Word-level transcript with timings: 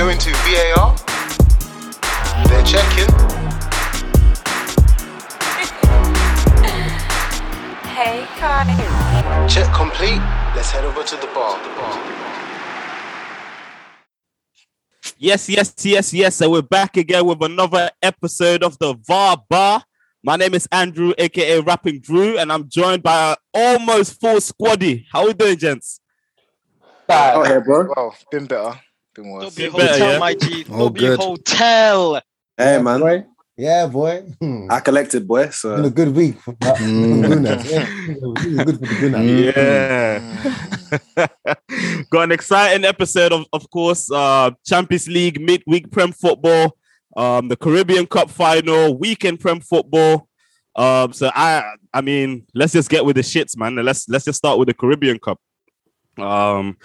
going 0.00 0.16
to 0.16 0.30
VAR. 0.30 0.96
They're 2.48 2.64
checking. 2.64 3.12
Hey, 8.00 8.24
Kai. 8.38 9.46
Check 9.46 9.70
complete. 9.74 10.22
Let's 10.56 10.70
head 10.70 10.86
over 10.86 11.02
to 11.02 11.16
the 11.16 11.26
bar. 11.34 11.62
The 11.62 11.68
bar. 11.76 11.92
Yes, 15.18 15.50
yes, 15.50 15.74
yes, 15.84 16.14
yes. 16.14 16.40
And 16.40 16.50
we're 16.50 16.62
back 16.62 16.96
again 16.96 17.26
with 17.26 17.42
another 17.42 17.90
episode 18.02 18.62
of 18.62 18.78
the 18.78 18.94
VAR 19.06 19.44
Bar. 19.50 19.82
My 20.24 20.36
name 20.36 20.54
is 20.54 20.66
Andrew, 20.72 21.12
aka 21.18 21.60
Rapping 21.60 22.00
Drew, 22.00 22.38
and 22.38 22.50
I'm 22.50 22.70
joined 22.70 23.02
by 23.02 23.32
an 23.32 23.36
almost 23.52 24.18
full 24.18 24.36
squaddy. 24.38 25.04
How 25.12 25.20
are 25.20 25.26
we 25.26 25.34
doing, 25.34 25.58
gents? 25.58 26.00
Oh, 27.10 27.44
here, 27.44 27.60
bro. 27.60 27.92
Well, 27.94 28.16
been 28.30 28.46
better. 28.46 28.80
Been 29.14 29.30
worse. 29.30 29.54
Dobby 29.54 29.70
better, 29.70 29.92
Hotel, 29.92 30.12
yeah? 30.12 30.18
my 30.18 30.34
G. 30.34 30.64
Oh, 30.70 30.78
Dobby 30.88 31.00
good. 31.00 31.18
Hotel. 31.18 32.14
Hey, 32.56 32.74
yeah, 32.74 32.82
man. 32.82 33.00
Boy. 33.00 33.24
Yeah, 33.56 33.86
boy. 33.88 34.22
Hmm. 34.40 34.68
I 34.70 34.80
collected, 34.80 35.28
boy. 35.28 35.50
been 35.62 35.84
a 35.84 35.90
good 35.90 36.14
week 36.16 36.40
for 36.40 36.52
the 36.52 36.66
Mm. 36.66 37.44
Yeah, 37.70 38.64
good 38.64 38.78
for 38.78 38.86
the 38.86 39.10
Gunners. 39.10 39.54
Yeah. 41.18 42.04
Got 42.10 42.22
an 42.22 42.32
exciting 42.32 42.84
episode 42.86 43.32
of, 43.32 43.44
of 43.52 43.68
course, 43.68 44.10
uh 44.10 44.52
Champions 44.64 45.08
League 45.08 45.40
midweek 45.40 45.90
Prem 45.90 46.12
football, 46.12 46.74
um, 47.18 47.48
the 47.48 47.56
Carabao 47.56 48.06
Cup 48.06 48.30
final, 48.30 48.96
weekend 48.96 49.40
Prem 49.40 49.60
football. 49.60 50.26
Um, 50.74 51.12
so 51.12 51.30
I 51.34 51.74
I 51.92 52.00
mean, 52.00 52.46
let's 52.54 52.72
just 52.72 52.88
get 52.88 53.04
with 53.04 53.16
the 53.16 53.22
shits, 53.22 53.58
man. 53.58 53.74
Let's 53.76 54.08
let's 54.08 54.24
just 54.24 54.38
start 54.38 54.58
with 54.58 54.68
the 54.68 54.74
Carabao 54.74 55.18
Cup. 55.18 55.38
Um, 56.18 56.78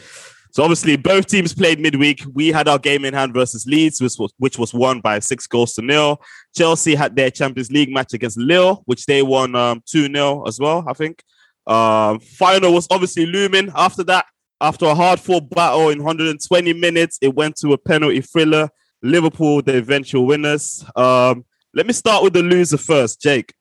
so 0.56 0.64
obviously 0.64 0.96
both 0.96 1.28
teams 1.28 1.54
played 1.54 1.82
midweek. 1.82 2.24
We 2.34 2.48
had 2.48 2.70
our 2.70 2.80
game 2.80 3.04
in 3.04 3.14
hand 3.14 3.34
versus 3.34 3.66
Leeds, 3.66 4.00
which 4.00 4.14
was 4.18 4.34
which 4.38 4.58
was 4.58 4.74
won 4.74 5.02
by 5.02 5.20
six 5.20 5.48
goals 5.48 5.74
to 5.74 5.82
nil. 5.82 6.22
Chelsea 6.56 6.96
had 6.96 7.14
their 7.14 7.30
Champions 7.30 7.70
League 7.74 7.92
match 7.92 8.14
against 8.14 8.38
Lille, 8.38 8.82
which 8.86 9.06
they 9.06 9.22
won 9.22 9.54
um 9.54 9.84
2-0 9.94 10.48
as 10.48 10.58
well, 10.58 10.86
I 10.88 10.94
think. 10.94 11.22
Um, 11.68 12.22
final 12.22 12.74
was 12.74 12.88
obviously 12.90 13.26
looming 13.26 13.70
after 13.76 14.02
that. 14.06 14.28
After 14.62 14.86
a 14.86 14.96
hard 14.96 15.20
fought 15.20 15.50
battle 15.50 15.90
in 15.90 16.02
120 16.02 16.72
minutes, 16.72 17.20
it 17.22 17.36
went 17.36 17.58
to 17.58 17.74
a 17.74 17.78
penalty 17.78 18.22
thriller. 18.22 18.70
Liverpool, 19.04 19.62
the 19.62 19.76
eventual 19.76 20.26
winners. 20.26 20.86
Um, 20.96 21.44
let 21.74 21.86
me 21.86 21.92
start 21.92 22.24
with 22.24 22.32
the 22.32 22.42
loser 22.42 22.78
first, 22.78 23.20
Jake. 23.20 23.54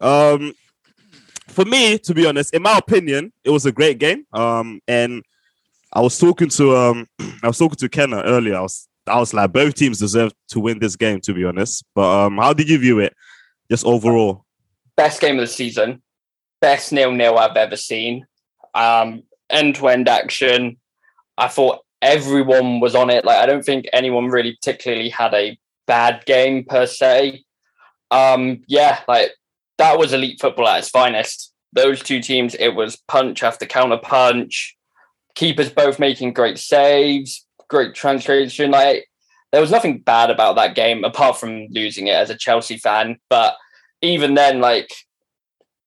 Um, 0.00 0.52
for 1.48 1.64
me, 1.64 1.98
to 1.98 2.14
be 2.14 2.26
honest, 2.26 2.54
in 2.54 2.62
my 2.62 2.78
opinion, 2.78 3.32
it 3.42 3.50
was 3.50 3.66
a 3.66 3.72
great 3.72 3.98
game. 3.98 4.24
Um, 4.32 4.80
and 4.86 5.24
I 5.92 6.00
was 6.00 6.18
talking 6.18 6.48
to 6.50 6.76
um, 6.76 7.06
I 7.42 7.48
was 7.48 7.58
talking 7.58 7.76
to 7.76 7.88
Kenna 7.88 8.22
earlier. 8.22 8.56
I 8.56 8.60
was 8.60 8.88
I 9.06 9.18
was 9.18 9.32
like, 9.32 9.52
both 9.52 9.74
teams 9.74 9.98
deserve 9.98 10.32
to 10.48 10.60
win 10.60 10.78
this 10.78 10.96
game, 10.96 11.20
to 11.22 11.32
be 11.32 11.44
honest. 11.44 11.84
But 11.94 12.26
um, 12.26 12.38
how 12.38 12.52
did 12.52 12.68
you 12.68 12.78
view 12.78 12.98
it, 12.98 13.14
just 13.70 13.86
overall? 13.86 14.44
best 14.98 15.20
game 15.20 15.38
of 15.38 15.42
the 15.42 15.46
season, 15.46 16.02
best 16.60 16.92
nil 16.92 17.12
nil 17.12 17.38
I've 17.38 17.56
ever 17.56 17.76
seen. 17.76 18.26
Um, 18.74 19.22
end 19.48 19.76
to 19.76 19.88
end 19.88 20.08
action. 20.08 20.76
I 21.38 21.46
thought 21.48 21.84
everyone 22.02 22.80
was 22.80 22.94
on 22.96 23.08
it. 23.08 23.24
Like 23.24 23.38
I 23.38 23.46
don't 23.46 23.64
think 23.64 23.86
anyone 23.92 24.26
really 24.26 24.56
particularly 24.56 25.08
had 25.08 25.32
a 25.32 25.56
bad 25.86 26.26
game 26.26 26.64
per 26.64 26.84
se. 26.84 27.44
Um, 28.10 28.64
yeah, 28.66 29.00
like 29.06 29.30
that 29.78 29.98
was 29.98 30.12
elite 30.12 30.40
football 30.40 30.68
at 30.68 30.80
its 30.80 30.90
finest. 30.90 31.54
Those 31.72 32.02
two 32.02 32.20
teams, 32.20 32.56
it 32.56 32.74
was 32.74 32.96
punch 32.96 33.42
after 33.44 33.66
counter 33.66 33.98
punch. 33.98 34.76
Keepers 35.38 35.70
both 35.70 36.00
making 36.00 36.32
great 36.32 36.58
saves, 36.58 37.46
great 37.68 37.94
translation. 37.94 38.72
Like 38.72 39.08
there 39.52 39.60
was 39.60 39.70
nothing 39.70 40.00
bad 40.00 40.30
about 40.30 40.56
that 40.56 40.74
game 40.74 41.04
apart 41.04 41.38
from 41.38 41.68
losing 41.70 42.08
it 42.08 42.14
as 42.16 42.28
a 42.28 42.36
Chelsea 42.36 42.76
fan. 42.76 43.18
But 43.30 43.54
even 44.02 44.34
then, 44.34 44.58
like 44.60 44.92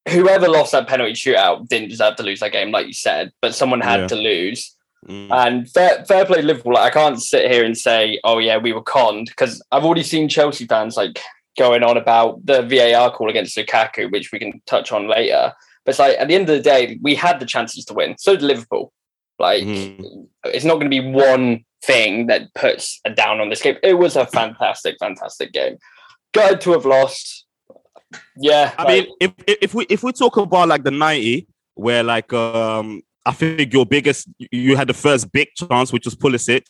whoever 0.08 0.48
lost 0.48 0.72
that 0.72 0.88
penalty 0.88 1.12
shootout 1.12 1.68
didn't 1.68 1.90
deserve 1.90 2.16
to 2.16 2.24
lose 2.24 2.40
that 2.40 2.54
game, 2.54 2.72
like 2.72 2.88
you 2.88 2.94
said, 2.94 3.34
but 3.42 3.54
someone 3.54 3.82
had 3.82 4.00
Yeah. 4.00 4.08
to 4.08 4.16
lose. 4.16 4.74
Mm. 5.06 5.28
And 5.32 5.70
fair, 5.70 6.06
fair 6.06 6.26
play 6.26 6.42
Liverpool. 6.42 6.74
Like, 6.76 6.96
I 6.96 7.00
can't 7.00 7.22
sit 7.22 7.52
here 7.52 7.66
and 7.66 7.78
say, 7.78 8.22
oh 8.24 8.38
yeah, 8.38 8.58
we 8.58 8.72
were 8.72 8.84
conned 8.84 9.28
because 9.28 9.62
I've 9.70 9.84
already 9.84 10.04
seen 10.04 10.30
Chelsea 10.30 10.66
fans 10.66 10.96
like 10.96 11.20
going 11.58 11.84
on 11.84 11.98
about 11.98 12.46
the 12.46 12.62
VAR 12.62 13.12
call 13.12 13.30
against 13.30 13.58
Lukaku, 13.58 14.10
which 14.12 14.32
we 14.32 14.40
can 14.40 14.62
touch 14.66 14.94
on 14.94 15.10
later. 15.10 15.52
But 15.84 15.90
it's 15.92 16.00
like 16.00 16.18
at 16.18 16.30
the 16.30 16.36
end 16.36 16.50
of 16.50 16.56
the 16.56 16.64
day, 16.64 16.98
we 17.02 17.16
had 17.16 17.42
the 17.42 17.46
chances 17.46 17.84
to 17.86 17.94
win. 17.94 18.16
So 18.18 18.38
did 18.38 18.44
Liverpool. 18.44 18.94
Like 19.42 19.64
Mhm. 19.64 20.28
it's 20.46 20.66
not 20.66 20.76
going 20.76 20.90
to 20.90 21.02
be 21.02 21.06
one 21.12 21.66
thing 21.84 22.28
that 22.28 22.54
puts 22.54 23.02
a 23.06 23.10
down 23.10 23.42
on 23.42 23.50
this 23.50 23.62
game. 23.62 23.78
It 23.84 23.96
was 23.96 24.16
a 24.16 24.26
fantastic, 24.28 24.96
fantastic 25.00 25.52
game. 25.52 25.78
Gutted 26.34 26.62
to 26.62 26.72
have 26.74 26.86
lost. 26.86 27.46
Yeah, 28.38 28.74
I 28.78 28.84
like- 28.84 29.08
mean, 29.08 29.16
if 29.20 29.32
if 29.48 29.74
we 29.74 29.86
if 29.90 30.04
we 30.04 30.12
talk 30.12 30.38
about 30.38 30.68
like 30.68 30.84
the 30.84 30.92
90, 30.92 31.48
where 31.76 32.04
like 32.04 32.32
um 32.34 33.02
I 33.26 33.32
think 33.34 33.72
your 33.74 33.86
biggest 33.86 34.28
you 34.52 34.76
had 34.76 34.88
the 34.88 34.94
first 34.94 35.32
big 35.32 35.50
chance, 35.56 35.92
which 35.94 36.06
was 36.06 36.16
Pulisic, 36.16 36.64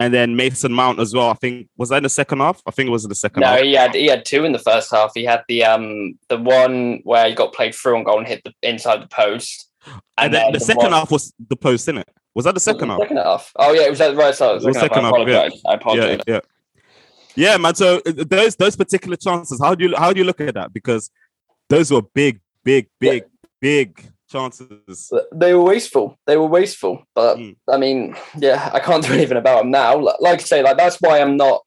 and 0.00 0.14
then 0.14 0.36
Mason 0.36 0.72
Mount 0.72 0.98
as 1.00 1.12
well. 1.14 1.28
I 1.30 1.34
think 1.34 1.68
was 1.76 1.88
that 1.90 1.98
in 1.98 2.02
the 2.04 2.08
second 2.08 2.38
half? 2.40 2.62
I 2.66 2.70
think 2.70 2.88
it 2.88 2.92
was 2.92 3.04
in 3.04 3.08
the 3.10 3.14
second 3.14 3.40
No, 3.40 3.48
half. 3.48 3.62
he 3.62 3.74
had 3.74 3.94
he 3.94 4.06
had 4.06 4.24
two 4.24 4.44
in 4.44 4.52
the 4.52 4.58
first 4.58 4.90
half. 4.90 5.12
He 5.14 5.24
had 5.24 5.42
the 5.48 5.64
um 5.64 6.18
the 6.28 6.38
one 6.38 7.00
where 7.04 7.28
he 7.28 7.34
got 7.34 7.52
played 7.52 7.74
through 7.74 7.96
on 7.96 8.04
goal 8.04 8.18
and 8.18 8.26
hit 8.28 8.42
the 8.44 8.52
inside 8.62 9.02
the 9.02 9.08
post. 9.08 9.67
And 10.16 10.34
then 10.34 10.52
the 10.52 10.60
second 10.60 10.92
half 10.92 11.10
was 11.10 11.32
the 11.48 11.56
post, 11.56 11.88
in 11.88 11.98
it? 11.98 12.08
Was 12.34 12.44
that 12.44 12.54
the 12.54 12.60
second 12.60 12.88
half? 12.88 13.00
Second 13.00 13.16
half. 13.18 13.52
Oh 13.56 13.72
yeah, 13.72 13.82
it 13.82 13.90
was 13.90 14.00
at 14.00 14.10
the 14.10 14.16
right 14.16 14.34
side. 14.34 14.62
It 14.62 14.64
was 14.64 14.76
Second, 14.76 14.80
second 14.80 15.04
half. 15.04 15.16
half, 15.16 15.26
I 15.26 15.30
yeah. 15.30 15.38
I 15.38 15.50
Yeah, 15.70 15.74
apologize. 15.74 16.20
yeah. 16.26 16.40
Yeah, 17.36 17.56
man. 17.56 17.74
So 17.74 18.00
uh, 18.04 18.12
those 18.28 18.56
those 18.56 18.76
particular 18.76 19.16
chances, 19.16 19.60
how 19.60 19.74
do 19.74 19.84
you 19.88 19.96
how 19.96 20.12
do 20.12 20.18
you 20.18 20.24
look 20.24 20.40
at 20.40 20.54
that? 20.54 20.72
Because 20.72 21.10
those 21.68 21.90
were 21.90 22.02
big, 22.02 22.40
big, 22.64 22.88
big, 22.98 23.24
big 23.60 24.10
chances. 24.30 25.10
They 25.32 25.54
were 25.54 25.62
wasteful. 25.62 26.18
They 26.26 26.36
were 26.36 26.46
wasteful. 26.46 27.02
But 27.14 27.38
Mm. 27.38 27.56
I 27.68 27.76
mean, 27.76 28.16
yeah, 28.38 28.70
I 28.72 28.80
can't 28.80 29.04
do 29.04 29.12
anything 29.12 29.36
about 29.36 29.58
them 29.62 29.70
now. 29.70 29.98
Like, 29.98 30.16
like 30.20 30.40
I 30.40 30.44
say, 30.44 30.62
like 30.62 30.76
that's 30.76 30.96
why 31.00 31.20
I'm 31.20 31.36
not. 31.36 31.62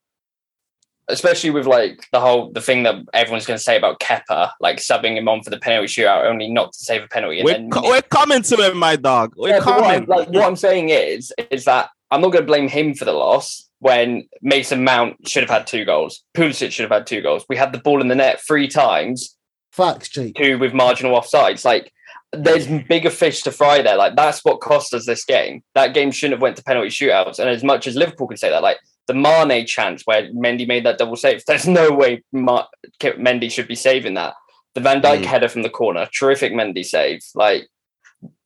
Especially 1.12 1.50
with 1.50 1.66
like 1.66 2.08
the 2.10 2.20
whole 2.20 2.50
the 2.52 2.60
thing 2.60 2.82
that 2.82 2.96
everyone's 3.14 3.46
going 3.46 3.58
to 3.58 3.62
say 3.62 3.76
about 3.76 4.00
Kepa, 4.00 4.50
like 4.60 4.78
subbing 4.78 5.16
him 5.16 5.28
on 5.28 5.42
for 5.42 5.50
the 5.50 5.58
penalty 5.58 5.86
shootout, 5.86 6.24
only 6.24 6.50
not 6.50 6.72
to 6.72 6.78
save 6.78 7.02
a 7.04 7.08
penalty. 7.08 7.38
and 7.38 7.44
We're, 7.44 7.52
then 7.52 7.70
co- 7.70 7.88
we're 7.88 8.02
coming 8.02 8.42
to 8.42 8.56
him, 8.56 8.78
my 8.78 8.96
dog. 8.96 9.34
We're 9.36 9.50
Yeah, 9.50 9.58
but 9.64 9.66
what, 9.80 9.84
I'm, 9.84 10.06
coming. 10.06 10.08
like, 10.08 10.28
what 10.30 10.44
I'm 10.44 10.56
saying 10.56 10.88
is, 10.88 11.32
is 11.50 11.64
that 11.66 11.90
I'm 12.10 12.20
not 12.20 12.32
going 12.32 12.42
to 12.42 12.46
blame 12.46 12.68
him 12.68 12.94
for 12.94 13.04
the 13.04 13.12
loss 13.12 13.68
when 13.78 14.28
Mason 14.42 14.84
Mount 14.84 15.28
should 15.28 15.42
have 15.42 15.50
had 15.50 15.66
two 15.66 15.84
goals. 15.84 16.22
Pulisic 16.36 16.70
should 16.72 16.84
have 16.84 16.90
had 16.92 17.06
two 17.06 17.20
goals. 17.20 17.44
We 17.48 17.56
had 17.56 17.72
the 17.72 17.78
ball 17.78 18.00
in 18.00 18.08
the 18.08 18.14
net 18.14 18.40
three 18.40 18.68
times, 18.68 19.36
Facts, 19.72 20.08
Jake. 20.08 20.34
two 20.36 20.58
with 20.58 20.72
marginal 20.74 21.18
offsides. 21.18 21.64
Like, 21.64 21.92
there's 22.34 22.66
bigger 22.88 23.10
fish 23.10 23.42
to 23.42 23.50
fry 23.50 23.82
there. 23.82 23.96
Like, 23.96 24.16
that's 24.16 24.44
what 24.44 24.60
cost 24.60 24.94
us 24.94 25.04
this 25.06 25.24
game. 25.24 25.62
That 25.74 25.94
game 25.94 26.10
shouldn't 26.10 26.34
have 26.34 26.42
went 26.42 26.56
to 26.56 26.62
penalty 26.64 26.88
shootouts. 26.88 27.38
And 27.38 27.48
as 27.48 27.62
much 27.64 27.86
as 27.86 27.94
Liverpool 27.96 28.26
can 28.28 28.36
say 28.38 28.48
that, 28.50 28.62
like 28.62 28.78
the 29.06 29.14
Mane 29.14 29.66
chance 29.66 30.02
where 30.04 30.30
Mendy 30.32 30.66
made 30.66 30.84
that 30.86 30.98
double 30.98 31.16
save, 31.16 31.44
there's 31.46 31.66
no 31.66 31.90
way 31.90 32.22
Ma- 32.32 32.66
Mendy 33.00 33.50
should 33.50 33.68
be 33.68 33.74
saving 33.74 34.14
that. 34.14 34.34
The 34.74 34.80
Van 34.80 35.02
Dijk 35.02 35.22
Mm. 35.22 35.24
header 35.26 35.48
from 35.48 35.62
the 35.62 35.70
corner, 35.70 36.08
terrific 36.18 36.52
Mendy 36.52 36.84
save. 36.84 37.20
Like 37.34 37.68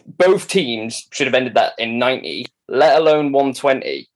both 0.07 0.49
teams 0.49 1.07
should 1.13 1.27
have 1.27 1.35
ended 1.35 1.55
that 1.55 1.75
in 1.79 1.99
90, 1.99 2.47
let 2.69 2.99
alone 2.99 3.33
120. 3.33 4.09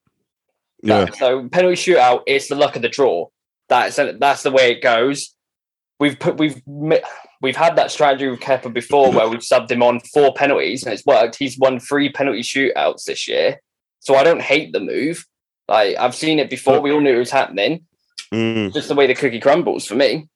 yeah. 0.82 1.04
That- 1.04 1.14
so 1.16 1.48
penalty 1.48 1.76
shootout 1.76 2.22
is 2.26 2.48
the 2.48 2.54
luck 2.54 2.74
of 2.76 2.82
the 2.82 2.88
draw. 2.88 3.26
That's 3.68 3.96
that's 3.96 4.42
the 4.42 4.50
way 4.50 4.72
it 4.72 4.82
goes. 4.82 5.34
We've 6.00 6.18
put 6.18 6.38
we've 6.38 6.60
we've 7.42 7.56
had 7.56 7.76
that 7.76 7.90
strategy 7.90 8.26
with 8.28 8.40
Kepa 8.40 8.72
before 8.72 9.12
where 9.12 9.28
we've 9.28 9.40
subbed 9.40 9.70
him 9.70 9.82
on 9.82 10.00
for 10.00 10.32
penalties 10.32 10.82
and 10.82 10.92
it's 10.92 11.04
worked. 11.06 11.36
He's 11.36 11.58
won 11.58 11.78
three 11.78 12.10
penalty 12.10 12.40
shootouts 12.42 13.04
this 13.04 13.28
year, 13.28 13.60
so 14.00 14.16
I 14.16 14.24
don't 14.24 14.40
hate 14.42 14.72
the 14.72 14.80
move. 14.80 15.24
Like 15.70 15.96
I've 15.96 16.14
seen 16.14 16.38
it 16.40 16.50
before. 16.50 16.80
We 16.80 16.90
all 16.92 17.00
knew 17.00 17.14
it 17.14 17.18
was 17.18 17.30
happening. 17.30 17.86
Mm. 18.34 18.74
Just 18.74 18.88
the 18.88 18.94
way 18.94 19.06
the 19.06 19.14
cookie 19.14 19.40
crumbles 19.40 19.86
for 19.86 19.94
me. 19.94 20.28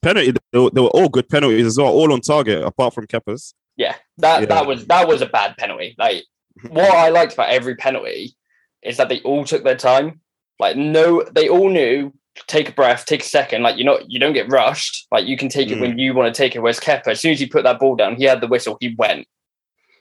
Penalty. 0.00 0.32
They 0.52 0.58
were, 0.58 0.70
they 0.70 0.80
were 0.80 0.88
all 0.88 1.08
good 1.08 1.28
penalties 1.28 1.66
as 1.66 1.76
well, 1.76 1.88
all 1.88 2.12
on 2.12 2.20
target, 2.20 2.62
apart 2.62 2.94
from 2.94 3.06
Kepa's. 3.06 3.54
Yeah, 3.76 3.96
that 4.18 4.40
Yeah. 4.42 4.46
that 4.46 4.66
was 4.66 4.86
that 4.86 5.08
was 5.08 5.20
a 5.22 5.26
bad 5.26 5.56
penalty. 5.56 5.94
Like 5.98 6.22
what 6.70 6.94
I 6.94 7.08
liked 7.10 7.34
about 7.34 7.50
every 7.50 7.74
penalty 7.76 8.34
is 8.82 8.96
that 8.98 9.08
they 9.08 9.20
all 9.22 9.44
took 9.44 9.64
their 9.64 9.76
time. 9.76 10.20
Like 10.60 10.76
no, 10.76 11.24
they 11.32 11.48
all 11.48 11.68
knew 11.68 12.12
take 12.46 12.68
a 12.68 12.72
breath, 12.72 13.04
take 13.06 13.22
a 13.22 13.26
second. 13.26 13.62
Like 13.62 13.76
you're 13.76 13.84
not, 13.86 14.10
you 14.10 14.18
don't 14.20 14.32
get 14.32 14.48
rushed. 14.50 15.06
Like 15.10 15.26
you 15.26 15.36
can 15.36 15.48
take 15.48 15.70
it 15.70 15.78
Mm. 15.78 15.80
when 15.80 15.98
you 15.98 16.14
want 16.14 16.32
to 16.32 16.36
take 16.42 16.54
it. 16.54 16.60
Whereas 16.60 16.80
Kepa, 16.80 17.08
as 17.08 17.20
soon 17.20 17.32
as 17.32 17.40
he 17.40 17.46
put 17.46 17.64
that 17.64 17.78
ball 17.80 17.96
down, 17.96 18.16
he 18.16 18.24
had 18.24 18.40
the 18.40 18.46
whistle, 18.48 18.76
he 18.80 18.94
went, 18.96 19.26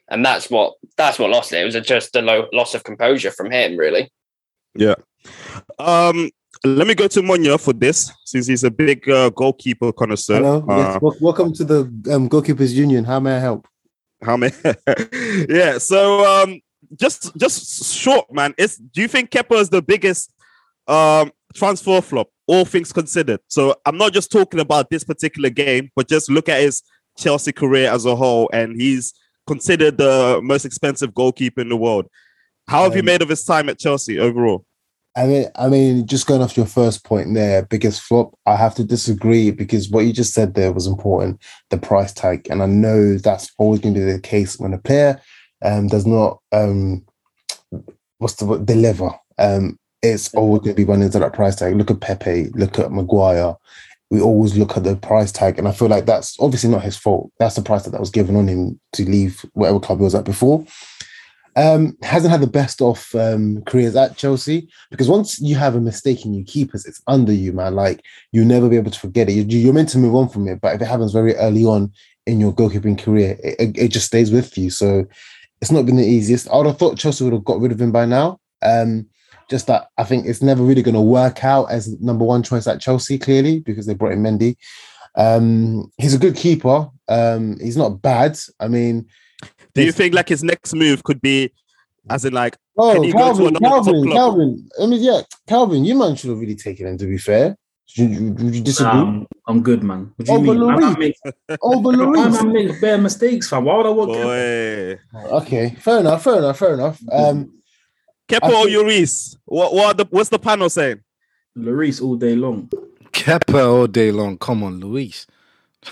and 0.09 0.23
that's 0.25 0.49
what 0.49 0.73
that's 0.97 1.17
what 1.19 1.29
lost 1.31 1.51
it. 1.53 1.61
It 1.61 1.65
was 1.65 1.87
just 1.87 2.15
a 2.15 2.21
low 2.21 2.47
loss 2.53 2.75
of 2.75 2.83
composure 2.83 3.31
from 3.31 3.51
him, 3.51 3.77
really. 3.77 4.11
Um, 5.79 6.29
let 6.65 6.87
me 6.87 6.95
go 6.95 7.07
to 7.07 7.21
Monya 7.21 7.57
for 7.57 7.73
this, 7.73 8.11
since 8.25 8.47
he's 8.47 8.63
a 8.63 8.71
big 8.71 9.09
uh, 9.09 9.29
goalkeeper 9.29 9.91
connoisseur. 9.91 10.35
Hello. 10.35 10.65
Uh, 10.67 10.77
yes. 10.77 11.01
wel- 11.01 11.17
welcome 11.21 11.53
to 11.53 11.63
the 11.63 11.79
um, 12.11 12.29
Goalkeepers 12.29 12.73
Union. 12.73 13.03
How 13.03 13.19
may 13.19 13.35
I 13.35 13.39
help? 13.39 13.67
how 14.23 14.37
may? 14.37 14.51
yeah. 15.49 15.77
So, 15.77 16.25
um, 16.25 16.59
just 16.99 17.35
just 17.35 17.93
short, 17.93 18.31
man. 18.31 18.53
Is 18.57 18.77
do 18.77 19.01
you 19.01 19.07
think 19.07 19.29
Kepa 19.29 19.59
is 19.59 19.69
the 19.69 19.81
biggest 19.81 20.31
um 20.87 21.31
transfer 21.53 22.01
flop, 22.01 22.29
all 22.47 22.65
things 22.65 22.91
considered? 22.91 23.39
So 23.47 23.75
I'm 23.85 23.97
not 23.97 24.13
just 24.13 24.31
talking 24.31 24.59
about 24.59 24.89
this 24.89 25.03
particular 25.03 25.49
game, 25.49 25.91
but 25.95 26.07
just 26.07 26.29
look 26.29 26.49
at 26.49 26.61
his 26.61 26.83
Chelsea 27.17 27.51
career 27.51 27.91
as 27.91 28.05
a 28.05 28.15
whole, 28.15 28.49
and 28.53 28.79
he's 28.79 29.13
considered 29.45 29.97
the 29.97 30.39
most 30.41 30.65
expensive 30.65 31.13
goalkeeper 31.13 31.61
in 31.61 31.69
the 31.69 31.77
world. 31.77 32.07
How 32.67 32.83
have 32.83 32.95
you 32.95 32.99
Um, 32.99 33.05
made 33.05 33.21
of 33.21 33.29
his 33.29 33.43
time 33.43 33.69
at 33.69 33.79
Chelsea 33.79 34.19
overall? 34.19 34.65
I 35.15 35.27
mean, 35.27 35.45
I 35.55 35.69
mean, 35.69 36.07
just 36.07 36.25
going 36.25 36.41
off 36.41 36.57
your 36.57 36.65
first 36.65 37.03
point 37.03 37.35
there, 37.35 37.63
biggest 37.63 38.01
flop. 38.01 38.33
I 38.47 38.55
have 38.55 38.73
to 38.75 38.83
disagree 38.83 39.51
because 39.51 39.89
what 39.89 40.05
you 40.05 40.13
just 40.13 40.33
said 40.33 40.55
there 40.55 40.71
was 40.71 40.87
important. 40.87 41.39
The 41.69 41.77
price 41.77 42.13
tag, 42.13 42.47
and 42.49 42.63
I 42.63 42.65
know 42.65 43.17
that's 43.17 43.51
always 43.59 43.79
going 43.79 43.93
to 43.93 43.99
be 43.99 44.11
the 44.11 44.19
case 44.19 44.57
when 44.57 44.73
a 44.73 44.79
player 44.79 45.21
um, 45.63 45.87
does 45.87 46.07
not 46.07 46.39
um, 46.51 47.05
what's 48.17 48.35
the 48.35 48.45
word 48.45 48.65
deliver. 48.65 49.11
Um, 49.37 49.77
it's 50.01 50.33
always 50.33 50.61
going 50.61 50.75
to 50.75 50.81
be 50.81 50.85
running 50.85 51.05
into 51.05 51.19
that 51.19 51.33
price 51.33 51.55
tag. 51.57 51.75
Look 51.75 51.91
at 51.91 51.99
Pepe. 52.01 52.49
Look 52.55 52.79
at 52.79 52.91
Maguire. 52.91 53.55
We 54.09 54.19
always 54.19 54.57
look 54.57 54.77
at 54.77 54.83
the 54.83 54.95
price 54.95 55.31
tag, 55.31 55.59
and 55.59 55.67
I 55.67 55.71
feel 55.71 55.87
like 55.89 56.05
that's 56.05 56.39
obviously 56.39 56.69
not 56.69 56.83
his 56.83 56.97
fault. 56.97 57.31
That's 57.39 57.55
the 57.55 57.61
price 57.61 57.83
that, 57.83 57.91
that 57.91 57.99
was 57.99 58.09
given 58.09 58.35
on 58.35 58.47
him 58.47 58.79
to 58.93 59.05
leave 59.05 59.45
whatever 59.53 59.79
club 59.79 59.99
he 59.99 60.03
was 60.03 60.15
at 60.15 60.25
before. 60.25 60.65
Um, 61.55 61.95
hasn't 62.01 62.31
had 62.31 62.41
the 62.41 62.47
best 62.47 62.81
of 62.81 63.13
um, 63.13 63.61
careers 63.65 63.95
at 63.95 64.17
Chelsea 64.17 64.67
because 64.89 65.07
once 65.07 65.39
you 65.39 65.55
have 65.55 65.75
a 65.75 65.81
mistake 65.81 66.25
in 66.25 66.33
your 66.33 66.45
keepers, 66.45 66.85
it's 66.85 67.01
under 67.07 67.31
you, 67.33 67.53
man. 67.53 67.75
Like 67.75 68.03
you'll 68.31 68.47
never 68.47 68.67
be 68.69 68.75
able 68.77 68.89
to 68.91 68.99
forget 68.99 69.29
it. 69.29 69.33
You- 69.33 69.59
You're 69.59 69.73
meant 69.73 69.89
to 69.89 69.99
move 69.99 70.15
on 70.15 70.29
from 70.29 70.47
it, 70.47 70.61
but 70.61 70.73
if 70.75 70.81
it 70.81 70.85
happens 70.87 71.13
very 71.13 71.35
early 71.35 71.63
on 71.65 71.91
in 72.25 72.39
your 72.39 72.53
goalkeeping 72.53 72.97
career, 72.97 73.37
it, 73.43 73.55
it- 73.59 73.77
it 73.77 73.87
just 73.89 74.07
stays 74.07 74.31
with 74.31 74.57
you. 74.57 74.69
So 74.71 75.05
it's 75.61 75.71
not 75.71 75.85
been 75.85 75.97
the 75.97 76.03
easiest. 76.05 76.49
I 76.49 76.57
would 76.57 76.65
have 76.65 76.77
thought 76.79 76.97
Chelsea 76.97 77.23
would 77.23 77.33
have 77.33 77.43
got 77.45 77.59
rid 77.61 77.71
of 77.71 77.79
him 77.79 77.91
by 77.91 78.05
now. 78.05 78.39
Um, 78.63 79.07
just 79.49 79.67
that 79.67 79.89
I 79.97 80.03
think 80.05 80.25
it's 80.25 80.41
never 80.41 80.63
really 80.63 80.81
going 80.81 80.95
to 80.95 81.01
work 81.01 81.43
out 81.43 81.65
as 81.65 81.99
number 82.01 82.25
one 82.25 82.41
choice 82.43 82.65
at 82.65 82.81
Chelsea, 82.81 83.19
clearly, 83.19 83.59
because 83.59 83.85
they 83.85 83.93
brought 83.93 84.13
in 84.13 84.23
Mendy. 84.23 84.55
Um, 85.15 85.91
he's 85.97 86.13
a 86.15 86.19
good 86.19 86.35
keeper. 86.35 86.89
Um, 87.07 87.59
he's 87.59 87.77
not 87.77 88.01
bad. 88.01 88.37
I 88.59 88.67
mean, 88.67 89.05
Do 89.75 89.83
you 89.83 89.91
think 89.91 90.13
like 90.13 90.29
his 90.29 90.43
next 90.43 90.73
move 90.73 91.03
could 91.03 91.21
be, 91.21 91.51
as 92.09 92.25
in 92.25 92.33
like, 92.33 92.57
Oh, 92.77 92.93
Can 92.95 93.03
he 93.03 93.11
go 93.11 93.17
to 93.19 93.23
Calvin, 93.23 93.55
another 93.55 93.59
top 93.59 93.85
Calvin. 93.85 94.11
Calvin. 94.11 94.69
I 94.81 94.85
mean, 94.87 95.01
yeah, 95.03 95.21
Calvin, 95.47 95.85
you 95.85 95.95
man 95.95 96.15
should 96.15 96.31
have 96.31 96.39
really 96.39 96.55
taken 96.55 96.87
him. 96.87 96.97
To 96.97 97.05
be 97.05 97.17
fair, 97.19 97.55
would 97.97 98.09
you, 98.11 98.31
would 98.33 98.55
you 98.55 98.61
disagree? 98.63 98.99
Um, 98.99 99.27
I'm 99.47 99.61
good, 99.61 99.83
man. 99.83 100.11
What 100.17 100.25
do 100.25 100.31
you 100.31 100.37
Over 100.39 100.53
mean? 100.53 100.67
Man, 100.67 100.79
Lloris. 100.79 100.95
I 100.95 100.97
make, 100.99 101.59
Over 101.61 101.91
man, 101.91 101.99
Lloris. 102.07 102.39
I 102.39 102.43
make 102.45 102.81
bare 102.81 102.97
mistakes, 102.97 103.49
fam. 103.49 103.65
Why 103.65 103.77
would 103.77 103.85
I 103.85 103.89
want 103.89 104.11
Kepa? 104.11 104.99
boy, 105.13 105.27
Okay, 105.37 105.75
fair 105.79 105.99
enough, 105.99 106.23
fair 106.23 106.37
enough, 106.39 106.57
fair 106.57 106.73
enough. 106.73 106.99
Um, 107.11 107.53
Kepa 108.27 108.39
I 108.43 108.47
or 108.47 108.65
think- 108.65 108.69
Lloris? 108.77 109.37
What 109.45 109.73
what 109.75 109.85
are 109.85 109.93
the, 109.93 110.05
what's 110.09 110.29
the 110.29 110.39
panel 110.39 110.69
saying? 110.69 111.01
Lloris 111.57 112.01
all 112.01 112.15
day 112.15 112.35
long. 112.35 112.69
Kepa 113.11 113.67
all 113.71 113.85
day 113.87 114.11
long. 114.11 114.37
Come 114.39 114.63
on, 114.63 114.79
Luis. 114.79 115.27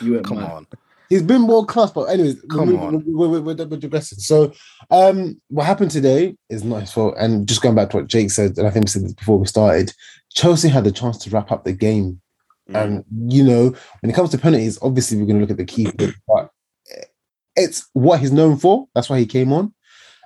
You 0.01 0.19
Come 0.21 0.37
mad. 0.37 0.51
on. 0.51 0.67
He's 1.11 1.21
been 1.21 1.45
world 1.45 1.67
class, 1.67 1.91
but 1.91 2.03
anyways, 2.05 2.41
Come 2.49 2.75
on. 2.77 3.03
we're, 3.05 3.27
we're, 3.27 3.41
we're, 3.41 3.65
we're 3.67 3.77
digressing. 3.77 4.17
So, 4.19 4.53
um, 4.89 5.39
what 5.49 5.65
happened 5.65 5.91
today 5.91 6.35
is 6.49 6.63
not 6.63 6.81
his 6.81 6.91
fault. 6.93 7.15
And 7.19 7.47
just 7.47 7.61
going 7.61 7.75
back 7.75 7.89
to 7.91 7.97
what 7.97 8.07
Jake 8.07 8.31
said, 8.31 8.57
and 8.57 8.65
I 8.65 8.71
think 8.71 8.85
we 8.85 8.89
said 8.89 9.03
this 9.03 9.13
before 9.13 9.37
we 9.37 9.45
started, 9.45 9.93
Chelsea 10.33 10.69
had 10.69 10.85
the 10.85 10.91
chance 10.91 11.17
to 11.19 11.29
wrap 11.29 11.51
up 11.51 11.65
the 11.65 11.73
game. 11.73 12.21
Mm. 12.69 12.81
And 12.81 13.33
you 13.33 13.43
know, 13.43 13.75
when 13.99 14.09
it 14.09 14.13
comes 14.15 14.29
to 14.31 14.37
penalties, 14.37 14.79
obviously 14.81 15.17
we're 15.17 15.25
going 15.25 15.35
to 15.35 15.41
look 15.41 15.51
at 15.51 15.57
the 15.57 15.65
keeper, 15.65 16.13
but 16.27 16.49
it's 17.55 17.87
what 17.93 18.21
he's 18.21 18.31
known 18.31 18.57
for. 18.57 18.87
That's 18.95 19.09
why 19.09 19.19
he 19.19 19.25
came 19.25 19.51
on, 19.51 19.73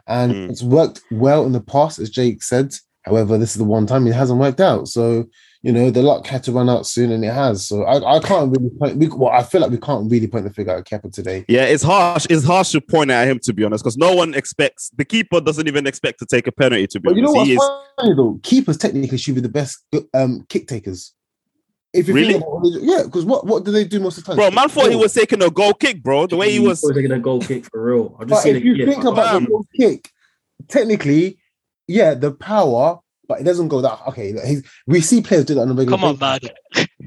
and 0.08 0.34
Mm. 0.34 0.50
it's 0.52 0.62
worked 0.64 1.02
well 1.12 1.46
in 1.46 1.52
the 1.54 1.62
past, 1.62 2.00
as 2.00 2.10
Jake 2.10 2.44
said. 2.44 2.76
However, 3.04 3.38
this 3.38 3.52
is 3.52 3.58
the 3.58 3.64
one 3.64 3.86
time 3.88 4.08
it 4.08 4.14
hasn't 4.16 4.40
worked 4.40 4.60
out. 4.62 4.88
So 4.88 5.26
you 5.66 5.72
know, 5.72 5.90
the 5.90 6.04
luck 6.04 6.28
had 6.28 6.44
to 6.44 6.52
run 6.52 6.70
out 6.70 6.86
soon, 6.86 7.12
and 7.12 7.26
it 7.26 7.34
has. 7.34 7.66
So 7.66 7.86
I, 7.86 8.18
I 8.18 8.20
can't 8.20 8.56
really 8.56 8.70
point. 8.78 8.98
We, 8.98 9.08
well, 9.08 9.32
I 9.32 9.42
feel 9.42 9.62
like 9.62 9.72
we 9.72 9.80
can't 9.80 10.10
really 10.12 10.28
point 10.28 10.46
the 10.46 10.54
figure 10.54 10.78
at 10.78 10.86
Kepa 10.86 11.12
today. 11.12 11.44
Yeah, 11.48 11.64
it's 11.64 11.82
harsh. 11.82 12.28
It's 12.30 12.46
harsh 12.46 12.70
to 12.74 12.82
point 12.82 13.10
at 13.10 13.28
him 13.28 13.40
to 13.40 13.52
be 13.52 13.64
honest, 13.64 13.84
because 13.84 13.98
no 13.98 14.14
one 14.14 14.36
expects 14.36 14.92
the 14.96 15.04
keeper 15.04 15.42
doesn't 15.42 15.68
even 15.68 15.88
expect 15.88 16.20
to 16.20 16.28
take 16.28 16.46
a 16.46 16.52
penalty. 16.52 16.86
To 16.86 17.00
be 17.00 17.10
But 17.10 17.16
you 17.16 17.24
know 17.24 17.30
honest, 17.36 17.38
what's 17.38 17.48
he 17.50 17.56
is. 17.56 17.70
funny 18.00 18.14
though? 18.16 18.40
Keepers 18.44 18.78
technically 18.78 19.18
should 19.18 19.34
be 19.34 19.42
the 19.42 19.50
best 19.50 19.84
um, 20.14 20.46
kick 20.50 20.68
takers. 20.68 21.14
If 21.94 22.10
you 22.10 22.14
Really? 22.14 22.36
about 22.36 22.52
what 22.52 22.64
they 22.64 22.80
do, 22.80 22.86
yeah, 22.86 23.02
because 23.04 23.26
what, 23.26 23.48
what 23.48 23.64
do 23.66 23.72
they 23.72 23.86
do 23.86 24.00
most 24.00 24.20
of 24.20 24.24
the 24.26 24.28
time? 24.28 24.36
Bro, 24.36 24.52
man 24.52 24.70
thought 24.70 24.92
he 24.92 24.96
was 24.96 25.14
taking 25.16 25.42
a 25.42 25.50
goal 25.50 25.74
kick, 25.74 26.04
bro. 26.04 26.28
The 26.28 26.36
way 26.36 26.52
he 26.52 26.60
was. 26.60 26.80
taking 26.94 27.12
a 27.12 27.18
goal 27.20 27.42
kick 27.42 27.66
for 27.72 27.82
real. 27.84 28.16
I'm 28.20 28.28
just 28.30 28.44
But 28.44 28.56
if 28.56 28.64
you 28.64 28.76
here. 28.76 28.86
think 28.86 29.04
about 29.04 29.34
Bam. 29.34 29.44
the 29.46 29.50
goal 29.50 29.66
kick, 29.76 30.12
technically, 30.68 31.40
yeah, 31.88 32.14
the 32.14 32.32
power, 32.34 33.00
but 33.28 33.40
it 33.40 33.44
doesn't 33.44 33.68
go 33.70 33.82
that. 33.82 34.00
Okay, 34.10 34.34
he's, 34.46 34.64
we 34.88 35.02
see 35.02 35.22
players 35.22 35.46
do 35.46 35.56
that 35.56 35.62
on 35.62 35.72
a 35.72 35.74
regular. 35.74 35.98
Come 35.98 36.04
on, 36.06 36.16
basis. 36.16 36.52
man. 36.76 36.88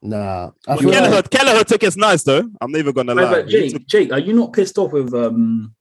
Nah, 0.00 0.50
I 0.68 0.74
Well, 0.74 0.78
feel 0.78 0.92
Kelleher, 0.92 1.10
like, 1.10 1.30
Kelleher 1.30 1.64
took 1.64 1.80
his 1.82 1.96
nice 1.96 2.22
though. 2.22 2.48
I'm 2.60 2.70
never 2.70 2.92
gonna 2.92 3.14
lie. 3.16 3.30
but 3.32 3.48
Jake, 3.48 3.72
took- 3.72 3.86
Jake, 3.86 4.12
are 4.12 4.20
you 4.20 4.32
not 4.32 4.52
pissed 4.52 4.78
off 4.78 4.92
with 4.92 5.12
um 5.12 5.74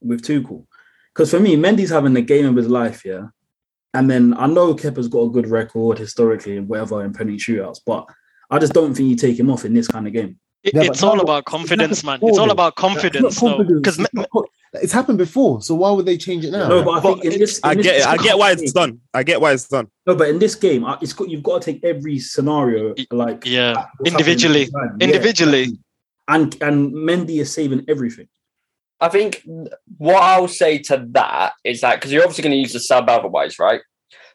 with 0.00 0.22
Tuchel? 0.22 0.64
Because 1.12 1.32
for 1.32 1.40
me, 1.40 1.56
Mendy's 1.56 1.90
having 1.90 2.12
the 2.14 2.22
game 2.22 2.46
of 2.46 2.54
his 2.54 2.68
life, 2.68 3.04
yeah. 3.04 3.26
And 3.92 4.08
then 4.08 4.32
I 4.36 4.46
know 4.46 4.74
Kepa's 4.74 5.08
got 5.08 5.22
a 5.22 5.30
good 5.30 5.48
record 5.48 5.98
historically 5.98 6.56
and 6.56 6.68
whatever 6.68 7.04
in 7.04 7.12
penalty 7.12 7.36
shootouts, 7.38 7.80
but 7.84 8.06
I 8.48 8.60
just 8.60 8.74
don't 8.74 8.94
think 8.94 9.08
you 9.08 9.16
take 9.16 9.38
him 9.38 9.50
off 9.50 9.64
in 9.64 9.74
this 9.74 9.88
kind 9.88 10.06
of 10.06 10.12
game. 10.12 10.38
It- 10.62 10.74
Yeah, 10.74 10.82
it's 10.84 11.02
all 11.02 11.20
about 11.20 11.44
confidence, 11.44 12.04
man. 12.04 12.20
It's 12.22 12.38
all 12.38 12.52
about 12.52 12.76
confidence, 12.76 13.40
though. 13.40 13.56
confidence. 13.56 13.80
Because 13.80 13.98
It's 14.82 14.82
not 14.82 14.82
co- 14.82 14.84
it's 14.84 14.92
happened 14.92 15.18
before, 15.18 15.62
so 15.62 15.74
why 15.74 15.90
would 15.90 16.06
they 16.06 16.16
change 16.18 16.44
it 16.44 16.50
now? 16.50 16.68
No, 16.68 16.82
but 16.84 16.90
I 16.90 17.00
But 17.00 17.12
think 17.14 17.24
in 17.34 17.40
this, 17.40 17.58
in 17.58 17.64
I 17.70 17.74
this 17.74 17.86
get 17.86 17.96
it. 18.00 18.06
I 18.06 18.16
get 18.16 18.38
why 18.38 18.52
it's 18.52 18.72
done. 18.72 19.00
I 19.14 19.22
get 19.22 19.40
why 19.40 19.52
it's 19.52 19.68
done. 19.68 19.88
No, 20.06 20.14
but 20.14 20.28
in 20.28 20.38
this 20.38 20.54
game, 20.54 20.84
I- 20.84 20.98
it's 21.00 21.12
got 21.12 21.28
you've 21.30 21.42
got 21.42 21.62
to 21.62 21.72
take 21.72 21.84
every 21.84 22.18
scenario 22.18 22.94
like 23.10 23.44
yeah, 23.46 23.72
what's 23.74 24.12
happening 24.12 24.12
individually, 24.12 24.62
at 24.62 24.72
the 24.72 24.78
time. 24.78 24.96
Yeah, 25.00 25.06
individually. 25.06 25.66
and 26.28 26.56
and 26.62 26.92
Mendy 26.94 27.40
is 27.40 27.52
saving 27.52 27.84
everything. 27.88 28.28
I 29.00 29.08
think 29.08 29.42
what 29.98 30.22
I'll 30.22 30.48
say 30.48 30.78
to 30.78 31.04
that 31.10 31.52
is 31.64 31.80
that 31.82 31.96
because 31.96 32.12
you're 32.12 32.22
obviously 32.22 32.42
going 32.42 32.52
to 32.52 32.58
use 32.58 32.72
the 32.72 32.80
sub 32.80 33.08
otherwise, 33.10 33.58
right? 33.58 33.80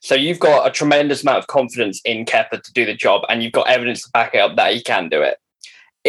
So 0.02 0.16
you've 0.16 0.40
got 0.40 0.68
a 0.68 0.72
tremendous 0.72 1.24
amount 1.24 1.40
of 1.40 1.48
confidence 1.48 2.00
in 2.06 2.24
Kepa 2.26 2.62
to 2.64 2.74
do 2.74 2.86
the 2.86 2.94
job, 2.94 3.24
and 3.30 3.42
you've 3.44 3.52
got 3.52 3.68
evidence 3.68 4.04
to 4.04 4.10
back 4.14 4.34
it 4.36 4.40
up 4.40 4.56
that 4.58 4.74
he 4.74 4.82
can 4.82 5.10
do 5.10 5.22
it. 5.22 5.38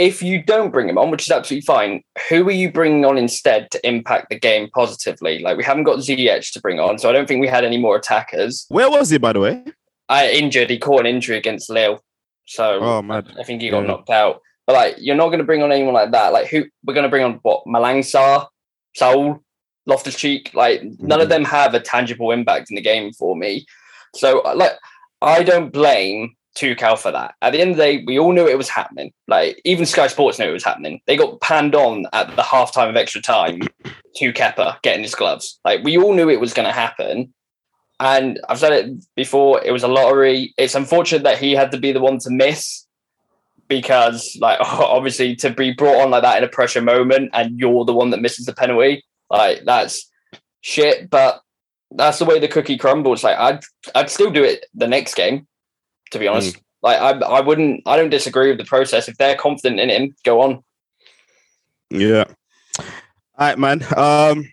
If 0.00 0.22
you 0.22 0.42
don't 0.42 0.70
bring 0.70 0.88
him 0.88 0.96
on, 0.96 1.10
which 1.10 1.22
is 1.26 1.30
absolutely 1.30 1.66
fine, 1.66 2.02
who 2.30 2.48
are 2.48 2.52
you 2.52 2.72
bringing 2.72 3.04
on 3.04 3.18
instead 3.18 3.70
to 3.72 3.86
impact 3.86 4.30
the 4.30 4.38
game 4.38 4.70
positively? 4.74 5.40
Like 5.40 5.58
we 5.58 5.62
haven't 5.64 5.84
got 5.84 5.98
Ziyech 5.98 6.52
to 6.52 6.60
bring 6.60 6.80
on, 6.80 6.98
so 6.98 7.08
I 7.10 7.12
don't 7.12 7.28
think 7.28 7.40
we 7.42 7.48
had 7.48 7.64
any 7.64 7.76
more 7.76 7.96
attackers. 7.96 8.64
Where 8.70 8.88
was 8.90 9.10
he, 9.10 9.18
by 9.18 9.34
the 9.34 9.40
way? 9.40 9.62
I 10.08 10.30
injured. 10.30 10.70
He 10.70 10.78
caught 10.78 11.00
an 11.00 11.06
injury 11.06 11.36
against 11.36 11.68
Lille, 11.68 12.02
so 12.46 12.80
Oh, 12.80 13.02
mad. 13.02 13.28
I 13.38 13.42
think 13.44 13.60
he 13.60 13.68
got 13.68 13.82
Yeah. 13.82 13.88
knocked 13.88 14.08
out. 14.10 14.40
But 14.66 14.72
like, 14.74 14.94
you're 14.98 15.16
not 15.16 15.26
going 15.26 15.38
to 15.40 15.44
bring 15.44 15.62
on 15.62 15.70
anyone 15.70 15.94
like 15.94 16.12
that. 16.12 16.32
Like, 16.32 16.46
who 16.48 16.64
we're 16.84 16.94
going 16.94 17.04
to 17.04 17.10
bring 17.10 17.24
on? 17.24 17.34
What 17.42 17.64
Malang 17.66 17.98
Sarr, 18.00 18.46
Saul, 18.96 19.40
Loftus 19.86 20.16
Cheek. 20.16 20.50
Like, 20.54 20.82
none 20.98 21.20
of 21.20 21.26
Mhm. 21.26 21.30
them 21.30 21.44
have 21.44 21.74
a 21.74 21.80
tangible 21.80 22.30
impact 22.30 22.70
in 22.70 22.76
the 22.76 22.80
game 22.82 23.12
for 23.12 23.36
me. 23.36 23.66
So, 24.14 24.40
like, 24.54 24.72
I 25.20 25.42
don't 25.42 25.72
blame 25.72 26.36
Tuchel 26.60 26.98
for 26.98 27.10
that. 27.10 27.34
At 27.40 27.52
the 27.52 27.60
end 27.60 27.72
of 27.72 27.76
the 27.78 27.82
day, 27.82 28.04
we 28.06 28.18
all 28.18 28.32
knew 28.32 28.46
it 28.46 28.58
was 28.58 28.68
happening. 28.68 29.12
Like, 29.26 29.60
even 29.64 29.86
Sky 29.86 30.06
Sports 30.06 30.38
knew 30.38 30.48
it 30.48 30.52
was 30.52 30.64
happening. 30.64 31.00
They 31.06 31.16
got 31.16 31.40
panned 31.40 31.74
on 31.74 32.06
at 32.12 32.34
the 32.36 32.42
halftime 32.42 32.90
of 32.90 32.96
extra 32.96 33.22
time 33.22 33.60
to 34.16 34.32
Kepa 34.32 34.80
getting 34.82 35.02
his 35.02 35.14
gloves. 35.14 35.58
Like, 35.64 35.82
we 35.82 35.96
all 35.96 36.12
knew 36.12 36.28
it 36.28 36.40
was 36.40 36.52
going 36.52 36.66
to 36.66 36.72
happen. 36.72 37.32
And 37.98 38.40
I've 38.48 38.58
said 38.58 38.72
it 38.72 39.04
before, 39.14 39.62
it 39.64 39.72
was 39.72 39.82
a 39.82 39.88
lottery. 39.88 40.54
It's 40.56 40.74
unfortunate 40.74 41.22
that 41.24 41.38
he 41.38 41.52
had 41.52 41.70
to 41.72 41.78
be 41.78 41.92
the 41.92 42.00
one 42.00 42.18
to 42.20 42.30
miss 42.30 42.86
because, 43.68 44.36
like, 44.40 44.58
obviously, 44.60 45.36
to 45.36 45.50
be 45.50 45.72
brought 45.72 46.02
on 46.02 46.10
like 46.10 46.22
that 46.22 46.38
in 46.38 46.44
a 46.44 46.48
pressure 46.48 46.82
moment 46.82 47.30
and 47.32 47.58
you're 47.58 47.84
the 47.84 47.94
one 47.94 48.10
that 48.10 48.20
misses 48.20 48.46
the 48.46 48.54
penalty, 48.54 49.04
like, 49.30 49.64
that's 49.64 50.10
shit. 50.60 51.08
But 51.08 51.40
that's 51.90 52.18
the 52.18 52.24
way 52.24 52.38
the 52.38 52.48
cookie 52.48 52.78
crumbles. 52.78 53.24
Like, 53.24 53.38
I'd, 53.38 53.60
I'd 53.94 54.10
still 54.10 54.30
do 54.30 54.44
it 54.44 54.66
the 54.74 54.88
next 54.88 55.14
game, 55.14 55.46
to 56.10 56.18
be 56.18 56.28
honest. 56.28 56.56
Like, 56.82 56.98
I, 56.98 57.10
I 57.26 57.40
wouldn't, 57.40 57.82
I 57.86 57.96
don't 57.96 58.10
disagree 58.10 58.48
with 58.48 58.58
the 58.58 58.64
process. 58.64 59.08
If 59.08 59.16
they're 59.18 59.36
confident 59.36 59.80
in 59.80 59.90
him, 59.90 60.14
go 60.24 60.40
on. 60.40 60.62
Yeah. 61.90 62.24
All 62.78 62.84
right, 63.38 63.58
man. 63.58 63.84
Um, 63.96 64.50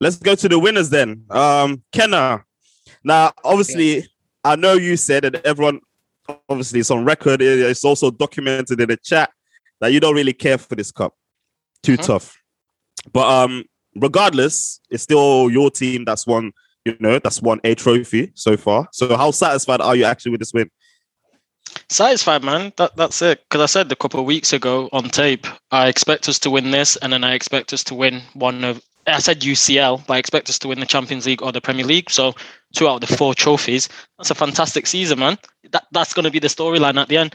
let's 0.00 0.16
go 0.16 0.34
to 0.34 0.48
the 0.48 0.58
winners 0.58 0.90
then. 0.90 1.24
Um, 1.30 1.82
Kenna. 1.92 2.44
Now, 3.04 3.32
obviously, 3.44 4.08
I 4.44 4.56
know 4.56 4.74
you 4.74 4.96
said 4.96 5.24
that 5.24 5.44
everyone, 5.44 5.80
obviously, 6.48 6.80
it's 6.80 6.90
on 6.90 7.04
record. 7.04 7.42
It's 7.42 7.84
also 7.84 8.10
documented 8.10 8.80
in 8.80 8.88
the 8.88 8.96
chat 8.96 9.30
that 9.80 9.92
you 9.92 10.00
don't 10.00 10.14
really 10.14 10.32
care 10.32 10.58
for 10.58 10.74
this 10.74 10.90
cup. 10.90 11.14
Too 11.82 11.96
Mhm. 11.96 12.06
tough. 12.06 12.38
But 13.12 13.26
um, 13.28 13.64
regardless, 13.94 14.80
it's 14.90 15.02
still 15.02 15.50
your 15.50 15.70
team 15.70 16.04
that's 16.04 16.26
won. 16.26 16.52
You 16.84 16.96
know, 17.00 17.18
that's 17.18 17.42
won 17.42 17.60
a 17.64 17.74
trophy 17.74 18.30
so 18.36 18.56
far. 18.56 18.88
So, 18.92 19.16
how 19.16 19.32
satisfied 19.32 19.80
are 19.80 19.96
you 19.96 20.04
actually 20.04 20.30
with 20.30 20.40
this 20.40 20.52
win? 20.52 20.70
Satisfied, 21.88 22.42
man. 22.42 22.72
That 22.76 22.96
that's 22.96 23.22
it. 23.22 23.42
Because 23.48 23.62
I 23.62 23.66
said 23.66 23.92
a 23.92 23.96
couple 23.96 24.18
of 24.18 24.26
weeks 24.26 24.52
ago 24.52 24.88
on 24.92 25.04
tape, 25.08 25.46
I 25.70 25.88
expect 25.88 26.28
us 26.28 26.38
to 26.40 26.50
win 26.50 26.70
this, 26.72 26.96
and 26.96 27.12
then 27.12 27.22
I 27.22 27.34
expect 27.34 27.72
us 27.72 27.84
to 27.84 27.94
win 27.94 28.22
one 28.34 28.64
of 28.64 28.82
I 29.06 29.18
said 29.20 29.40
UCL, 29.40 30.04
but 30.06 30.14
I 30.14 30.18
expect 30.18 30.48
us 30.50 30.58
to 30.60 30.68
win 30.68 30.80
the 30.80 30.86
Champions 30.86 31.26
League 31.26 31.42
or 31.42 31.52
the 31.52 31.60
Premier 31.60 31.84
League. 31.84 32.10
So 32.10 32.34
two 32.74 32.88
out 32.88 33.02
of 33.02 33.08
the 33.08 33.16
four 33.16 33.34
trophies. 33.34 33.88
That's 34.18 34.32
a 34.32 34.34
fantastic 34.34 34.86
season, 34.88 35.20
man. 35.20 35.38
That 35.70 35.86
that's 35.92 36.12
going 36.12 36.24
to 36.24 36.30
be 36.30 36.40
the 36.40 36.48
storyline 36.48 37.00
at 37.00 37.08
the 37.08 37.18
end. 37.18 37.34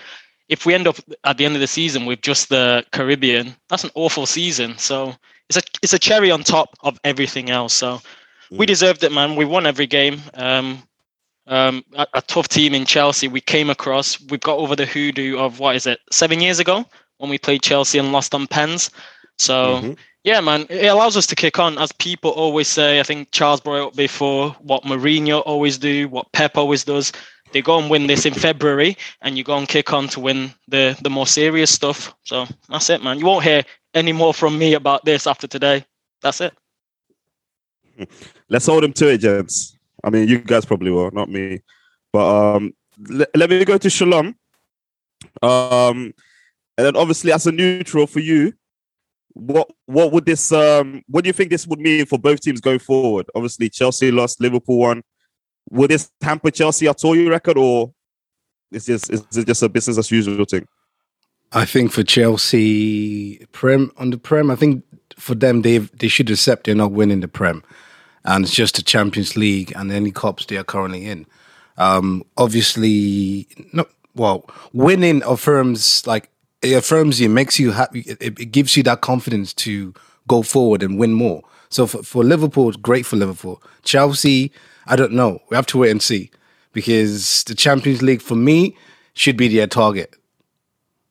If 0.50 0.66
we 0.66 0.74
end 0.74 0.86
up 0.88 0.98
at 1.24 1.38
the 1.38 1.46
end 1.46 1.56
of 1.56 1.62
the 1.62 1.68
season 1.68 2.06
with 2.06 2.22
just 2.22 2.50
the 2.50 2.86
Carabao, 2.92 3.54
that's 3.70 3.86
an 3.86 3.92
awful 3.96 4.26
season. 4.26 4.78
So 4.78 5.16
it's 5.48 5.58
a 5.58 5.62
it's 5.82 5.94
a 5.94 6.00
cherry 6.00 6.30
on 6.30 6.44
top 6.44 6.76
of 6.82 7.00
everything 7.06 7.50
else. 7.50 7.74
So 7.74 8.02
we 8.52 8.66
Mm. 8.66 8.68
deserved 8.68 9.04
it, 9.06 9.14
man. 9.14 9.38
We 9.38 9.46
won 9.46 9.66
every 9.66 9.88
game. 9.88 10.22
Um, 10.34 10.84
um, 11.48 11.84
a, 11.94 12.08
a 12.16 12.22
tough 12.22 12.48
team 12.48 12.74
in 12.74 12.86
Chelsea. 12.86 13.28
We 13.28 13.42
came 13.42 13.70
across. 13.70 14.20
We've 14.30 14.40
got 14.40 14.58
over 14.58 14.76
the 14.76 14.86
hoodoo 14.86 15.38
of 15.38 15.60
what 15.60 15.76
is 15.76 15.88
it? 15.88 16.00
Seven 16.12 16.42
years 16.42 16.60
ago 16.60 16.86
when 17.18 17.30
we 17.30 17.38
played 17.38 17.62
Chelsea 17.62 18.00
and 18.00 18.12
lost 18.12 18.34
on 18.34 18.48
pens. 18.48 18.90
So 19.38 19.82
Mhm. 19.82 19.98
yeah, 20.24 20.40
man, 20.42 20.66
it 20.70 20.88
allows 20.88 21.16
us 21.18 21.28
to 21.28 21.36
kick 21.36 21.60
on. 21.60 21.78
As 21.78 21.92
people 21.92 22.32
always 22.32 22.68
say, 22.68 23.00
I 23.00 23.04
think 23.04 23.32
Charles 23.32 23.62
brought 23.62 23.88
up 23.88 23.96
before. 23.96 24.52
What 24.60 24.84
Mourinho 24.84 25.42
always 25.46 25.78
do, 25.78 26.08
what 26.10 26.32
Pep 26.32 26.58
always 26.58 26.84
does. 26.84 27.12
They 27.52 27.62
go 27.62 27.78
and 27.78 27.90
win 27.90 28.08
this 28.08 28.26
in 28.26 28.34
February, 28.34 28.98
and 29.22 29.38
you 29.38 29.44
go 29.44 29.58
and 29.58 29.68
kick 29.68 29.92
on 29.92 30.08
to 30.10 30.20
win 30.20 30.54
the 30.70 30.98
the 31.02 31.10
more 31.10 31.28
serious 31.28 31.70
stuff. 31.70 32.16
So 32.24 32.48
that's 32.70 32.90
it, 32.90 33.04
man. 33.04 33.20
You 33.20 33.26
won't 33.26 33.44
hear 33.44 33.64
any 33.94 34.14
more 34.14 34.34
from 34.34 34.58
me 34.58 34.74
about 34.74 35.04
this 35.06 35.28
after 35.28 35.48
today. 35.48 35.86
That's 36.22 36.40
it. 36.42 36.54
Let's 38.50 38.66
hold 38.66 38.84
him 38.84 38.94
to 38.94 39.10
it, 39.10 39.18
gents. 39.20 39.76
I 40.04 40.10
mean, 40.10 40.28
you 40.28 40.40
guys 40.40 40.66
probably 40.66 40.92
will, 40.92 41.12
not 41.12 41.30
me. 41.30 41.62
But 42.14 42.56
um, 42.56 42.74
le- 43.10 43.28
let 43.36 43.50
me 43.50 43.64
go 43.66 43.78
to 43.78 43.90
Shalom. 43.90 44.36
Um, 45.42 46.14
and 46.78 46.88
then 46.88 46.96
obviously, 46.96 47.32
as 47.32 47.48
a 47.48 47.52
neutral 47.52 48.08
for 48.08 48.20
you, 48.20 48.54
what 49.34 49.70
what 49.86 50.12
would 50.12 50.26
this 50.26 50.52
um 50.52 51.04
what 51.08 51.24
do 51.24 51.30
you 51.30 51.34
think 51.34 51.50
this 51.50 51.66
would 51.66 51.80
mean 51.80 52.06
for 52.06 52.20
both 52.20 52.42
teams 52.42 52.62
going 52.62 52.80
forward? 52.80 53.28
Obviously, 53.36 53.70
Chelsea 53.70 54.12
lost, 54.12 54.42
Liverpool 54.42 54.80
won. 54.80 55.04
Will 55.70 55.88
this 55.88 56.10
hamper 56.22 56.52
Chelsea 56.52 56.88
at 56.88 57.04
all, 57.06 57.16
you 57.16 57.30
reckon, 57.30 57.58
or 57.58 57.94
is 58.72 58.86
this 58.86 59.10
is 59.10 59.24
it 59.38 59.48
just 59.48 59.64
a 59.64 59.70
business 59.70 59.98
as 59.98 60.12
usual 60.12 60.46
thing? 60.46 60.68
I 61.54 61.66
think 61.66 61.92
for 61.92 62.04
Chelsea, 62.04 63.46
Prem 63.52 63.92
on 63.98 64.10
the 64.10 64.18
Prem, 64.18 64.50
I 64.50 64.56
think 64.56 64.84
for 65.18 65.36
them 65.36 65.62
they 65.62 65.78
they 65.78 66.08
should 66.08 66.30
accept 66.30 66.66
they're 66.66 66.76
not 66.76 66.92
winning 66.92 67.20
the 67.20 67.28
Prem, 67.28 67.64
and 68.26 68.46
it's 68.46 68.54
just 68.54 68.76
the 68.76 68.82
Champions 68.84 69.36
League 69.36 69.74
and 69.76 69.92
any 69.92 70.12
cups 70.12 70.46
they 70.46 70.58
are 70.58 70.64
currently 70.64 71.06
in. 71.06 71.26
Um, 71.78 72.24
obviously, 72.38 73.48
no, 73.74 73.86
well, 74.16 74.46
winning 74.74 75.24
affirms 75.26 76.06
like 76.06 76.30
it 76.62 76.74
affirms 76.74 77.20
you, 77.20 77.30
makes 77.30 77.58
you 77.60 77.72
happy. 77.72 78.02
It, 78.02 78.40
it- 78.40 78.52
gives 78.52 78.78
you 78.78 78.84
that 78.84 79.02
confidence 79.02 79.54
to 79.54 79.94
go 80.28 80.42
forward 80.44 80.84
and 80.84 81.00
win 81.00 81.14
more. 81.14 81.42
So 81.70 81.88
for, 81.88 82.04
for 82.04 82.24
Liverpool, 82.24 82.68
it's 82.70 82.78
great 82.78 83.06
for 83.06 83.16
Liverpool. 83.16 83.62
Chelsea, 83.84 84.52
I 84.86 84.96
don't 84.96 85.14
know. 85.14 85.40
We 85.50 85.56
have 85.56 85.66
to 85.68 85.78
wait 85.80 85.90
and 85.92 86.02
see 86.02 86.30
because 86.74 87.44
the 87.46 87.56
Champions 87.56 88.02
League 88.02 88.22
for 88.22 88.36
me 88.36 88.76
should 89.14 89.38
be 89.38 89.48
their 89.48 89.68
target. 89.68 90.16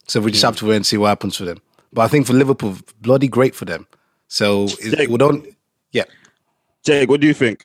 So 0.07 0.21
we 0.21 0.31
just 0.33 0.45
have 0.45 0.57
to 0.57 0.67
wait 0.67 0.77
and 0.77 0.87
see 0.87 0.97
what 0.97 1.09
happens 1.09 1.37
for 1.37 1.45
them. 1.45 1.59
But 1.93 2.03
I 2.03 2.09
think 2.09 2.27
for 2.27 2.33
Liverpool, 2.35 2.77
bloody 3.01 3.27
great 3.29 3.55
for 3.55 3.65
them. 3.65 3.87
So 4.29 4.67
it, 4.81 5.09
we 5.09 5.17
don't. 5.19 5.47
Yeah, 5.93 6.05
Jake, 6.85 7.09
what 7.09 7.21
do 7.21 7.27
you 7.27 7.35
think? 7.35 7.65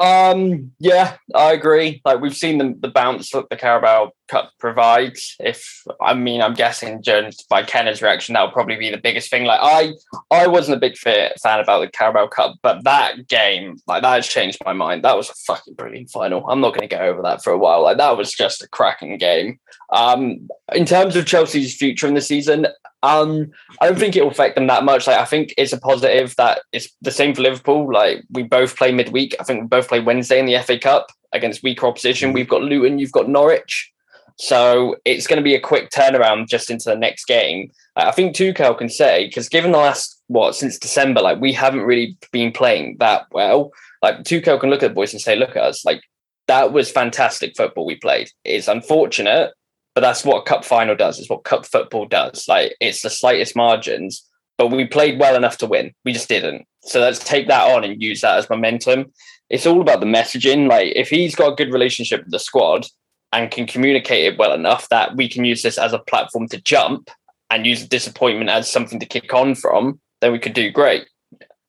Um, 0.00 0.72
yeah, 0.78 1.16
I 1.34 1.52
agree. 1.52 2.00
Like 2.04 2.20
we've 2.20 2.36
seen 2.36 2.58
the, 2.58 2.74
the 2.78 2.88
bounce 2.88 3.30
that 3.30 3.48
the 3.48 3.56
Carabao 3.56 4.10
Cup 4.28 4.52
provides. 4.58 5.36
If 5.40 5.82
I 6.00 6.14
mean, 6.14 6.40
I'm 6.40 6.54
guessing 6.54 7.02
judged 7.02 7.48
by 7.48 7.62
Kenner's 7.62 8.02
reaction, 8.02 8.34
that 8.34 8.42
would 8.42 8.52
probably 8.52 8.76
be 8.76 8.90
the 8.90 8.98
biggest 8.98 9.30
thing. 9.30 9.44
Like 9.44 9.60
I, 9.62 9.92
I 10.30 10.46
wasn't 10.46 10.76
a 10.76 10.80
big 10.80 10.96
fan 10.96 11.30
about 11.44 11.80
the 11.80 11.90
Carabao 11.92 12.28
Cup, 12.28 12.56
but 12.62 12.84
that 12.84 13.28
game, 13.28 13.76
like 13.86 14.02
that 14.02 14.14
has 14.14 14.26
changed 14.26 14.58
my 14.64 14.72
mind. 14.72 15.04
That 15.04 15.16
was 15.16 15.30
a 15.30 15.34
fucking 15.34 15.74
brilliant 15.74 16.10
final. 16.10 16.48
I'm 16.48 16.60
not 16.60 16.74
going 16.74 16.88
to 16.88 16.96
go 16.96 17.02
over 17.02 17.22
that 17.22 17.42
for 17.42 17.52
a 17.52 17.58
while. 17.58 17.82
Like 17.82 17.98
that 17.98 18.16
was 18.16 18.32
just 18.32 18.62
a 18.62 18.68
cracking 18.68 19.16
game. 19.18 19.58
Um, 19.92 20.48
in 20.74 20.86
terms 20.86 21.16
of 21.16 21.26
Chelsea's 21.26 21.76
future 21.76 22.06
in 22.06 22.14
the 22.14 22.20
season, 22.20 22.66
um, 23.02 23.50
I 23.80 23.86
don't 23.86 23.98
think 23.98 24.16
it 24.16 24.22
will 24.22 24.30
affect 24.30 24.54
them 24.54 24.66
that 24.68 24.84
much. 24.84 25.06
Like 25.06 25.18
I 25.18 25.26
think 25.26 25.52
it's 25.58 25.72
a 25.72 25.80
positive 25.80 26.34
that 26.36 26.62
it's 26.72 26.88
the 27.02 27.10
same 27.10 27.34
for 27.34 27.42
Liverpool. 27.42 27.92
Like 27.92 28.24
we 28.30 28.42
both 28.42 28.76
play 28.76 28.92
midweek. 28.92 29.36
I 29.38 29.44
think 29.44 29.60
we 29.60 29.66
both 29.66 29.88
play 29.88 30.00
Wednesday 30.00 30.38
in 30.40 30.46
the 30.46 30.58
FA 30.62 30.78
Cup 30.78 31.08
against 31.32 31.62
weaker 31.62 31.86
opposition. 31.86 32.32
We've 32.32 32.48
got 32.48 32.62
Luton, 32.62 32.98
you've 32.98 33.12
got 33.12 33.28
Norwich. 33.28 33.92
So 34.36 34.96
it's 35.04 35.26
going 35.26 35.36
to 35.36 35.44
be 35.44 35.54
a 35.54 35.60
quick 35.60 35.90
turnaround 35.90 36.48
just 36.48 36.70
into 36.70 36.90
the 36.90 36.96
next 36.96 37.26
game. 37.26 37.70
I 37.96 38.10
think 38.10 38.34
Tuchel 38.34 38.76
can 38.76 38.88
say 38.88 39.26
because 39.26 39.48
given 39.48 39.72
the 39.72 39.78
last 39.78 40.20
what 40.26 40.56
since 40.56 40.78
December, 40.78 41.20
like 41.20 41.40
we 41.40 41.52
haven't 41.52 41.82
really 41.82 42.16
been 42.32 42.52
playing 42.52 42.96
that 42.98 43.26
well. 43.30 43.70
Like 44.02 44.18
Tuchel 44.18 44.60
can 44.60 44.70
look 44.70 44.82
at 44.82 44.88
the 44.88 44.94
boys 44.94 45.12
and 45.12 45.22
say, 45.22 45.36
"Look 45.36 45.50
at 45.50 45.62
us! 45.62 45.84
Like 45.84 46.02
that 46.46 46.72
was 46.72 46.90
fantastic 46.90 47.56
football 47.56 47.86
we 47.86 47.96
played. 47.96 48.28
It's 48.44 48.68
unfortunate, 48.68 49.52
but 49.94 50.00
that's 50.00 50.24
what 50.24 50.42
a 50.42 50.44
cup 50.44 50.64
final 50.64 50.96
does. 50.96 51.18
It's 51.18 51.30
what 51.30 51.44
cup 51.44 51.64
football 51.66 52.06
does. 52.06 52.46
Like 52.48 52.74
it's 52.80 53.02
the 53.02 53.10
slightest 53.10 53.56
margins, 53.56 54.28
but 54.58 54.68
we 54.68 54.86
played 54.86 55.18
well 55.18 55.36
enough 55.36 55.58
to 55.58 55.66
win. 55.66 55.92
We 56.04 56.12
just 56.12 56.28
didn't. 56.28 56.66
So 56.82 57.00
let's 57.00 57.18
take 57.18 57.48
that 57.48 57.70
on 57.74 57.84
and 57.84 58.02
use 58.02 58.20
that 58.20 58.38
as 58.38 58.50
momentum. 58.50 59.12
It's 59.48 59.66
all 59.66 59.80
about 59.80 60.00
the 60.00 60.06
messaging. 60.06 60.68
Like 60.68 60.92
if 60.96 61.08
he's 61.08 61.34
got 61.34 61.52
a 61.52 61.56
good 61.56 61.72
relationship 61.72 62.24
with 62.24 62.32
the 62.32 62.38
squad 62.38 62.86
and 63.34 63.50
can 63.50 63.66
communicate 63.66 64.24
it 64.32 64.38
well 64.38 64.52
enough 64.52 64.88
that 64.90 65.16
we 65.16 65.28
can 65.28 65.44
use 65.44 65.60
this 65.62 65.76
as 65.76 65.92
a 65.92 65.98
platform 65.98 66.46
to 66.48 66.60
jump 66.62 67.10
and 67.50 67.66
use 67.66 67.82
the 67.82 67.88
disappointment 67.88 68.48
as 68.48 68.70
something 68.70 69.00
to 69.00 69.06
kick 69.06 69.34
on 69.34 69.56
from, 69.56 70.00
then 70.20 70.30
we 70.32 70.38
could 70.38 70.54
do 70.54 70.70
great. 70.70 71.06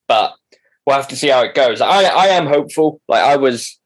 But 0.07 0.34
we'll 0.86 0.95
have 0.95 1.07
to 1.07 1.15
see 1.15 1.29
how 1.29 1.41
it 1.41 1.55
goes. 1.55 1.81
I, 1.81 2.03
I 2.03 2.27
am 2.27 2.45
hopeful. 2.45 3.01
Like 3.07 3.24
I 3.24 3.36
was, 3.36 3.79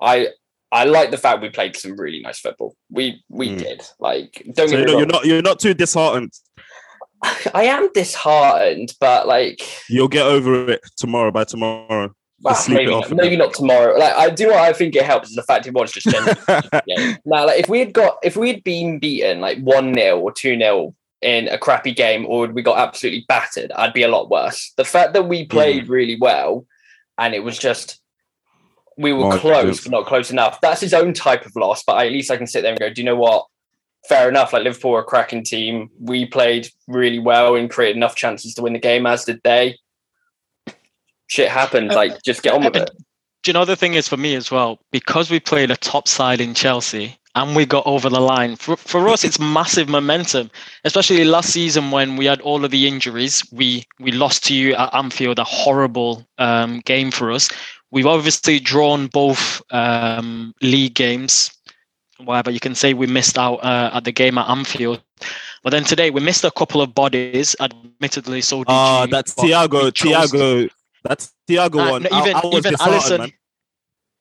I 0.00 0.28
I 0.70 0.84
like 0.84 1.10
the 1.10 1.16
fact 1.18 1.40
we 1.40 1.48
played 1.48 1.76
some 1.76 1.96
really 1.98 2.20
nice 2.20 2.40
football. 2.40 2.76
We 2.90 3.22
we 3.30 3.48
Mm. 3.48 3.58
did. 3.58 3.82
Like 3.98 4.42
don't 4.52 4.68
So 4.68 4.76
get 4.76 4.88
you're 4.88 4.98
you're 4.98 5.06
not 5.06 5.24
you're 5.24 5.42
not 5.42 5.58
too 5.58 5.72
disheartened. 5.72 6.32
I 7.54 7.64
am 7.64 7.90
disheartened, 7.94 8.92
but 9.00 9.26
like 9.26 9.60
You'll 9.88 10.08
get 10.08 10.26
over 10.26 10.70
it 10.72 10.82
tomorrow 10.98 11.30
by 11.30 11.44
tomorrow. 11.44 12.14
Well, 12.44 12.54
Just 12.54 12.66
sleep 12.66 12.80
it 12.80 12.84
maybe, 12.86 12.90
not, 12.90 13.10
maybe 13.10 13.36
not 13.36 13.54
tomorrow. 13.54 13.96
Like 13.98 14.14
I 14.14 14.28
do 14.28 14.48
what 14.48 14.58
I 14.58 14.72
think 14.74 14.94
it 14.94 15.02
helps 15.04 15.30
is 15.30 15.34
the 15.34 15.42
fact 15.42 15.66
it 15.66 15.72
was 15.72 15.90
just 15.90 16.06
genuine. 16.06 16.36
Now, 17.24 17.46
like 17.46 17.60
if 17.60 17.68
we 17.70 17.78
had 17.78 17.94
got 17.94 18.18
if 18.22 18.36
we 18.36 18.48
had 18.48 18.62
been 18.62 18.98
beaten 18.98 19.40
like 19.40 19.58
one 19.60 19.94
0 19.94 20.20
or 20.20 20.30
two 20.30 20.58
0 20.58 20.94
in 21.22 21.48
a 21.48 21.56
crappy 21.56 21.92
game, 21.94 22.26
or 22.28 22.46
we 22.48 22.60
got 22.62 22.78
absolutely 22.78 23.24
battered, 23.28 23.72
I'd 23.72 23.94
be 23.94 24.02
a 24.02 24.08
lot 24.08 24.28
worse. 24.28 24.72
The 24.76 24.84
fact 24.84 25.14
that 25.14 25.22
Mm. 25.22 25.28
we 25.28 25.46
played 25.46 25.88
really 25.88 26.16
well, 26.20 26.66
and 27.16 27.34
it 27.34 27.42
was 27.42 27.56
just 27.58 28.00
we 28.98 29.12
were 29.14 29.38
close 29.38 29.82
but 29.82 29.90
not 29.90 30.06
close 30.06 30.30
enough. 30.30 30.60
That's 30.60 30.82
his 30.82 30.92
own 30.94 31.14
type 31.14 31.46
of 31.46 31.56
loss, 31.56 31.82
but 31.82 31.94
I, 31.94 32.06
at 32.06 32.12
least 32.12 32.30
I 32.30 32.36
can 32.36 32.46
sit 32.46 32.60
there 32.62 32.72
and 32.72 32.78
go, 32.78 32.90
do 32.90 33.00
you 33.00 33.06
know 33.06 33.16
what? 33.16 33.46
Fair 34.08 34.28
enough. 34.28 34.52
Like 34.52 34.64
Liverpool 34.64 34.90
were 34.92 35.00
a 35.00 35.04
cracking 35.04 35.42
team. 35.42 35.88
We 35.98 36.26
played 36.26 36.68
really 36.86 37.18
well 37.18 37.56
and 37.56 37.70
created 37.70 37.96
enough 37.96 38.14
chances 38.14 38.52
to 38.54 38.62
win 38.62 38.74
the 38.74 38.78
game, 38.78 39.06
as 39.06 39.24
did 39.24 39.40
they. 39.42 39.78
Shit 41.34 41.50
happened. 41.50 41.90
Uh, 41.90 41.96
Like, 41.96 42.22
just 42.22 42.42
get 42.44 42.54
on 42.54 42.64
with 42.64 42.76
uh, 42.76 42.82
it. 42.82 42.90
Do 43.42 43.50
you 43.50 43.52
know 43.54 43.64
the 43.64 43.74
thing 43.76 43.94
is 43.94 44.06
for 44.08 44.16
me 44.16 44.36
as 44.36 44.50
well? 44.52 44.78
Because 44.92 45.30
we 45.30 45.40
played 45.40 45.70
a 45.72 45.76
top 45.76 46.06
side 46.06 46.40
in 46.40 46.54
Chelsea 46.54 47.18
and 47.34 47.56
we 47.56 47.66
got 47.66 47.84
over 47.86 48.08
the 48.08 48.20
line. 48.20 48.54
For, 48.54 48.76
for 48.76 49.08
us, 49.08 49.24
it's 49.24 49.40
massive 49.40 49.88
momentum, 49.88 50.48
especially 50.84 51.24
last 51.24 51.50
season 51.50 51.90
when 51.90 52.16
we 52.16 52.26
had 52.26 52.40
all 52.42 52.64
of 52.64 52.70
the 52.70 52.86
injuries. 52.86 53.42
We 53.50 53.84
we 53.98 54.12
lost 54.12 54.44
to 54.44 54.54
you 54.54 54.74
at 54.76 54.94
Anfield, 54.94 55.40
a 55.40 55.44
horrible 55.44 56.24
um, 56.38 56.80
game 56.84 57.10
for 57.10 57.32
us. 57.32 57.48
We've 57.90 58.06
obviously 58.06 58.60
drawn 58.60 59.08
both 59.08 59.60
um, 59.72 60.54
league 60.62 60.94
games. 60.94 61.50
Whatever 62.18 62.52
you 62.52 62.60
can 62.60 62.76
say, 62.76 62.94
we 62.94 63.08
missed 63.08 63.36
out 63.38 63.56
uh, 63.64 63.90
at 63.92 64.04
the 64.04 64.12
game 64.12 64.38
at 64.38 64.48
Anfield. 64.48 65.02
But 65.64 65.70
then 65.70 65.82
today 65.82 66.10
we 66.10 66.20
missed 66.20 66.44
a 66.44 66.50
couple 66.52 66.80
of 66.80 66.94
bodies. 66.94 67.56
Admittedly, 67.58 68.40
so 68.40 68.58
did 68.58 68.66
Ah, 68.68 69.02
you, 69.02 69.10
that's 69.10 69.34
but 69.34 69.46
Thiago. 69.46 69.90
Thiago. 69.90 70.70
That's 71.04 71.32
Thiago 71.48 71.74
Nah, 71.76 71.90
one. 71.92 72.02
no, 72.04 72.08
I- 72.10 72.20
even- 72.20 72.36
I, 72.36 72.40
was 72.44 72.54
even 72.58 72.72
disheartened, 72.72 73.02
Alisson- 73.02 73.18
man. 73.18 73.32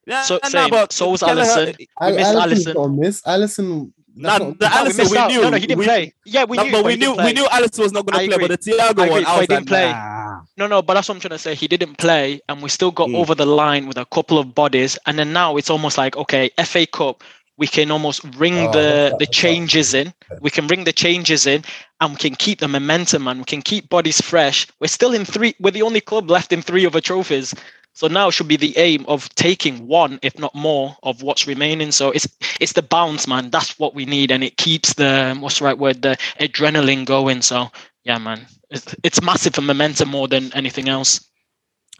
Yeah, 0.05 0.21
So- 0.23 0.39
nah, 0.43 0.49
same. 0.49 0.69
but 0.69 0.91
So 0.91 1.09
was 1.09 1.21
Kelleher- 1.23 1.43
Alisson. 1.45 1.77
We 1.77 1.87
Al- 2.01 2.13
missed 2.13 2.35
Alisson's 2.35 2.65
Alisson. 2.65 2.73
not 2.73 2.77
on 2.77 2.99
this. 2.99 3.21
Alisson. 3.21 3.91
Nah, 4.15 4.37
not- 4.37 4.59
the 4.59 4.69
No, 4.69 4.83
we 4.83 5.09
we 5.09 5.27
knew. 5.33 5.41
No, 5.41 5.49
no, 5.49 5.57
he 5.57 5.65
didn't 5.65 5.79
we, 5.79 5.85
play. 5.85 6.13
Yeah, 6.25 6.43
we 6.43 6.57
no, 6.57 6.63
knew. 6.63 6.71
but 6.71 6.85
we 6.85 6.95
knew 6.97 7.15
didn't 7.15 7.25
we 7.25 7.33
knew 7.33 7.45
Alisson 7.45 7.79
was 7.79 7.91
not 7.93 8.05
going 8.05 8.29
to 8.29 8.35
play. 8.37 8.47
But 8.47 8.61
the 8.61 8.71
Thiago 8.71 8.79
I 8.81 8.85
one, 8.85 9.09
agree, 9.09 9.25
I 9.25 9.31
was 9.33 9.41
he 9.41 9.47
didn't 9.47 9.59
like, 9.61 9.67
play. 9.69 9.91
nah. 9.91 10.41
No, 10.57 10.67
no, 10.67 10.81
but 10.83 10.93
that's 10.95 11.07
what 11.07 11.15
I'm 11.15 11.21
trying 11.21 11.31
to 11.31 11.39
say. 11.39 11.55
He 11.55 11.67
didn't 11.67 11.97
play, 11.97 12.39
and 12.47 12.61
we 12.61 12.69
still 12.69 12.91
got 12.91 13.09
Mm. 13.09 13.15
over 13.15 13.33
the 13.33 13.45
line 13.47 13.87
with 13.87 13.97
a 13.97 14.05
couple 14.05 14.37
of 14.37 14.53
bodies. 14.53 14.99
And 15.07 15.17
then 15.17 15.33
now 15.33 15.57
it's 15.57 15.69
almost 15.71 15.97
like, 15.97 16.15
okay, 16.17 16.51
FA 16.59 16.85
Cup, 16.85 17.23
we 17.57 17.67
can 17.67 17.91
almost 17.91 18.23
ring 18.35 18.57
Oh, 18.57 18.71
the 18.71 19.15
the 19.19 19.27
changes 19.27 19.93
in. 19.93 20.13
We 20.41 20.49
can 20.49 20.67
ring 20.67 20.83
the 20.83 20.93
changes 20.93 21.45
in, 21.45 21.63
and 21.99 22.11
we 22.11 22.17
can 22.17 22.35
keep 22.35 22.59
the 22.59 22.67
momentum, 22.67 23.27
and 23.27 23.39
we 23.39 23.45
can 23.45 23.61
keep 23.61 23.89
bodies 23.89 24.21
fresh. 24.21 24.67
We're 24.79 24.87
still 24.87 25.13
in 25.13 25.25
three. 25.25 25.55
We're 25.59 25.71
the 25.71 25.83
only 25.83 26.01
club 26.01 26.29
left 26.29 26.51
in 26.51 26.61
three 26.61 26.85
other 26.85 27.01
trophies. 27.01 27.53
So 27.95 28.07
now 28.07 28.31
should 28.31 28.47
be 28.47 28.57
the 28.57 28.75
aim 28.77 29.05
of 29.07 29.29
taking 29.35 29.87
one, 29.87 30.17
if 30.23 30.39
not 30.39 30.55
more, 30.55 30.97
of 31.03 31.21
what's 31.21 31.45
remaining. 31.45 31.91
So 31.91 32.09
it's 32.09 32.27
it's 32.59 32.73
the 32.73 32.81
bounce, 32.81 33.27
man. 33.27 33.51
That's 33.51 33.77
what 33.77 33.93
we 33.93 34.05
need, 34.05 34.31
and 34.31 34.43
it 34.43 34.57
keeps 34.57 34.95
the 34.95 35.35
what's 35.39 35.59
the 35.59 35.65
right 35.65 35.77
word, 35.77 36.01
the 36.01 36.17
adrenaline 36.39 37.05
going. 37.05 37.43
So 37.43 37.69
yeah, 38.03 38.17
man, 38.17 38.47
it's, 38.71 38.95
it's 39.03 39.21
massive 39.21 39.53
for 39.53 39.61
momentum 39.61 40.09
more 40.09 40.27
than 40.27 40.51
anything 40.53 40.89
else. 40.89 41.29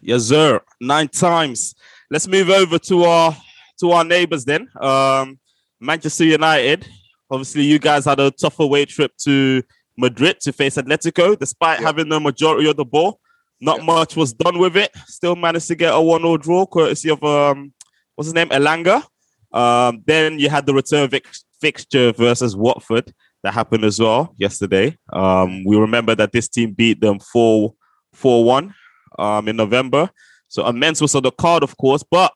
Yes, 0.02 0.24
sir. 0.24 0.60
Nine 0.82 1.08
times. 1.10 1.76
Let's 2.10 2.28
move 2.28 2.50
over 2.50 2.80
to 2.80 3.04
our 3.04 3.38
to 3.80 3.92
our 3.92 4.04
neighbors 4.04 4.46
then. 4.46 4.70
Um, 4.82 5.40
Manchester 5.84 6.26
United. 6.26 6.88
Obviously, 7.30 7.64
you 7.64 7.80
guys 7.80 8.06
had 8.06 8.20
a 8.20 8.32
tough 8.32 8.60
away 8.60 8.86
trip 8.86 9.12
to 9.24 9.62
Madrid 9.98 10.40
to 10.42 10.54
face 10.54 10.78
Atletico, 10.78 11.38
despite 11.38 11.80
Yeah. 11.80 11.88
having 11.88 12.10
the 12.10 12.20
majority 12.20 12.70
of 12.70 12.78
the 12.78 12.86
ball. 12.86 13.20
Not 13.62 13.80
Yeah. 13.80 13.86
much 13.86 14.16
was 14.16 14.34
done 14.34 14.60
with 14.60 14.76
it. 14.78 14.92
Still 15.08 15.36
managed 15.36 15.68
to 15.68 15.76
get 15.76 15.94
a 15.94 16.02
one-0 16.02 16.38
draw, 16.42 16.66
courtesy 16.66 17.10
of 17.10 17.24
um, 17.24 17.74
what's 18.16 18.28
his 18.28 18.34
name, 18.34 18.50
Elanga. 18.50 19.04
Um, 19.52 20.02
then 20.06 20.40
you 20.40 20.50
had 20.50 20.66
the 20.66 20.74
return 20.74 21.10
fix- 21.10 21.46
fixture 21.62 22.12
versus 22.12 22.56
Watford 22.56 23.14
that 23.44 23.54
happened 23.54 23.84
as 23.86 24.00
well 24.00 24.34
yesterday. 24.38 24.98
Um, 25.12 25.64
we 25.66 25.78
remember 25.78 26.16
that 26.16 26.32
this 26.32 26.48
team 26.50 26.72
beat 26.74 27.02
them 27.02 27.20
4 27.20 27.74
4 28.14 28.44
1 28.44 28.74
um, 29.20 29.48
in 29.48 29.56
November. 29.56 30.10
So 30.48 30.68
immense 30.68 31.02
was 31.02 31.16
on 31.16 31.24
the 31.24 31.32
card, 31.32 31.64
of 31.64 31.76
course, 31.78 32.04
but 32.10 32.34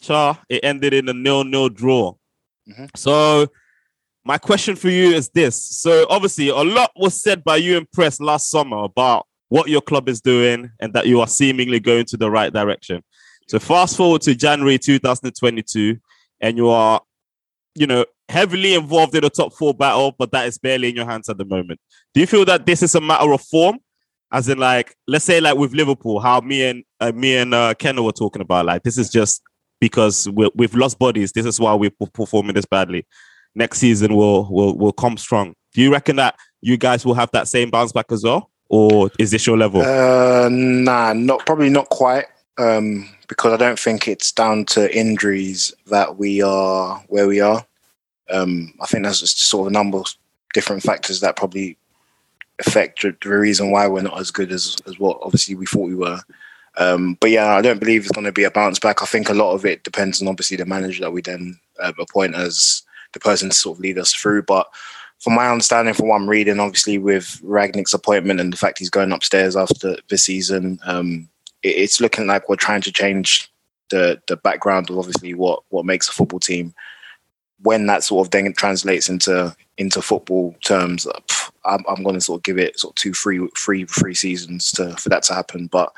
Char, 0.00 0.38
it 0.48 0.64
ended 0.64 0.92
in 0.94 1.08
a 1.08 1.12
nil 1.12 1.44
nil 1.44 1.68
draw. 1.68 2.14
Mhm. 2.68 2.88
So 2.96 3.48
my 4.24 4.38
question 4.38 4.76
for 4.76 4.88
you 4.88 5.12
is 5.12 5.28
this. 5.30 5.60
So 5.62 6.06
obviously 6.08 6.48
a 6.48 6.56
lot 6.56 6.92
was 6.96 7.20
said 7.20 7.42
by 7.42 7.56
you 7.56 7.76
in 7.76 7.86
press 7.92 8.20
last 8.20 8.50
summer 8.50 8.84
about 8.84 9.26
what 9.48 9.68
your 9.68 9.80
club 9.80 10.08
is 10.08 10.20
doing 10.20 10.70
and 10.80 10.92
that 10.94 11.06
you 11.06 11.20
are 11.20 11.26
seemingly 11.26 11.80
going 11.80 12.04
to 12.06 12.16
the 12.16 12.30
right 12.30 12.52
direction. 12.52 13.02
So 13.48 13.58
fast 13.58 13.96
forward 13.96 14.22
to 14.22 14.34
January 14.34 14.78
2022 14.78 15.98
and 16.40 16.56
you 16.56 16.68
are, 16.68 17.02
you 17.74 17.86
know, 17.86 18.04
heavily 18.28 18.74
involved 18.74 19.14
in 19.14 19.24
a 19.24 19.30
top 19.30 19.52
four 19.52 19.74
battle, 19.74 20.14
but 20.18 20.30
that 20.32 20.46
is 20.46 20.56
barely 20.56 20.88
in 20.88 20.96
your 20.96 21.04
hands 21.04 21.28
at 21.28 21.36
the 21.36 21.44
moment. 21.44 21.80
Do 22.14 22.20
you 22.20 22.26
feel 22.26 22.44
that 22.46 22.64
this 22.64 22.82
is 22.82 22.94
a 22.94 23.00
matter 23.00 23.30
of 23.32 23.42
form? 23.42 23.78
As 24.32 24.48
in, 24.48 24.56
like, 24.56 24.96
let's 25.06 25.26
say, 25.26 25.40
like 25.42 25.58
with 25.58 25.74
Liverpool, 25.74 26.18
how 26.18 26.40
me 26.40 26.64
and 26.66 26.84
uh, 26.98 27.12
me 27.12 27.36
and 27.36 27.52
uh, 27.52 27.74
Kenna 27.74 28.02
were 28.02 28.12
talking 28.12 28.40
about, 28.40 28.64
like, 28.64 28.82
this 28.82 28.96
is 28.96 29.10
just 29.10 29.42
because 29.82 30.28
we 30.28 30.48
we've 30.54 30.76
lost 30.76 30.96
bodies. 31.00 31.32
This 31.32 31.44
is 31.44 31.58
why 31.58 31.74
we're 31.74 31.90
performing 31.90 32.54
this 32.54 32.64
badly. 32.64 33.04
Next 33.56 33.80
season, 33.80 34.14
we'll 34.14 34.46
we'll 34.48 34.76
we'll 34.76 34.92
come 34.92 35.16
strong. 35.16 35.56
Do 35.74 35.82
you 35.82 35.90
reckon 35.90 36.14
that 36.16 36.36
you 36.60 36.76
guys 36.76 37.04
will 37.04 37.14
have 37.14 37.32
that 37.32 37.48
same 37.48 37.68
bounce 37.68 37.90
back 37.90 38.12
as 38.12 38.22
well, 38.22 38.48
or 38.68 39.10
is 39.18 39.32
this 39.32 39.44
your 39.44 39.58
level? 39.58 39.82
Uh, 39.82 40.48
nah, 40.52 41.12
not 41.14 41.44
probably 41.46 41.68
not 41.68 41.88
quite. 41.88 42.26
Um, 42.58 43.08
because 43.26 43.52
I 43.52 43.56
don't 43.56 43.78
think 43.78 44.06
it's 44.06 44.30
down 44.30 44.66
to 44.66 44.96
injuries 44.96 45.74
that 45.86 46.16
we 46.16 46.42
are 46.42 47.02
where 47.08 47.26
we 47.26 47.40
are. 47.40 47.66
Um, 48.30 48.74
I 48.80 48.86
think 48.86 49.02
there's 49.02 49.18
just 49.18 49.48
sort 49.48 49.66
of 49.66 49.72
a 49.72 49.74
number 49.74 49.98
of 49.98 50.06
different 50.54 50.84
factors 50.84 51.18
that 51.20 51.34
probably 51.34 51.76
affect 52.60 53.02
the 53.02 53.28
reason 53.28 53.72
why 53.72 53.88
we're 53.88 54.02
not 54.02 54.20
as 54.20 54.30
good 54.30 54.52
as 54.52 54.76
as 54.86 55.00
what 55.00 55.18
obviously 55.22 55.56
we 55.56 55.66
thought 55.66 55.88
we 55.88 55.96
were. 55.96 56.20
Um, 56.78 57.18
but 57.20 57.30
yeah, 57.30 57.54
I 57.54 57.60
don't 57.60 57.80
believe 57.80 58.02
it's 58.02 58.12
going 58.12 58.24
to 58.24 58.32
be 58.32 58.44
a 58.44 58.50
bounce 58.50 58.78
back. 58.78 59.02
I 59.02 59.06
think 59.06 59.28
a 59.28 59.34
lot 59.34 59.52
of 59.52 59.64
it 59.64 59.84
depends 59.84 60.22
on 60.22 60.28
obviously 60.28 60.56
the 60.56 60.64
manager 60.64 61.02
that 61.02 61.12
we 61.12 61.20
then 61.20 61.58
uh, 61.80 61.92
appoint 61.98 62.34
as 62.34 62.82
the 63.12 63.20
person 63.20 63.50
to 63.50 63.54
sort 63.54 63.76
of 63.76 63.80
lead 63.80 63.98
us 63.98 64.12
through. 64.14 64.44
But 64.44 64.68
from 65.20 65.34
my 65.34 65.48
understanding, 65.48 65.94
from 65.94 66.08
what 66.08 66.16
I'm 66.16 66.28
reading, 66.28 66.58
obviously 66.58 66.98
with 66.98 67.40
Rangnick's 67.44 67.94
appointment 67.94 68.40
and 68.40 68.52
the 68.52 68.56
fact 68.56 68.78
he's 68.78 68.90
going 68.90 69.12
upstairs 69.12 69.56
after 69.56 69.96
this 70.08 70.24
season, 70.24 70.78
um, 70.84 71.28
it, 71.62 71.76
it's 71.76 72.00
looking 72.00 72.26
like 72.26 72.48
we're 72.48 72.56
trying 72.56 72.80
to 72.82 72.92
change 72.92 73.50
the 73.90 74.20
the 74.26 74.36
background 74.36 74.88
of 74.88 74.98
obviously 74.98 75.34
what 75.34 75.62
what 75.68 75.84
makes 75.84 76.08
a 76.08 76.12
football 76.12 76.40
team. 76.40 76.74
When 77.60 77.86
that 77.86 78.02
sort 78.02 78.26
of 78.26 78.30
then 78.32 78.52
translates 78.54 79.08
into 79.08 79.54
into 79.78 80.02
football 80.02 80.56
terms, 80.64 81.06
pff, 81.06 81.50
I'm, 81.64 81.84
I'm 81.86 82.02
going 82.02 82.14
to 82.14 82.20
sort 82.20 82.40
of 82.40 82.42
give 82.42 82.58
it 82.58 82.78
sort 82.78 82.92
of 82.92 82.96
two, 82.96 83.12
three, 83.12 83.46
three, 83.56 83.84
three 83.84 84.14
seasons 84.14 84.72
to 84.72 84.96
for 84.96 85.10
that 85.10 85.22
to 85.24 85.34
happen. 85.34 85.68
But 85.68 85.92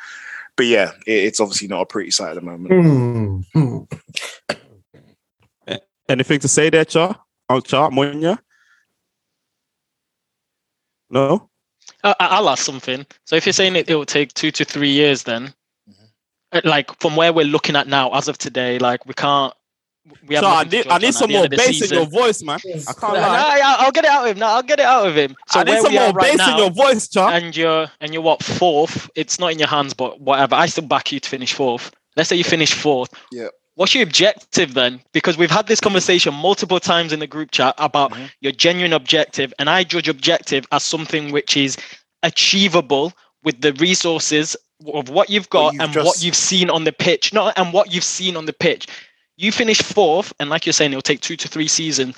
but 0.57 0.67
yeah, 0.67 0.93
it, 1.07 1.13
it's 1.25 1.41
obviously 1.41 1.69
not 1.69 1.83
a 1.83 1.87
pretty 1.87 2.11
sight 2.11 2.31
at 2.31 2.35
the 2.37 2.41
moment. 2.41 3.45
Hmm. 3.53 3.79
Anything 6.09 6.39
to 6.41 6.49
say 6.49 6.69
there, 6.71 6.85
Char? 6.85 7.19
Oh, 7.49 7.61
Char, 7.61 7.91
Monya? 7.91 8.39
No? 11.11 11.49
I, 12.03 12.11
I- 12.21 12.27
I'll 12.29 12.49
ask 12.51 12.65
something. 12.65 13.07
So 13.25 13.37
if 13.37 13.47
you're 13.47 13.53
saying 13.55 13.77
it, 13.77 13.89
it 13.89 13.95
will 13.95 14.05
take 14.05 14.35
two 14.35 14.51
to 14.51 14.65
three 14.65 14.91
years, 14.91 15.23
then, 15.23 15.55
uh, 16.53 16.61
like 16.65 16.99
from 17.01 17.17
where 17.17 17.33
we're 17.33 17.45
looking 17.47 17.75
at 17.77 17.89
now, 17.89 18.11
as 18.13 18.29
of 18.29 18.37
today, 18.39 18.79
like 18.79 19.07
we 19.07 19.15
can't. 19.15 19.55
We 20.27 20.35
have 20.35 20.45
Char, 20.45 20.57
I 20.61 20.65
need, 20.65 20.87
I 20.89 20.99
need 20.99 21.15
some 21.15 21.31
more 21.33 21.49
bass 21.49 21.91
in 21.91 21.97
your 21.97 22.07
voice, 22.07 22.43
man. 22.43 22.59
I 22.65 22.71
can't 22.93 23.01
No, 23.01 23.09
lie. 23.21 23.61
I- 23.65 23.77
I'll 23.81 23.91
get 23.91 24.05
it 24.05 24.11
out 24.11 24.27
of 24.27 24.33
him. 24.33 24.39
No, 24.39 24.47
I'll 24.47 24.63
get 24.63 24.79
it 24.79 24.85
out 24.85 25.07
of 25.07 25.17
him. 25.17 25.35
So 25.49 25.61
I 25.61 25.65
need 25.65 25.81
some 25.81 25.93
we 25.93 25.99
are 25.99 26.09
more 26.09 26.13
right 26.13 26.37
bass 26.37 26.47
in 26.49 26.59
your 26.59 26.71
voice, 26.71 27.09
Char. 27.09 27.33
and 27.33 27.57
you're 27.57 27.91
and 28.01 28.13
you're 28.13 28.23
what 28.23 28.43
fourth? 28.43 29.09
It's 29.15 29.39
not 29.39 29.53
in 29.53 29.59
your 29.59 29.69
hands, 29.69 29.95
but 29.95 30.21
whatever. 30.21 30.57
I 30.57 30.67
still 30.67 30.85
back 30.85 31.11
you 31.11 31.21
to 31.21 31.29
finish 31.29 31.55
fourth. 31.55 31.91
Let's 32.17 32.29
say 32.29 32.37
you 32.37 32.45
finish 32.45 32.75
fourth. 32.75 33.11
Yeah. 33.33 33.49
What's 33.77 33.95
your 33.95 34.03
objective 34.05 34.75
then? 34.75 35.01
Because 35.13 35.37
we've 35.39 35.51
had 35.51 35.67
this 35.69 35.81
conversation 35.81 36.33
multiple 36.35 36.79
times 36.81 37.13
in 37.13 37.19
the 37.19 37.27
group 37.27 37.51
chat 37.51 37.75
about 37.79 38.13
Mhm. 38.13 38.31
your 38.41 38.53
genuine 38.53 38.93
objective, 38.93 39.53
and 39.59 39.69
I 39.71 39.85
judge 39.85 40.09
objective 40.09 40.67
as 40.71 40.85
something 40.85 41.33
which 41.33 41.57
is 41.57 41.77
achievable 42.23 43.13
with 43.43 43.61
the 43.63 43.73
resources 43.75 44.55
of 44.93 45.09
what 45.09 45.31
you've 45.31 45.49
Well, 45.53 45.71
got 45.71 45.73
you've 45.75 45.83
and 45.83 46.05
what 46.05 46.23
you've 46.23 46.37
seen 46.37 46.69
on 46.71 46.85
the 46.85 46.93
pitch. 46.93 47.33
No, 47.33 47.53
and 47.57 47.73
what 47.73 47.93
you've 47.93 48.05
seen 48.05 48.37
on 48.37 48.47
the 48.47 48.53
pitch. 48.53 48.87
You 49.37 49.51
finish 49.53 49.83
fourth, 49.83 50.33
and 50.39 50.49
like 50.51 50.67
you're 50.67 50.73
saying, 50.73 50.93
it'll 50.93 51.03
take 51.03 51.21
two 51.21 51.37
to 51.37 51.49
three 51.49 51.69
seasons. 51.69 52.17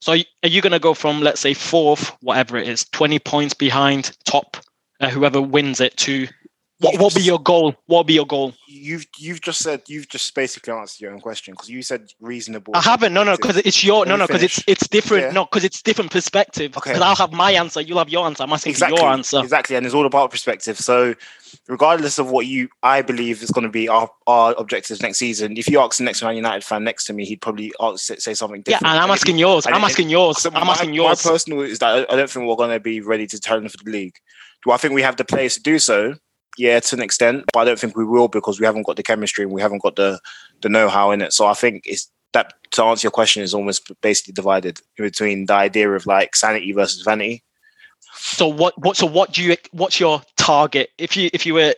So 0.00 0.12
are 0.12 0.48
you 0.48 0.60
going 0.60 0.72
to 0.72 0.78
go 0.78 0.94
from 0.94 1.20
let's 1.20 1.40
say 1.40 1.54
fourth, 1.54 2.08
whatever 2.22 2.56
it 2.56 2.68
is, 2.68 2.84
twenty 2.92 3.18
points 3.18 3.54
behind 3.54 4.16
top, 4.24 4.56
uh, 5.00 5.08
whoever 5.08 5.40
wins 5.40 5.80
it, 5.80 5.96
to 5.98 6.28
what? 6.80 7.00
What 7.00 7.14
be 7.14 7.22
your 7.22 7.40
goal? 7.40 7.74
What 7.86 7.98
will 7.98 8.04
be 8.04 8.14
your 8.14 8.26
goal? 8.26 8.54
You've 8.68 9.06
you've 9.18 9.40
just 9.40 9.60
said 9.60 9.82
you've 9.88 10.08
just 10.08 10.32
basically 10.34 10.72
answered 10.72 11.00
your 11.00 11.12
own 11.12 11.20
question 11.20 11.54
because 11.54 11.68
you 11.68 11.82
said 11.82 12.12
reasonable. 12.20 12.74
I 12.76 12.80
haven't. 12.80 13.12
No, 13.12 13.24
no, 13.24 13.36
because 13.36 13.56
it's 13.56 13.82
your 13.82 14.06
no, 14.06 14.14
no, 14.14 14.26
because 14.26 14.44
it's 14.44 14.62
it's 14.68 14.86
different. 14.86 15.24
Yeah. 15.24 15.32
No, 15.32 15.44
because 15.44 15.64
it's 15.64 15.82
different 15.82 16.12
perspective. 16.12 16.76
Okay. 16.76 16.90
Because 16.90 17.02
I'll 17.02 17.16
have 17.16 17.32
my 17.32 17.50
answer, 17.52 17.80
you'll 17.80 17.98
have 17.98 18.08
your 18.08 18.26
answer. 18.26 18.44
I'm 18.44 18.52
asking 18.52 18.70
exactly 18.70 19.00
your 19.00 19.10
answer. 19.10 19.40
exactly, 19.40 19.74
and 19.74 19.84
it's 19.84 19.94
all 19.94 20.06
about 20.06 20.30
perspective. 20.30 20.78
So, 20.78 21.14
regardless 21.66 22.20
of 22.20 22.30
what 22.30 22.46
you, 22.46 22.68
I 22.84 23.02
believe 23.02 23.42
is 23.42 23.50
going 23.50 23.66
to 23.66 23.72
be 23.72 23.88
our, 23.88 24.08
our 24.28 24.54
objectives 24.56 25.02
next 25.02 25.18
season. 25.18 25.56
If 25.56 25.68
you 25.68 25.80
ask 25.80 25.98
the 25.98 26.04
next 26.04 26.22
Man 26.22 26.36
United 26.36 26.62
fan 26.62 26.84
next 26.84 27.04
to 27.06 27.12
me, 27.12 27.24
he'd 27.24 27.40
probably 27.40 27.72
ask, 27.80 28.04
say- 28.04 28.34
something 28.34 28.62
different. 28.62 28.82
Yeah, 28.86 28.92
and 28.92 29.00
I'm 29.02 29.10
asking 29.10 29.38
yours. 29.38 29.66
I'm 29.66 29.82
asking 29.82 30.10
yours. 30.10 30.46
I'm 30.46 30.52
my, 30.52 30.72
asking 30.72 30.94
yours. 30.94 31.24
My 31.24 31.30
personal 31.32 31.62
is 31.62 31.80
that 31.80 31.88
I- 32.08 32.12
I 32.12 32.16
don't 32.16 32.30
think 32.30 32.46
we're 32.46 32.54
going 32.56 32.70
to 32.70 32.78
be 32.78 33.00
ready 33.00 33.26
to 33.26 33.40
turn 33.40 33.68
for 33.68 33.78
the 33.82 33.90
league. 33.90 34.14
Do 34.64 34.70
I 34.70 34.76
think 34.76 34.94
we 34.94 35.02
have 35.02 35.16
the 35.16 35.24
players 35.24 35.54
to 35.54 35.60
do 35.60 35.78
so? 35.80 36.14
Yeah, 36.58 36.80
to 36.80 36.96
an 36.96 37.02
extent, 37.02 37.44
but 37.52 37.60
I 37.60 37.64
don't 37.64 37.78
think 37.78 37.96
we 37.96 38.04
will 38.04 38.26
because 38.26 38.58
we 38.58 38.66
haven't 38.66 38.82
got 38.82 38.96
the 38.96 39.02
chemistry 39.04 39.44
and 39.44 39.52
we 39.52 39.62
haven't 39.62 39.82
got 39.82 39.94
the 39.94 40.20
the 40.60 40.68
know 40.68 40.88
how 40.88 41.12
in 41.12 41.22
it. 41.22 41.32
So 41.32 41.46
I 41.46 41.54
think 41.54 41.84
it's 41.86 42.10
that 42.32 42.52
to 42.72 42.82
answer 42.82 43.06
your 43.06 43.12
question 43.12 43.42
is 43.42 43.54
almost 43.54 43.90
basically 44.02 44.32
divided 44.32 44.80
between 44.96 45.46
the 45.46 45.54
idea 45.54 45.90
of 45.90 46.04
like 46.04 46.34
sanity 46.34 46.72
versus 46.72 47.02
vanity. 47.02 47.44
So 48.14 48.48
what? 48.48 48.76
What? 48.78 48.96
So 48.96 49.06
what 49.06 49.32
do 49.32 49.42
you? 49.42 49.56
What's 49.70 50.00
your 50.00 50.20
target? 50.36 50.90
If 50.98 51.16
you 51.16 51.30
if 51.32 51.46
you 51.46 51.54
were, 51.54 51.74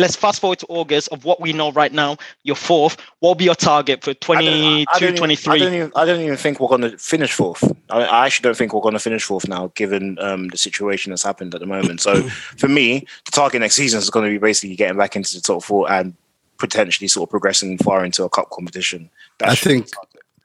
let's 0.00 0.16
fast 0.16 0.40
forward 0.40 0.58
to 0.60 0.66
August 0.68 1.08
of 1.12 1.24
what 1.24 1.40
we 1.40 1.52
know 1.52 1.70
right 1.72 1.92
now. 1.92 2.16
You're 2.42 2.56
fourth. 2.56 2.96
What 3.20 3.30
will 3.30 3.34
be 3.36 3.44
your 3.44 3.54
target 3.54 4.02
for 4.02 4.10
I 4.10 4.14
don't- 4.14 4.26
I 4.28 4.84
22, 4.84 4.86
don't 5.00 5.02
even- 5.02 5.16
23? 5.16 5.54
I 5.54 5.58
don't 5.58 5.74
even. 5.74 5.92
I 5.94 6.04
don't 6.04 6.20
even 6.20 6.36
think 6.36 6.58
we're 6.60 6.68
going 6.68 6.80
to 6.82 6.98
finish 6.98 7.32
fourth. 7.32 7.62
I, 7.90 8.02
I 8.04 8.26
actually 8.26 8.44
don't 8.44 8.56
think 8.56 8.72
we're 8.72 8.80
going 8.80 8.94
to 8.94 8.98
finish 9.00 9.22
fourth 9.24 9.46
now, 9.46 9.70
given 9.74 10.18
um, 10.20 10.48
the 10.48 10.56
situation 10.58 11.10
that's 11.10 11.22
happened 11.22 11.54
at 11.54 11.60
the 11.60 11.66
moment. 11.66 12.00
So 12.00 12.22
for 12.56 12.68
me, 12.68 13.06
the 13.26 13.30
target 13.32 13.60
next 13.60 13.74
season 13.74 13.98
is 13.98 14.10
going 14.10 14.24
to 14.26 14.30
be 14.30 14.38
basically 14.38 14.76
getting 14.76 14.96
back 14.98 15.16
into 15.16 15.34
the 15.34 15.40
top 15.40 15.62
four 15.62 15.90
and 15.90 16.14
potentially 16.58 17.08
sort 17.08 17.28
of 17.28 17.30
progressing 17.30 17.78
far 17.78 18.04
into 18.04 18.24
a 18.24 18.28
cup 18.28 18.50
competition. 18.50 19.10
That 19.38 19.50
I 19.50 19.54
think- 19.54 19.88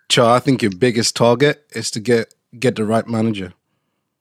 Char, 0.07 0.35
I 0.35 0.39
think 0.39 0.61
your 0.61 0.71
biggest 0.71 1.15
target 1.15 1.65
is 1.71 1.89
to 1.91 1.99
get 1.99 2.33
get 2.59 2.75
the 2.75 2.85
right 2.85 3.07
manager. 3.07 3.53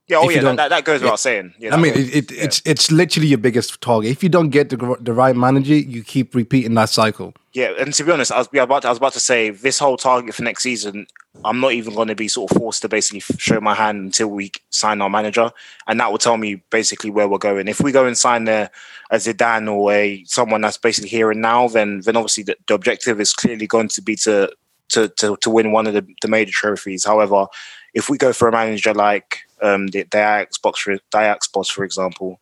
Yeah. 0.07 0.19
Oh 0.19 0.25
if 0.25 0.31
you 0.31 0.37
yeah. 0.37 0.43
don't- 0.43 0.57
That, 0.57 0.69
that 0.69 0.85
goes 0.85 1.01
without 1.01 1.21
saying. 1.21 1.55
Yeah, 1.59 1.75
I 1.75 1.79
mean, 1.79 1.95
it, 1.95 2.15
it, 2.15 2.33
yeah. 2.33 2.45
it's 2.45 2.63
it's 2.65 2.91
literally 2.93 3.29
your 3.29 3.39
biggest 3.39 3.81
target. 3.81 4.11
If 4.11 4.23
you 4.23 4.29
don't 4.29 4.51
get 4.51 4.69
the 4.71 4.97
the 5.01 5.13
right 5.13 5.35
manager, 5.35 5.75
you 5.75 6.03
keep 6.03 6.35
repeating 6.35 6.75
that 6.75 6.91
cycle. 6.91 7.35
Yeah, 7.53 7.73
and 7.79 7.95
to 7.95 8.05
be 8.05 8.11
honest, 8.11 8.33
I 8.33 8.39
was, 8.39 8.49
about 8.53 8.83
to, 8.83 8.89
I 8.89 8.91
was 8.91 8.99
about 8.99 9.13
to 9.13 9.21
say 9.21 9.51
this 9.51 9.79
whole 9.79 9.97
target 9.97 10.35
for 10.35 10.43
next 10.43 10.65
season. 10.65 11.07
I'm 11.45 11.61
not 11.61 11.73
even 11.73 11.95
going 11.95 12.09
to 12.09 12.15
be 12.15 12.27
sort 12.29 12.51
of 12.51 12.59
forced 12.59 12.83
to 12.83 12.89
basically 12.89 13.21
show 13.39 13.61
my 13.61 13.75
hand 13.75 13.99
until 13.99 14.29
we 14.29 14.51
sign 14.71 15.01
our 15.01 15.09
manager, 15.11 15.51
and 15.87 15.99
that 16.01 16.11
will 16.11 16.19
tell 16.19 16.37
me 16.37 16.57
basically 16.71 17.11
where 17.11 17.29
we're 17.29 17.39
going. 17.39 17.69
If 17.69 17.81
we 17.81 17.93
go 17.93 18.07
and 18.07 18.19
sign 18.19 18.45
there 18.45 18.71
a 19.11 19.17
Zidane 19.17 19.73
or 19.73 19.93
a 19.93 20.25
someone 20.25 20.61
that's 20.61 20.79
basically 20.79 21.11
here 21.11 21.31
and 21.31 21.41
now, 21.41 21.69
then 21.69 22.01
then 22.01 22.17
obviously 22.17 22.43
the, 22.43 22.57
the 22.67 22.75
objective 22.75 23.21
is 23.21 23.33
clearly 23.33 23.67
going 23.67 23.89
to 23.89 24.03
be 24.03 24.17
to 24.17 24.53
to 24.91 25.09
to, 25.09 25.37
to 25.37 25.51
win 25.51 25.73
one 25.73 25.87
of 25.87 25.95
the, 25.95 26.07
the 26.23 26.29
major 26.29 26.53
trophies. 26.53 27.05
However, 27.05 27.47
if 27.95 28.11
we 28.11 28.19
go 28.19 28.33
for 28.33 28.49
a 28.49 28.53
manager 28.53 28.93
like 28.93 29.39
um, 29.65 29.89
the, 29.89 30.03
the 30.11 30.19
Ajax 30.19 30.59
box 30.59 30.81
for 30.81 30.93
Ajax 30.93 31.49
boss, 31.49 31.69
for 31.69 31.85
example, 31.85 32.41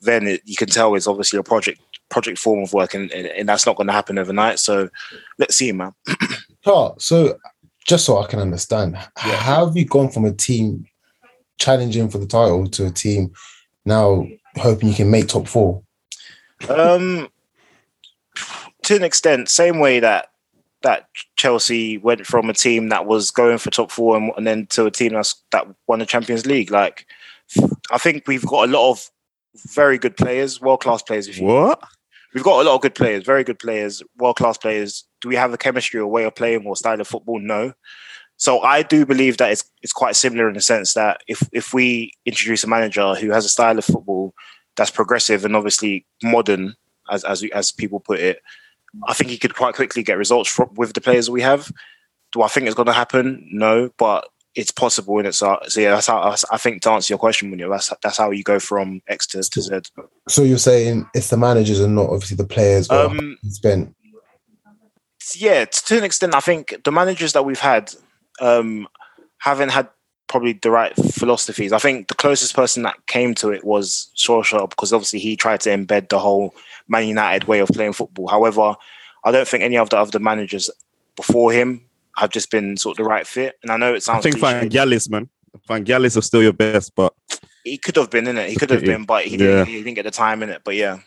then 0.00 0.26
it, 0.26 0.42
you 0.44 0.56
can 0.56 0.68
tell 0.68 0.94
it's 0.94 1.06
obviously 1.06 1.38
a 1.38 1.42
project 1.42 1.80
project 2.10 2.38
form 2.38 2.62
of 2.62 2.72
work, 2.72 2.94
and, 2.94 3.10
and, 3.12 3.26
and 3.26 3.48
that's 3.48 3.66
not 3.66 3.76
going 3.76 3.86
to 3.86 3.92
happen 3.92 4.18
overnight. 4.18 4.58
So 4.58 4.88
let's 5.38 5.56
see, 5.56 5.72
man. 5.72 5.92
Chart, 6.64 7.00
so 7.00 7.38
just 7.86 8.04
so 8.04 8.18
I 8.18 8.26
can 8.26 8.40
understand, 8.40 8.96
how 9.16 9.66
have 9.66 9.76
you 9.76 9.84
gone 9.84 10.10
from 10.10 10.24
a 10.24 10.32
team 10.32 10.86
challenging 11.58 12.08
for 12.08 12.18
the 12.18 12.26
title 12.26 12.66
to 12.66 12.86
a 12.86 12.90
team 12.90 13.32
now 13.84 14.26
hoping 14.56 14.88
you 14.88 14.94
can 14.94 15.10
make 15.10 15.28
top 15.28 15.46
four? 15.46 15.82
Um, 16.68 17.28
to 18.84 18.96
an 18.96 19.04
extent, 19.04 19.48
same 19.48 19.78
way 19.78 20.00
that 20.00 20.30
that 20.84 21.08
Chelsea 21.36 21.98
went 21.98 22.26
from 22.26 22.48
a 22.48 22.54
team 22.54 22.88
that 22.90 23.06
was 23.06 23.30
going 23.30 23.58
for 23.58 23.70
top 23.70 23.90
four 23.90 24.16
and, 24.16 24.32
and 24.36 24.46
then 24.46 24.66
to 24.66 24.86
a 24.86 24.90
team 24.90 25.14
that's 25.14 25.42
that 25.50 25.66
won 25.88 25.98
the 25.98 26.06
Champions 26.06 26.46
League. 26.46 26.70
Like, 26.70 27.06
I 27.90 27.98
think 27.98 28.28
we've 28.28 28.46
got 28.46 28.68
a 28.68 28.72
lot 28.72 28.90
of 28.90 29.10
very 29.72 29.98
good 29.98 30.16
players, 30.16 30.60
world 30.60 30.80
class 30.80 31.02
players. 31.02 31.26
If 31.26 31.38
you 31.38 31.46
What? 31.46 31.82
We've 32.34 32.44
got 32.44 32.60
a 32.60 32.68
lot 32.68 32.74
of 32.74 32.82
good 32.82 32.94
players, 32.94 33.24
very 33.24 33.44
good 33.44 33.58
players, 33.58 34.02
world 34.18 34.36
class 34.36 34.58
players. 34.58 35.04
Do 35.20 35.28
we 35.28 35.36
have 35.36 35.52
the 35.52 35.58
chemistry 35.58 36.00
or 36.00 36.06
way 36.06 36.24
of 36.24 36.34
playing 36.34 36.66
or 36.66 36.76
style 36.76 37.00
of 37.00 37.06
football? 37.06 37.38
No. 37.38 37.72
So 38.36 38.60
I 38.60 38.82
do 38.82 39.06
believe 39.06 39.36
that 39.36 39.52
it's 39.52 39.64
it's 39.82 39.92
quite 39.92 40.16
similar 40.16 40.48
in 40.48 40.54
the 40.54 40.60
sense 40.60 40.94
that 40.94 41.20
if 41.28 41.48
if 41.52 41.72
we 41.72 42.12
introduce 42.26 42.64
a 42.64 42.68
manager 42.68 43.14
who 43.14 43.30
has 43.30 43.44
a 43.44 43.48
style 43.48 43.78
of 43.78 43.84
football 43.84 44.34
that's 44.76 44.90
progressive 44.90 45.44
and 45.44 45.54
obviously 45.54 46.04
modern, 46.22 46.74
as 47.08 47.22
as 47.24 47.44
as 47.54 47.70
people 47.70 48.00
put 48.00 48.18
it, 48.18 48.42
I 49.06 49.14
think 49.14 49.30
he 49.30 49.38
could 49.38 49.54
quite 49.54 49.74
quickly 49.74 50.02
get 50.02 50.18
results 50.18 50.50
from, 50.50 50.70
with 50.74 50.92
the 50.92 51.00
players 51.00 51.28
we 51.30 51.42
have. 51.42 51.70
Do 52.32 52.42
I 52.42 52.48
think 52.48 52.66
it's 52.66 52.74
going 52.74 52.86
to 52.86 52.92
happen? 52.92 53.48
No, 53.52 53.90
but 53.98 54.28
it's 54.54 54.70
possible, 54.70 55.18
and 55.18 55.26
it's 55.26 55.42
uh, 55.42 55.56
so 55.68 55.80
yeah. 55.80 55.90
That's 55.90 56.06
how 56.06 56.34
I 56.50 56.58
think 56.58 56.82
to 56.82 56.90
answer 56.90 57.12
your 57.12 57.18
question, 57.18 57.50
Munir, 57.50 57.70
that's 57.70 57.92
that's 58.02 58.18
how 58.18 58.30
you 58.30 58.44
go 58.44 58.58
from 58.60 59.00
X 59.08 59.26
to, 59.28 59.42
to 59.42 59.60
Z. 59.62 59.80
So 60.28 60.42
you're 60.42 60.58
saying 60.58 61.08
it's 61.14 61.30
the 61.30 61.36
managers 61.36 61.80
and 61.80 61.94
not 61.94 62.10
obviously 62.10 62.36
the 62.36 62.46
players 62.46 62.88
Um, 62.90 63.36
spent. 63.48 63.94
yeah, 65.34 65.64
to 65.64 65.98
an 65.98 66.04
extent, 66.04 66.34
I 66.34 66.40
think 66.40 66.82
the 66.84 66.92
managers 66.92 67.32
that 67.32 67.44
we've 67.44 67.58
had 67.58 67.92
um, 68.40 68.86
haven't 69.38 69.70
had 69.70 69.88
probably 70.34 70.54
the 70.54 70.70
right 70.70 70.92
philosophies. 70.96 71.72
I 71.72 71.78
think 71.78 72.08
the 72.08 72.14
closest 72.16 72.56
person 72.56 72.82
that 72.82 72.96
came 73.06 73.36
to 73.36 73.50
it 73.50 73.62
was 73.62 74.10
Solskjaer 74.16 74.68
because 74.68 74.92
obviously 74.92 75.20
he 75.20 75.36
tried 75.36 75.60
to 75.60 75.70
embed 75.70 76.08
the 76.08 76.18
whole 76.18 76.56
Man 76.88 77.06
United 77.06 77.44
way 77.46 77.60
of 77.60 77.68
playing 77.68 77.92
football. 77.92 78.26
However, 78.26 78.74
I 79.24 79.30
don't 79.30 79.46
think 79.46 79.62
any 79.62 79.76
of 79.78 79.90
the 79.90 79.96
other 79.96 80.18
managers 80.18 80.68
before 81.14 81.52
him 81.52 81.82
have 82.16 82.30
just 82.30 82.50
been 82.50 82.76
sort 82.76 82.98
of 82.98 83.04
the 83.04 83.08
right 83.08 83.24
fit. 83.24 83.54
And 83.62 83.70
I 83.70 83.76
know 83.76 83.92
it 83.92 83.98
I 83.98 83.98
sounds 84.00 84.24
think 84.24 84.40
cliche. 84.40 84.66
Vangelis, 84.68 85.08
man. 85.08 85.28
Vangelis 85.68 86.16
is 86.16 86.26
still 86.26 86.42
your 86.42 86.52
best, 86.52 86.92
but 86.96 87.12
he 87.62 87.78
could 87.78 87.94
have 87.94 88.10
been 88.10 88.26
in 88.26 88.36
it. 88.36 88.50
He 88.50 88.56
could 88.56 88.70
have 88.70 88.84
been, 88.84 89.04
but 89.04 89.24
he, 89.26 89.36
Yeah. 89.36 89.38
didn't, 89.38 89.68
he 89.68 89.74
didn't 89.84 89.94
get 89.94 90.02
the 90.04 90.10
time 90.10 90.42
in 90.42 90.48
it. 90.50 90.62
But 90.64 90.74
yeah, 90.74 90.98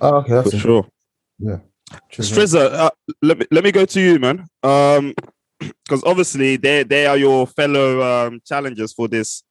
Oh, 0.00 0.18
okay, 0.18 0.34
that's 0.34 0.52
for 0.52 0.56
sure. 0.56 0.86
Yeah. 1.40 1.56
Strizza, 2.12 2.72
uh, 2.72 2.90
let 3.22 3.38
me 3.40 3.46
let 3.50 3.64
me 3.64 3.72
go 3.72 3.84
to 3.84 4.00
you, 4.00 4.20
man. 4.20 4.46
Um, 4.62 5.14
because 5.60 6.02
obviously 6.04 6.56
they 6.56 6.82
they 6.82 7.06
are 7.06 7.16
your 7.16 7.46
fellow 7.46 8.02
um 8.02 8.40
challengers 8.46 8.92
for 8.92 9.08
this 9.08 9.42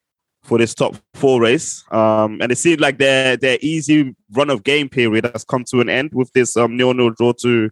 for 0.44 0.58
this 0.58 0.74
top 0.74 0.96
four 1.14 1.42
race. 1.42 1.84
Um, 1.92 2.42
and 2.42 2.52
it 2.52 2.58
seems 2.58 2.80
like 2.80 2.98
their 2.98 3.38
their 3.38 3.58
easy 3.62 4.16
run 4.32 4.50
of 4.50 4.64
game 4.64 4.90
period 4.90 5.30
has 5.34 5.44
come 5.44 5.64
to 5.66 5.82
an 5.82 5.90
end 5.90 6.12
with 6.14 6.32
this 6.34 6.58
um 6.58 6.78
nil 6.78 6.94
nil 6.94 7.12
draw 7.12 7.34
to 7.42 7.70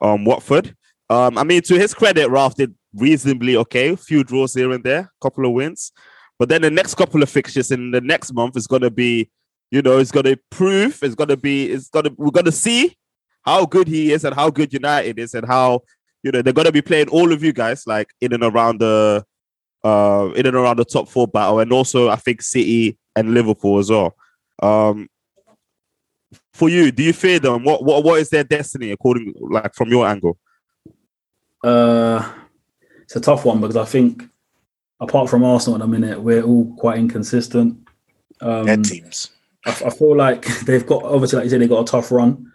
um 0.00 0.24
Watford. 0.24 0.74
Um, 1.08 1.36
I 1.38 1.44
mean, 1.44 1.62
to 1.62 1.78
his 1.78 1.92
credit, 1.92 2.30
Ralf 2.30 2.54
did 2.54 2.74
reasonably 2.94 3.56
okay. 3.56 3.90
A 3.90 3.96
few 3.96 4.22
draws 4.22 4.54
here 4.54 4.70
and 4.70 4.84
there, 4.84 5.00
a 5.00 5.10
couple 5.20 5.44
of 5.44 5.52
wins. 5.52 5.92
But 6.38 6.48
then 6.48 6.62
the 6.62 6.70
next 6.70 6.94
couple 6.94 7.22
of 7.22 7.28
fixtures 7.28 7.70
in 7.70 7.90
the 7.90 8.00
next 8.00 8.32
month 8.32 8.56
is 8.56 8.66
going 8.66 8.82
to 8.82 8.90
be, 8.90 9.28
you 9.70 9.82
know, 9.82 9.98
it's 9.98 10.12
going 10.12 10.24
to 10.24 10.38
prove, 10.50 10.98
it's 11.02 11.14
going 11.14 11.28
to 11.28 11.36
be, 11.36 11.70
it's 11.70 11.88
going 11.88 12.04
to, 12.04 12.14
we're 12.16 12.30
going 12.30 12.46
to 12.46 12.52
see 12.52 12.96
how 13.42 13.66
good 13.66 13.88
he 13.88 14.12
is 14.12 14.24
and 14.24 14.34
how 14.34 14.50
good 14.50 14.72
United 14.72 15.18
is 15.18 15.34
and 15.34 15.46
how, 15.46 15.82
you 16.22 16.30
know, 16.30 16.42
they're 16.42 16.52
going 16.52 16.66
to 16.66 16.72
be 16.72 16.82
playing 16.82 17.08
all 17.08 17.32
of 17.32 17.42
you 17.42 17.52
guys 17.52 17.86
like 17.86 18.08
in 18.20 18.32
and 18.32 18.42
around 18.42 18.80
the, 18.80 19.24
uh, 19.84 20.30
in 20.36 20.46
and 20.46 20.56
around 20.56 20.78
the 20.78 20.84
top 20.84 21.08
four 21.08 21.26
battle. 21.26 21.60
And 21.60 21.72
also, 21.72 22.08
I 22.08 22.16
think 22.16 22.42
City 22.42 22.98
and 23.16 23.34
Liverpool 23.34 23.78
as 23.78 23.90
well. 23.90 24.16
Um, 24.62 25.08
for 26.52 26.68
you, 26.68 26.92
do 26.92 27.02
you 27.02 27.12
fear 27.12 27.38
them? 27.38 27.64
What, 27.64 27.84
what, 27.84 28.04
what 28.04 28.20
is 28.20 28.30
their 28.30 28.44
destiny 28.44 28.90
according, 28.90 29.34
like 29.40 29.74
from 29.74 29.88
your 29.88 30.06
angle? 30.06 30.38
Uh, 31.62 32.30
it's 33.02 33.16
a 33.16 33.20
tough 33.20 33.44
one 33.44 33.60
because 33.60 33.76
I 33.76 33.84
think, 33.84 34.24
apart 35.00 35.30
from 35.30 35.44
Arsenal 35.44 35.76
at 35.76 35.80
the 35.80 35.86
minute, 35.88 36.20
we're 36.20 36.42
all 36.42 36.74
quite 36.76 36.98
inconsistent. 36.98 37.88
Um, 38.40 38.66
Head 38.66 38.84
teams. 38.84 39.30
I, 39.66 39.70
I 39.70 39.90
feel 39.90 40.16
like 40.16 40.46
they've 40.64 40.86
got 40.86 41.02
obviously, 41.02 41.38
like 41.38 41.44
you 41.44 41.50
said, 41.50 41.60
they've 41.60 41.68
got 41.68 41.88
a 41.88 41.90
tough 41.90 42.12
run, 42.12 42.52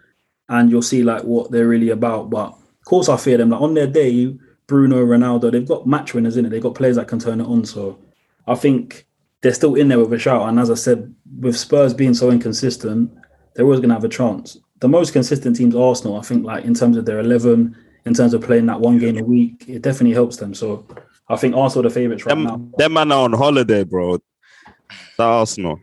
and 0.50 0.70
you'll 0.70 0.82
see 0.82 1.04
like 1.04 1.24
what 1.24 1.52
they're 1.52 1.68
really 1.68 1.90
about. 1.90 2.30
But 2.30 2.56
of 2.86 2.90
course, 2.90 3.10
I 3.10 3.18
fear 3.18 3.38
them. 3.40 3.50
Like 3.50 3.62
on 3.62 3.74
their 3.74 3.88
day, 3.88 4.38
Bruno, 4.68 5.04
Ronaldo, 5.04 5.52
they've 5.52 5.68
got 5.68 5.88
match 5.88 6.14
winners 6.14 6.38
in 6.38 6.46
it. 6.46 6.50
They've 6.50 6.62
got 6.62 6.76
players 6.76 6.98
that 6.98 7.08
can 7.08 7.18
turn 7.18 7.42
it 7.42 7.48
on. 7.48 7.66
So 7.66 7.98
I 8.46 8.54
think 8.54 9.08
they're 9.42 9.56
still 9.56 9.74
in 9.74 9.88
there 9.88 10.00
with 10.00 10.14
a 10.14 10.20
shout. 10.20 10.48
And 10.48 10.60
as 10.60 10.70
I 10.70 10.76
said, 10.76 11.12
with 11.40 11.58
Spurs 11.58 11.96
being 11.96 12.14
so 12.14 12.30
inconsistent, 12.30 13.12
they're 13.56 13.66
always 13.66 13.80
going 13.80 13.90
to 13.90 13.96
have 13.96 14.04
a 14.04 14.10
chance. 14.10 14.60
The 14.82 14.88
most 14.88 15.14
consistent 15.14 15.56
teams, 15.56 15.76
Arsenal, 15.76 16.20
I 16.20 16.22
think, 16.22 16.46
like 16.46 16.64
in 16.64 16.76
terms 16.76 16.96
of 16.96 17.06
their 17.06 17.20
eleven, 17.20 17.76
in 18.06 18.14
terms 18.14 18.36
of 18.36 18.42
playing 18.42 18.68
that 18.68 18.80
one 18.80 19.00
game 19.00 19.18
a 19.18 19.24
week, 19.24 19.66
it 19.68 19.82
definitely 19.82 20.14
helps 20.14 20.38
them. 20.38 20.54
So 20.54 20.86
I 21.28 21.38
think 21.38 21.56
Arsenal 21.56 21.88
are 21.88 21.90
the 21.90 21.96
favourites 21.96 22.24
right 22.28 22.38
now. 22.38 22.52
Them, 22.52 22.74
them 22.78 22.94
man 22.94 23.12
are 23.12 23.24
on 23.24 23.34
holiday, 23.34 23.84
bro. 23.84 24.20
The 25.18 25.24
Arsenal. 25.24 25.80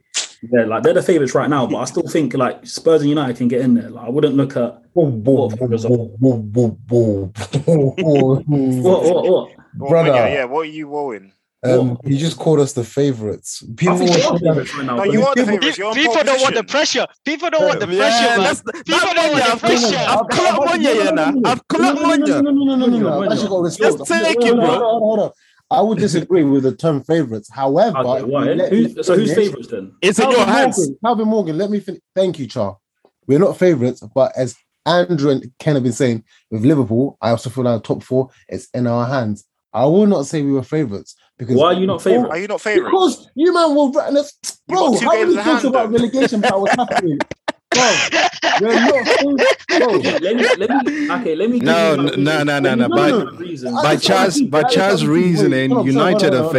Yeah, 0.51 0.65
like 0.65 0.83
they're 0.83 0.95
the 0.95 1.03
favourites 1.03 1.35
right 1.35 1.49
now, 1.49 1.67
but 1.67 1.77
I 1.79 1.85
still 1.85 2.07
think 2.09 2.35
like 2.35 2.67
Spurs 2.67 3.03
and 3.03 3.11
United 3.11 3.37
can 3.37 3.47
get 3.49 3.61
in 3.61 3.75
there. 3.75 3.91
Like 3.91 4.07
I 4.07 4.11
wouldn't 4.11 4.35
look 4.35 4.57
at 4.57 4.83
Boom, 4.95 5.23
boom, 5.23 5.49
boom, 5.57 5.71
boom, 5.71 6.17
boom, 6.19 6.47
boom, 6.51 7.33
boom. 7.33 8.83
what, 8.83 9.03
what, 9.05 9.25
what? 9.25 9.51
Brother. 9.75 10.09
yeah, 10.11 10.27
yeah, 10.29 10.45
what 10.45 10.61
are 10.63 10.65
you 10.71 10.89
wooing? 10.89 11.33
Um, 11.65 11.97
he 12.05 12.19
just 12.19 12.37
called 12.39 12.59
us 12.59 12.73
the 12.73 12.83
favorites. 12.83 13.63
People 13.77 13.97
think 13.97 14.11
they 14.13 14.23
are 14.23 14.37
favourites 14.39 14.75
right 14.75 14.85
now. 14.85 14.97
No, 14.97 15.05
you 15.05 15.25
are 15.25 15.35
the 15.35 15.47
favourites. 15.47 15.79
You're 15.79 15.95
People 15.95 16.25
don't 16.25 16.43
want 16.43 16.57
the 16.57 16.65
pressure. 16.65 17.07
People 17.25 17.51
don't 17.51 17.65
want 17.65 17.81
the 17.81 17.87
Yeah, 17.87 17.99
pressure, 17.99 18.27
man. 18.37 18.39
that's 18.41 18.61
the- 18.63 18.73
People 18.73 18.99
that 18.99 19.15
don't 19.15 19.33
want 19.33 19.33
Monday, 19.33 19.47
the 19.47 19.53
I've 19.53 19.61
pressure. 19.61 19.97
I've 19.97 20.29
clocked 20.29 20.65
Monday, 20.67 21.05
yeah, 21.05 21.11
now. 21.11 21.33
I've 21.47 21.69
clocked 21.69 21.95
no, 21.95 22.03
no, 22.03 22.09
Monday. 22.09 22.31
no, 22.33 22.41
no, 22.41 22.51
no, 22.51 22.75
no, 22.75 22.87
no, 22.87 22.87
no, 22.87 22.97
I've 22.97 23.03
no, 23.03 23.33
actually 23.33 23.45
no. 23.45 23.51
got 23.51 23.61
respect. 23.63 23.99
Just 23.99 24.11
take 24.11 24.37
it, 24.45 24.55
bro. 24.57 24.67
hold 24.67 24.83
on, 24.83 25.01
hold 25.01 25.21
on. 25.21 25.31
I 25.73 25.81
would 25.81 25.99
disagree 25.99 26.45
with 26.45 26.63
the 26.65 26.75
term 26.77 27.03
favorites. 27.03 27.49
However, 27.53 27.99
Okay, 27.99 28.21
if 28.23 28.27
why? 28.27 28.45
you 28.49 28.55
let 28.55 28.73
Who's- 28.73 29.07
so 29.07 29.15
who's 29.17 29.31
finish- 29.35 29.49
favourites 29.49 29.69
then? 29.69 29.93
It's 30.03 30.19
in 30.19 30.25
Calvin 30.25 30.39
your 30.41 30.47
hands. 30.49 30.79
Morgan, 30.79 30.97
Calvin 31.05 31.29
Morgan, 31.29 31.59
let 31.59 31.71
me 31.71 31.81
finish. 31.81 32.01
Thank 32.15 32.39
you, 32.39 32.47
Char. 32.47 32.77
We're 33.27 33.39
not 33.39 33.57
favourites, 33.57 34.03
but 34.15 34.33
as 34.37 34.55
Andrew 34.85 35.31
and 35.31 35.51
Ken 35.59 35.75
have 35.77 35.85
been 35.85 35.93
saying, 35.93 36.25
with 36.51 36.65
Liverpool, 36.65 37.17
I 37.21 37.31
also 37.31 37.51
feel 37.51 37.65
like 37.65 37.83
top 37.85 38.03
four 38.03 38.31
is 38.49 38.69
in 38.75 38.87
our 38.87 39.07
hands. 39.07 39.45
I 39.73 39.87
will 39.87 40.07
not 40.07 40.27
say 40.27 40.43
we 40.43 40.53
were 40.53 40.63
favourites 40.63 41.15
because 41.39 41.57
Why 41.57 41.67
are 41.73 41.81
you 41.81 41.87
not 41.87 42.03
favourites? 42.03 42.31
Are 42.35 42.39
you 42.39 42.49
not 42.49 42.61
favourites? 42.61 42.91
Because 42.91 43.29
you 43.35 43.55
man 43.55 43.75
were 43.75 43.91
ratting 43.91 44.17
us, 44.19 44.33
You 44.69 44.75
bro. 44.75 44.91
got 44.91 44.99
two 45.01 45.05
How 45.07 45.13
games 45.13 45.35
many 45.35 45.39
in 45.39 45.45
talks 45.45 45.63
hand, 45.63 45.75
about 45.75 45.91
relegation 45.93 46.41
battle 46.41 46.61
was 46.63 46.71
happening, 46.73 47.19
bro? 47.75 48.29
We're 48.61 48.75
not 48.75 49.07
favourites, 49.07 49.37
bro. 49.79 49.87
let 50.21 50.37
me, 50.37 50.49
let 50.59 50.85
me, 50.85 51.11
okay, 51.13 51.35
let 51.35 51.51
me. 51.51 51.59
give 51.59 51.67
No, 51.67 51.93
you 51.95 51.97
my 52.03 52.13
n- 52.13 52.25
no, 52.25 52.43
no, 52.43 52.59
no, 52.61 52.75
no. 52.75 52.87
No, 52.89 52.97
By, 52.97 53.11
no, 53.11 53.25
by 53.83 53.95
That's 53.97 54.07
Chaz, 54.09 54.51
by 54.51 54.63
Chaz 54.65 55.07
reasoning, 55.07 55.71
hold 55.71 55.87
United 55.87 56.21
hold 56.21 56.35
are 56.35 56.37
hold 56.39 56.47
on. 56.47 56.53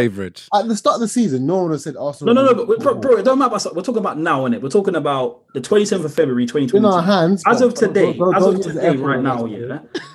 At 0.54 0.68
the 0.68 0.76
start 0.76 0.94
of 0.96 1.00
the 1.00 1.08
season, 1.08 1.46
no 1.46 1.62
one 1.62 1.70
has 1.72 1.72
have 1.72 1.80
said 1.82 1.94
No, 1.94 2.06
Arsenal. 2.06 2.34
no, 2.34 2.44
no, 2.46 2.52
no, 2.52 2.66
but 2.66 2.80
bro, 2.80 2.94
bro, 2.94 3.16
it 3.18 3.24
don't 3.24 3.38
matter. 3.38 3.54
About, 3.54 3.76
we're 3.76 3.82
talking 3.82 3.98
about 4.00 4.18
now, 4.18 4.40
innit? 4.46 4.60
We're 4.60 4.68
talking 4.70 4.96
about 4.96 5.42
the 5.54 5.60
27th 5.60 6.04
of 6.04 6.14
February, 6.14 6.46
2020. 6.46 6.78
in 6.78 6.84
our 6.92 7.02
hands. 7.02 7.42
As 7.46 7.60
of 7.60 7.74
today, 7.74 8.12
don't- 8.14 8.32
don't- 8.32 8.36
as 8.36 8.46
of 8.46 8.60
today, 8.74 8.96
right 8.96 9.18
on 9.18 9.22
now, 9.24 9.46
us, 9.46 9.50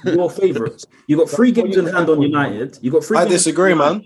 yeah, 0.06 0.12
your 0.14 0.30
favourites. 0.30 0.86
You 1.08 1.18
got 1.18 1.30
three 1.30 1.52
games 1.52 1.78
in 1.78 1.86
hand 1.88 2.10
on 2.10 2.22
United. 2.22 2.78
You 2.82 2.92
got 2.92 3.04
three. 3.04 3.18
I 3.18 3.26
disagree, 3.26 3.74
man. 3.74 4.04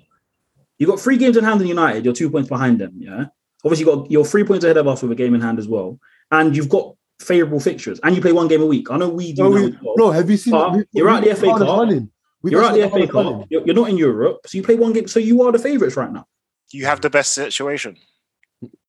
You 0.80 0.88
got 0.88 1.00
three 1.00 1.18
games 1.18 1.38
in 1.38 1.44
hand 1.44 1.62
on 1.62 1.68
United. 1.68 2.04
You're 2.06 2.14
two 2.14 2.30
points 2.30 2.50
behind 2.50 2.80
them. 2.80 2.94
Yeah, 2.98 3.26
obviously 3.64 3.86
you 3.86 3.96
got 3.96 4.12
you're 4.12 4.26
three 4.26 4.44
points 4.44 4.64
ahead 4.66 4.78
of 4.78 4.88
us 4.88 5.02
with 5.02 5.12
a 5.12 5.16
game 5.16 5.34
in 5.36 5.42
hand 5.42 5.60
as 5.60 5.68
well, 5.68 6.00
and 6.34 6.56
you've 6.56 6.70
got 6.70 6.96
favourable 7.22 7.60
fixtures, 7.60 8.00
and 8.04 8.16
you 8.16 8.22
play 8.22 8.34
one 8.34 8.48
game 8.48 8.62
a 8.62 8.66
week. 8.66 8.92
I 8.92 8.98
know 8.98 9.10
we 9.10 9.32
do. 9.34 9.44
No, 9.44 9.50
we, 9.52 9.78
well. 9.82 9.96
bro, 9.96 10.12
have 10.12 10.30
you 10.30 10.38
seen? 10.38 10.54
We, 10.74 10.84
you're 10.92 11.06
we 11.08 11.12
out 11.14 11.24
the 11.24 11.30
got 11.30 11.38
FA 11.38 11.50
hardest 11.52 12.02
Cup. 12.02 12.10
You're 12.44 12.62
got 12.62 12.72
out 12.72 12.76
the 12.76 12.82
the 12.82 13.08
FA 13.08 13.12
Cup. 13.12 13.48
You're, 13.50 13.66
you're 13.66 13.76
not 13.76 13.90
in 13.90 13.98
Europe, 13.98 14.40
so 14.46 14.58
you 14.58 14.64
play 14.64 14.76
one 14.76 14.92
game. 14.92 15.08
So 15.08 15.20
you 15.20 15.42
are 15.44 15.52
the 15.52 15.60
favourites 15.60 15.96
right 15.96 16.12
now. 16.12 16.26
You 16.72 16.86
have 16.86 17.02
the 17.02 17.10
best 17.10 17.34
situation. 17.34 17.98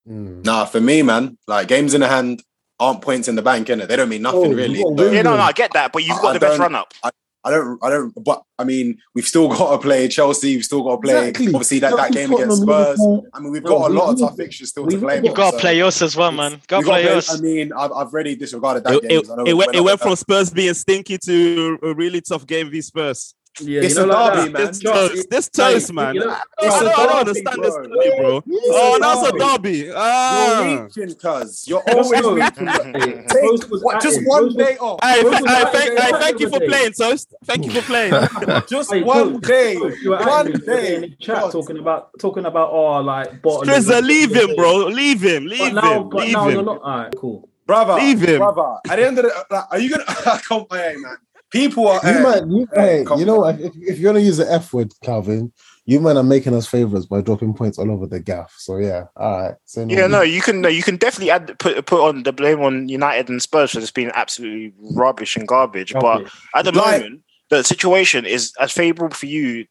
Mm. 0.08 0.44
Nah, 0.44 0.64
for 0.64 0.80
me, 0.80 1.02
man, 1.02 1.38
like 1.46 1.68
games 1.68 1.94
in 1.94 2.00
the 2.00 2.08
hand 2.08 2.42
aren't 2.80 3.02
points 3.02 3.28
in 3.28 3.36
the 3.36 3.42
bank, 3.42 3.68
innit? 3.68 3.88
They 3.88 3.96
don't 3.96 4.08
mean 4.08 4.22
nothing 4.22 4.52
Oh, 4.52 4.54
really. 4.54 4.78
you 4.78 4.84
got 4.84 4.98
So, 4.98 5.10
Yeah, 5.12 5.22
no, 5.22 5.36
no, 5.36 5.42
I 5.42 5.52
get 5.52 5.72
that, 5.74 5.92
but 5.92 6.02
you've 6.02 6.18
I- 6.18 6.22
got 6.22 6.30
I 6.30 6.32
the 6.34 6.40
best 6.40 6.58
run 6.58 6.74
up. 6.74 6.92
I 7.02 7.10
don't, 7.50 7.78
I 7.84 7.90
don't, 7.90 8.12
but 8.24 8.42
I 8.58 8.64
mean, 8.64 8.98
we've 9.14 9.26
still 9.26 9.48
got 9.48 9.72
to 9.72 9.78
play 9.78 10.08
Chelsea. 10.08 10.56
We've 10.56 10.64
still 10.64 10.82
got 10.82 10.96
to 10.96 11.02
play, 11.02 11.28
Exactly. 11.28 11.46
obviously, 11.48 11.78
that, 11.80 11.96
that 11.96 12.12
game 12.12 12.32
against 12.32 12.62
Spurs. 12.62 13.00
I 13.34 13.40
mean, 13.40 13.52
we've 13.52 13.62
No, 13.62 13.68
got 13.78 13.90
a 13.90 13.94
lot 13.94 14.12
of 14.12 14.18
tough 14.20 14.36
fixtures 14.36 14.70
still 14.70 14.86
to 14.86 14.98
play. 14.98 15.16
got- 15.16 15.24
You 15.24 15.30
man, 15.30 15.34
gotta 15.34 15.56
so 15.56 15.60
play 15.60 15.82
us 15.82 16.00
as 16.02 16.16
well, 16.16 16.32
man. 16.32 16.52
Gotta 16.66 16.84
gotta 16.84 16.84
play 16.84 17.02
play- 17.04 17.12
us. 17.14 17.38
I 17.38 17.40
mean, 17.42 17.72
I've, 17.72 17.92
I've 17.92 18.12
already 18.12 18.36
disregarded 18.36 18.84
that 18.84 18.94
It, 18.94 19.02
game. 19.02 19.10
it, 19.18 19.26
'cause 19.26 19.38
I 19.38 19.42
it 19.50 19.52
went, 19.54 19.74
it 19.74 19.80
went 19.82 20.00
from 20.00 20.16
Spurs 20.16 20.50
being 20.50 20.74
stinky 20.74 21.18
to 21.18 21.78
a 21.82 21.94
really 21.94 22.20
tough 22.20 22.46
game 22.46 22.70
v 22.70 22.80
Spurs. 22.80 23.34
Yeah, 23.60 23.82
It's 23.82 23.94
you 23.96 24.00
know, 24.06 24.06
a 24.06 24.12
like 24.12 24.34
derby, 24.34 24.52
man. 24.52 24.66
This 24.66 24.78
Just- 24.80 24.94
toast, 24.94 25.30
this 25.30 25.48
toast, 25.48 25.92
man. 25.92 26.14
you 26.14 26.20
know, 26.22 26.30
I 26.30 26.40
don't, 26.60 26.72
a 26.72 26.74
I 26.74 26.80
don't 26.80 26.96
derby, 27.06 27.18
understand 27.20 27.62
this 27.64 27.74
bro. 27.74 27.82
derby, 27.86 28.16
bro. 28.18 28.36
It's 28.46 28.68
Oh, 28.72 28.96
a 28.96 29.00
that's 29.00 29.28
a 29.28 29.32
derby. 29.38 29.82
derby. 29.82 29.92
Ah. 29.94 30.64
You're 30.64 30.84
reaching, 30.86 31.14
cuz. 31.14 31.68
You're 31.68 31.82
always 31.88 32.10
reaching. 32.10 32.66
Take 32.66 33.28
Toast 33.28 33.66
what, 33.84 34.02
just 34.02 34.20
it. 34.20 34.26
one 34.26 34.52
day 34.54 34.76
off. 34.78 34.98
Hey, 35.04 35.22
Toast 35.22 35.32
th- 35.38 35.42
was 35.42 35.50
hey, 35.52 35.64
thank, 35.72 36.14
it 36.14 36.20
thank 36.20 36.40
you 36.40 36.48
for 36.48 36.60
playing, 36.60 36.92
Toast. 36.94 37.34
Thank 37.44 37.64
you 37.66 37.70
for 37.70 37.82
playing. 37.92 38.12
Just 38.66 38.92
Hey, 38.92 39.02
one 39.04 39.34
Toast, 39.34 39.44
day. 39.44 39.74
Toast, 39.78 40.02
you 40.02 40.10
were 40.10 40.16
One 40.18 40.52
day. 40.52 40.94
in 40.96 41.00
the 41.02 41.08
chat 41.20 41.36
God. 41.42 41.52
talking 41.52 41.78
about 41.78 42.10
talking 42.18 42.46
about 42.46 42.70
oh 42.72 43.00
like 43.02 43.40
bottom. 43.40 43.68
Strizza, 43.68 44.02
leave 44.02 44.34
him, 44.34 44.56
bro. 44.56 44.78
Leave 44.86 45.20
him. 45.22 45.46
Leave 45.46 45.60
him. 45.76 46.08
but 46.08 46.14
Leave 46.14 46.36
him. 46.36 46.68
All 46.68 46.78
right, 46.82 47.14
cool. 47.16 47.48
brother, 47.66 47.94
Leave 47.94 48.20
him. 48.20 48.38
brother. 48.38 48.78
At 48.90 48.96
the 48.96 49.06
end 49.06 49.18
of 49.20 49.24
the, 49.26 49.66
are 49.70 49.78
you 49.78 49.90
gonna 49.90 50.04
come? 50.48 50.66
Hey, 50.72 50.96
man, 50.98 51.16
people 51.54 51.88
are. 51.88 52.00
You 52.06 52.12
hey, 52.14 52.22
might, 52.22 52.46
you, 52.48 52.68
eh, 52.74 52.80
hey, 52.80 53.04
hey, 53.08 53.16
you 53.18 53.24
know 53.24 53.36
what? 53.36 53.60
If, 53.60 53.72
if 53.76 53.98
you're 53.98 54.12
gonna 54.12 54.24
use 54.24 54.36
the 54.36 54.50
F 54.52 54.72
word, 54.72 54.92
Calvin, 55.02 55.52
you 55.86 56.00
men 56.00 56.16
are 56.16 56.22
making 56.22 56.54
us 56.54 56.66
favors 56.66 57.06
by 57.06 57.20
dropping 57.22 57.54
points 57.54 57.78
all 57.78 57.90
over 57.90 58.06
the 58.06 58.20
gaff. 58.20 58.52
So 58.58 58.76
yeah, 58.78 59.04
all 59.16 59.40
right. 59.42 59.54
So 59.64 59.86
Yeah, 59.88 60.06
no, 60.08 60.20
you 60.22 60.42
can 60.42 60.60
no, 60.60 60.68
you 60.68 60.82
can 60.82 60.96
definitely 60.96 61.30
add 61.30 61.58
put 61.58 61.86
put 61.86 62.00
on 62.06 62.24
the 62.24 62.32
blame 62.32 62.60
on 62.60 62.88
United 62.88 63.28
and 63.28 63.40
Spurs 63.40 63.70
for 63.70 63.80
just 63.80 63.94
being 63.94 64.10
absolutely 64.14 64.72
rubbish 64.94 65.36
and 65.36 65.46
garbage. 65.48 65.92
But 65.94 66.26
at 66.54 66.64
the 66.64 66.72
Like- 66.72 67.00
moment, 67.02 67.22
the 67.50 67.62
situation 67.62 68.26
is 68.26 68.52
as 68.58 68.72
favourable 68.72 69.14
for 69.14 69.26
you 69.26 69.66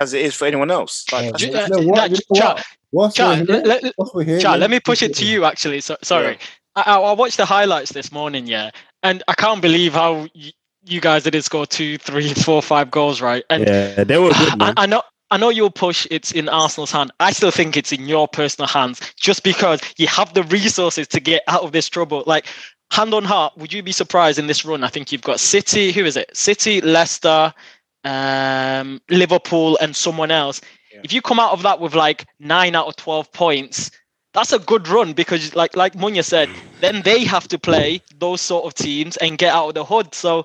as 0.00 0.14
it 0.14 0.22
is 0.22 0.34
for 0.34 0.46
anyone 0.46 0.70
else. 0.70 1.04
Like, 1.12 1.38
Yeah, 1.40 1.50
that's- 1.50 1.70
uh, 1.70 1.82
what? 1.82 2.10
You 2.10 2.16
know 2.16 2.46
what? 2.54 2.64
What's 2.92 3.14
Cha, 3.14 3.28
we're 3.28 3.36
here- 3.36 3.44
let- 3.46 3.82
let- 3.84 3.92
what's 3.96 4.14
we're 4.14 4.24
here, 4.24 4.40
Chad, 4.40 4.52
let 4.52 4.60
let 4.60 4.70
me 4.70 4.76
me 4.76 4.80
push 4.80 5.02
it 5.02 5.14
to 5.16 5.24
you. 5.24 5.44
Actually, 5.44 5.80
so, 5.80 5.96
sorry, 6.02 6.38
I, 6.74 6.82
I, 6.86 6.94
I 6.98 7.12
watched 7.12 7.36
the 7.36 7.44
highlights 7.44 7.92
this 7.92 8.10
morning, 8.10 8.46
yeah, 8.48 8.70
and 9.04 9.22
I 9.28 9.34
can't 9.34 9.62
believe 9.62 9.92
how 9.92 10.26
y- 10.34 10.50
you 10.84 11.00
guys 11.00 11.24
didn't 11.24 11.42
score 11.42 11.66
two, 11.66 11.98
three, 11.98 12.32
four, 12.34 12.62
five 12.62 12.90
goals, 12.90 13.20
right? 13.20 13.44
And 13.50 13.66
Yeah, 13.66 14.04
they 14.04 14.18
were 14.18 14.30
good, 14.30 14.54
I. 14.60 14.74
I 14.76 14.86
know. 14.86 15.02
I 15.32 15.36
know 15.36 15.48
you'll 15.48 15.70
push 15.70 16.08
it's 16.10 16.32
in 16.32 16.48
Arsenal's 16.48 16.90
hand. 16.90 17.12
I 17.20 17.30
still 17.30 17.52
think 17.52 17.76
it's 17.76 17.92
in 17.92 18.08
your 18.08 18.26
personal 18.26 18.66
hands 18.66 19.00
just 19.14 19.44
because 19.44 19.80
you 19.96 20.08
have 20.08 20.34
the 20.34 20.42
resources 20.42 21.06
to 21.06 21.20
get 21.20 21.44
out 21.46 21.62
of 21.62 21.70
this 21.70 21.88
trouble. 21.88 22.24
Like, 22.26 22.46
hand 22.90 23.14
on 23.14 23.22
heart, 23.22 23.56
would 23.56 23.72
you 23.72 23.80
be 23.80 23.92
surprised 23.92 24.40
in 24.40 24.48
this 24.48 24.64
run? 24.64 24.82
I 24.82 24.88
think 24.88 25.12
you've 25.12 25.22
got 25.22 25.38
City, 25.38 25.92
who 25.92 26.04
is 26.04 26.16
it? 26.16 26.36
City, 26.36 26.80
Leicester, 26.80 27.54
um, 28.02 29.00
Liverpool, 29.08 29.78
and 29.80 29.94
someone 29.94 30.32
else. 30.32 30.60
If 31.04 31.12
you 31.12 31.22
come 31.22 31.38
out 31.38 31.52
of 31.52 31.62
that 31.62 31.80
with 31.80 31.94
like 31.94 32.26
nine 32.40 32.74
out 32.74 32.88
of 32.88 32.96
12 32.96 33.32
points, 33.32 33.90
that's 34.32 34.52
a 34.52 34.58
good 34.58 34.88
run 34.88 35.12
because, 35.12 35.54
like 35.54 35.76
like 35.76 35.94
Munya 35.94 36.24
said, 36.24 36.48
then 36.80 37.02
they 37.02 37.24
have 37.24 37.48
to 37.48 37.58
play 37.58 38.00
those 38.18 38.40
sort 38.40 38.64
of 38.64 38.74
teams 38.74 39.16
and 39.18 39.38
get 39.38 39.54
out 39.54 39.68
of 39.68 39.74
the 39.74 39.84
hood. 39.84 40.14
So, 40.14 40.44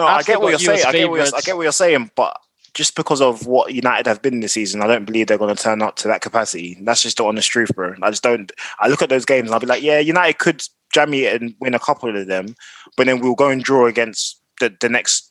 No, 0.00 0.06
I 0.06 0.22
get 0.22 0.40
what 0.40 0.50
you're 0.50 0.58
got 0.58 0.62
you 0.62 0.72
as 0.72 0.82
saying. 0.82 0.86
I 0.86 0.92
get 0.98 1.10
what 1.10 1.16
you're, 1.16 1.36
I 1.36 1.40
get 1.40 1.56
what 1.56 1.62
you're 1.62 1.72
saying, 1.72 2.10
but 2.16 2.40
just 2.74 2.96
because 2.96 3.20
of 3.20 3.46
what 3.46 3.72
United 3.72 4.06
have 4.06 4.20
been 4.20 4.40
this 4.40 4.52
season, 4.52 4.82
I 4.82 4.86
don't 4.88 5.04
believe 5.04 5.26
they're 5.28 5.38
going 5.38 5.54
to 5.54 5.62
turn 5.62 5.80
up 5.82 5.96
to 5.96 6.08
that 6.08 6.22
capacity. 6.22 6.76
That's 6.82 7.02
just 7.02 7.18
the 7.18 7.24
honest 7.24 7.48
truth, 7.50 7.74
bro. 7.74 7.94
I 8.02 8.10
just 8.10 8.22
don't. 8.22 8.50
I 8.80 8.88
look 8.88 9.00
at 9.02 9.08
those 9.08 9.24
games 9.24 9.46
and 9.48 9.54
I'll 9.54 9.60
be 9.60 9.66
like, 9.66 9.82
yeah, 9.82 10.00
United 10.00 10.38
could 10.38 10.62
jam 10.92 11.14
it 11.14 11.40
and 11.40 11.54
win 11.60 11.74
a 11.74 11.78
couple 11.78 12.16
of 12.16 12.26
them, 12.26 12.54
but 12.96 13.06
then 13.06 13.20
we'll 13.20 13.34
go 13.34 13.48
and 13.48 13.62
draw 13.62 13.86
against 13.86 14.40
the, 14.60 14.74
the 14.80 14.88
next 14.88 15.30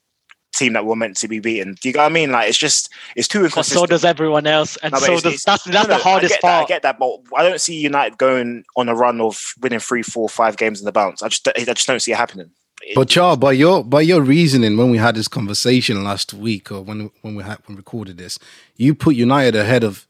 team 0.56 0.74
that 0.74 0.86
we're 0.86 0.96
meant 0.96 1.18
to 1.18 1.28
be 1.28 1.40
beating. 1.40 1.76
Do 1.82 1.90
you 1.90 1.94
get 1.94 2.00
what 2.02 2.06
I 2.06 2.10
mean? 2.10 2.32
Like, 2.32 2.48
it's 2.48 2.58
just 2.58 2.90
it's 3.16 3.28
too 3.28 3.40
inconsistent. 3.44 3.80
so 3.80 3.86
does 3.88 4.06
everyone 4.06 4.46
else, 4.48 4.78
and 4.78 4.92
No, 4.94 5.00
so 5.00 5.06
it's- 5.06 5.22
does 5.24 5.34
it's- 5.34 5.44
that's 5.44 5.64
that's 5.64 5.88
no, 5.88 5.98
the 5.98 6.02
hardest 6.04 6.34
I 6.34 6.36
get 6.36 6.42
That, 6.44 6.48
I 6.48 6.58
part. 6.60 6.68
get 6.70 6.82
that, 6.84 7.00
but 7.00 7.20
I 7.36 7.44
don't 7.44 7.60
see 7.60 7.76
United 7.76 8.18
going 8.18 8.64
on 8.78 8.88
a 8.88 8.96
run 8.96 9.20
of 9.20 9.54
winning 9.62 9.80
three, 9.80 10.04
four, 10.04 10.30
five 10.30 10.56
games 10.56 10.80
in 10.80 10.86
the 10.86 10.92
bounce. 10.92 11.24
I 11.24 11.28
just, 11.28 11.48
I 11.48 11.64
just 11.66 11.88
don't 11.88 12.00
see 12.02 12.12
it 12.12 12.18
happening. 12.18 12.52
But 12.96 13.10
Char, 13.10 13.38
by 13.38 13.54
your 13.54 13.84
by 13.84 14.02
your 14.02 14.22
reasoning, 14.22 14.78
when 14.78 14.92
we 14.92 14.98
had 14.98 15.16
this 15.16 15.28
conversation 15.28 16.04
last 16.04 16.34
week, 16.34 16.72
or 16.72 16.82
when 16.82 17.12
when 17.22 17.36
we 17.36 17.44
had 17.44 17.60
when 17.66 17.76
we 17.76 17.78
recorded 17.78 18.18
this, 18.18 18.40
you 18.76 18.94
put 18.94 19.16
United 19.16 19.56
ahead 19.56 19.84
of 19.84 20.08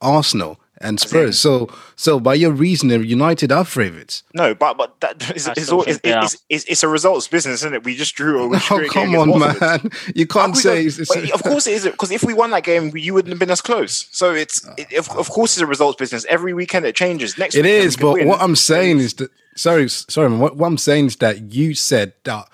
Arsenal 0.00 0.58
and 0.82 1.00
Spurs. 1.00 1.38
So 1.38 1.68
so 1.96 2.20
by 2.20 2.34
your 2.34 2.50
reasoning, 2.50 3.04
United 3.04 3.52
are 3.52 3.64
favourites. 3.64 4.22
No, 4.34 4.54
but 4.54 4.76
but 4.76 5.00
that 5.00 5.34
is, 5.34 5.48
is, 5.56 5.70
all, 5.70 5.82
think 5.82 5.96
it's, 5.96 6.00
they 6.02 6.12
are. 6.12 6.24
it's, 6.24 6.36
it's, 6.48 6.64
it's 6.64 6.82
a 6.82 6.88
results 6.88 7.28
business, 7.28 7.60
isn't 7.60 7.74
it? 7.74 7.84
We 7.84 7.96
just 7.96 8.14
drew. 8.14 8.48
We 8.48 8.56
just 8.56 8.68
drew 8.68 8.86
Oh 8.86 8.88
come 8.90 9.14
on, 9.14 9.38
man! 9.38 9.90
You 10.14 10.26
can't 10.26 10.56
say 10.56 10.84
it's, 10.84 10.98
it's 10.98 11.14
But 11.14 11.30
of 11.30 11.42
course 11.42 11.66
it 11.66 11.74
is 11.74 11.84
because 11.84 12.10
if 12.10 12.24
we 12.24 12.34
won 12.34 12.50
that 12.50 12.64
game, 12.64 12.94
you 12.96 13.14
wouldn't 13.14 13.32
have 13.32 13.38
been 13.38 13.50
as 13.50 13.60
close. 13.60 14.08
So 14.10 14.32
it's 14.32 14.66
ah. 14.66 14.74
it, 14.76 14.92
of, 14.94 15.08
of 15.10 15.28
course 15.30 15.54
it's 15.54 15.62
a 15.62 15.66
results 15.66 15.96
business. 15.96 16.26
Every 16.28 16.52
weekend 16.52 16.84
it 16.84 16.96
changes. 16.96 17.38
Next 17.38 17.54
it 17.54 17.66
is. 17.66 17.96
we 17.96 18.02
but 18.02 18.12
win. 18.14 18.28
what 18.28 18.40
I'm 18.42 18.56
saying 18.56 18.98
is 18.98 19.14
that 19.14 19.30
sorry, 19.54 19.88
sorry, 19.88 20.30
man. 20.30 20.38
What, 20.38 20.56
what 20.56 20.66
I'm 20.66 20.78
saying 20.78 21.06
is 21.06 21.16
that 21.16 21.52
you 21.54 21.74
said 21.74 22.12
that 22.24 22.48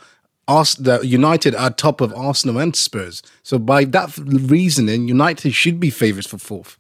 Ars- 0.47 0.77
that 0.77 1.05
United 1.05 1.55
are 1.55 1.71
top 1.71 2.01
of 2.01 2.13
Arsenal 2.15 2.59
and 2.59 2.75
Spurs. 2.75 3.23
So 3.43 3.59
by 3.59 3.85
that 3.87 4.17
reasoning, 4.19 5.09
United 5.09 5.53
should 5.53 5.79
be 5.79 5.91
favourites 5.91 6.29
for 6.29 6.39
fourth. 6.39 6.79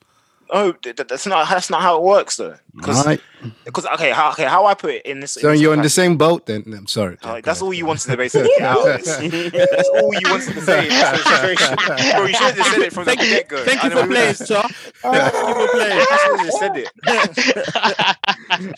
oh, 0.50 0.72
th- 0.72 0.96
th- 0.96 1.06
that's 1.08 1.26
not 1.26 1.46
that's 1.50 1.68
not 1.68 1.82
how 1.82 1.96
it 1.98 2.02
works 2.02 2.36
though. 2.38 2.56
Because 2.74 3.04
Right. 3.04 3.20
okay, 3.94 4.10
how, 4.12 4.30
okay, 4.30 4.44
how 4.44 4.64
I 4.64 4.72
put 4.72 4.90
it 4.94 5.02
in 5.04 5.20
this. 5.20 5.32
So 5.32 5.50
this 5.50 5.60
you're 5.60 5.74
in 5.74 5.82
the 5.82 5.90
same 5.90 6.16
boat 6.16 6.46
then. 6.46 6.64
I'm 6.74 6.86
sorry. 6.86 7.18
Oh, 7.22 7.40
that's 7.42 7.60
all 7.60 7.74
you 7.74 7.84
wanted 7.84 8.08
to 8.10 8.16
basically 8.16 8.48
get 8.56 8.62
out 8.62 8.78
of 8.88 9.04
this. 9.04 9.16
That's 9.52 9.88
all 9.90 10.14
you 10.14 10.20
wanted 10.30 10.54
to 10.54 10.60
say. 10.62 10.84
in 10.84 10.88
this 10.88 11.24
situation. 11.24 11.76
Bro, 11.76 12.26
you 12.26 12.34
should 12.34 12.54
have 12.56 12.66
said 12.66 12.80
it 12.80 12.92
from 12.94 13.04
the 13.04 13.10
Thank 13.10 13.20
you, 13.22 13.28
get 13.28 13.48
go. 13.48 13.62
thank 13.68 13.82
you 13.84 13.90
for 13.90 14.06
playing, 14.06 14.34
Char. 14.36 14.68
Thank 15.02 15.34
you 15.34 15.54
for 15.54 15.68
playing. 15.76 15.98
You 15.98 16.18
should 16.24 16.40
have 16.40 16.52
said 16.62 16.76
it. 16.78 18.16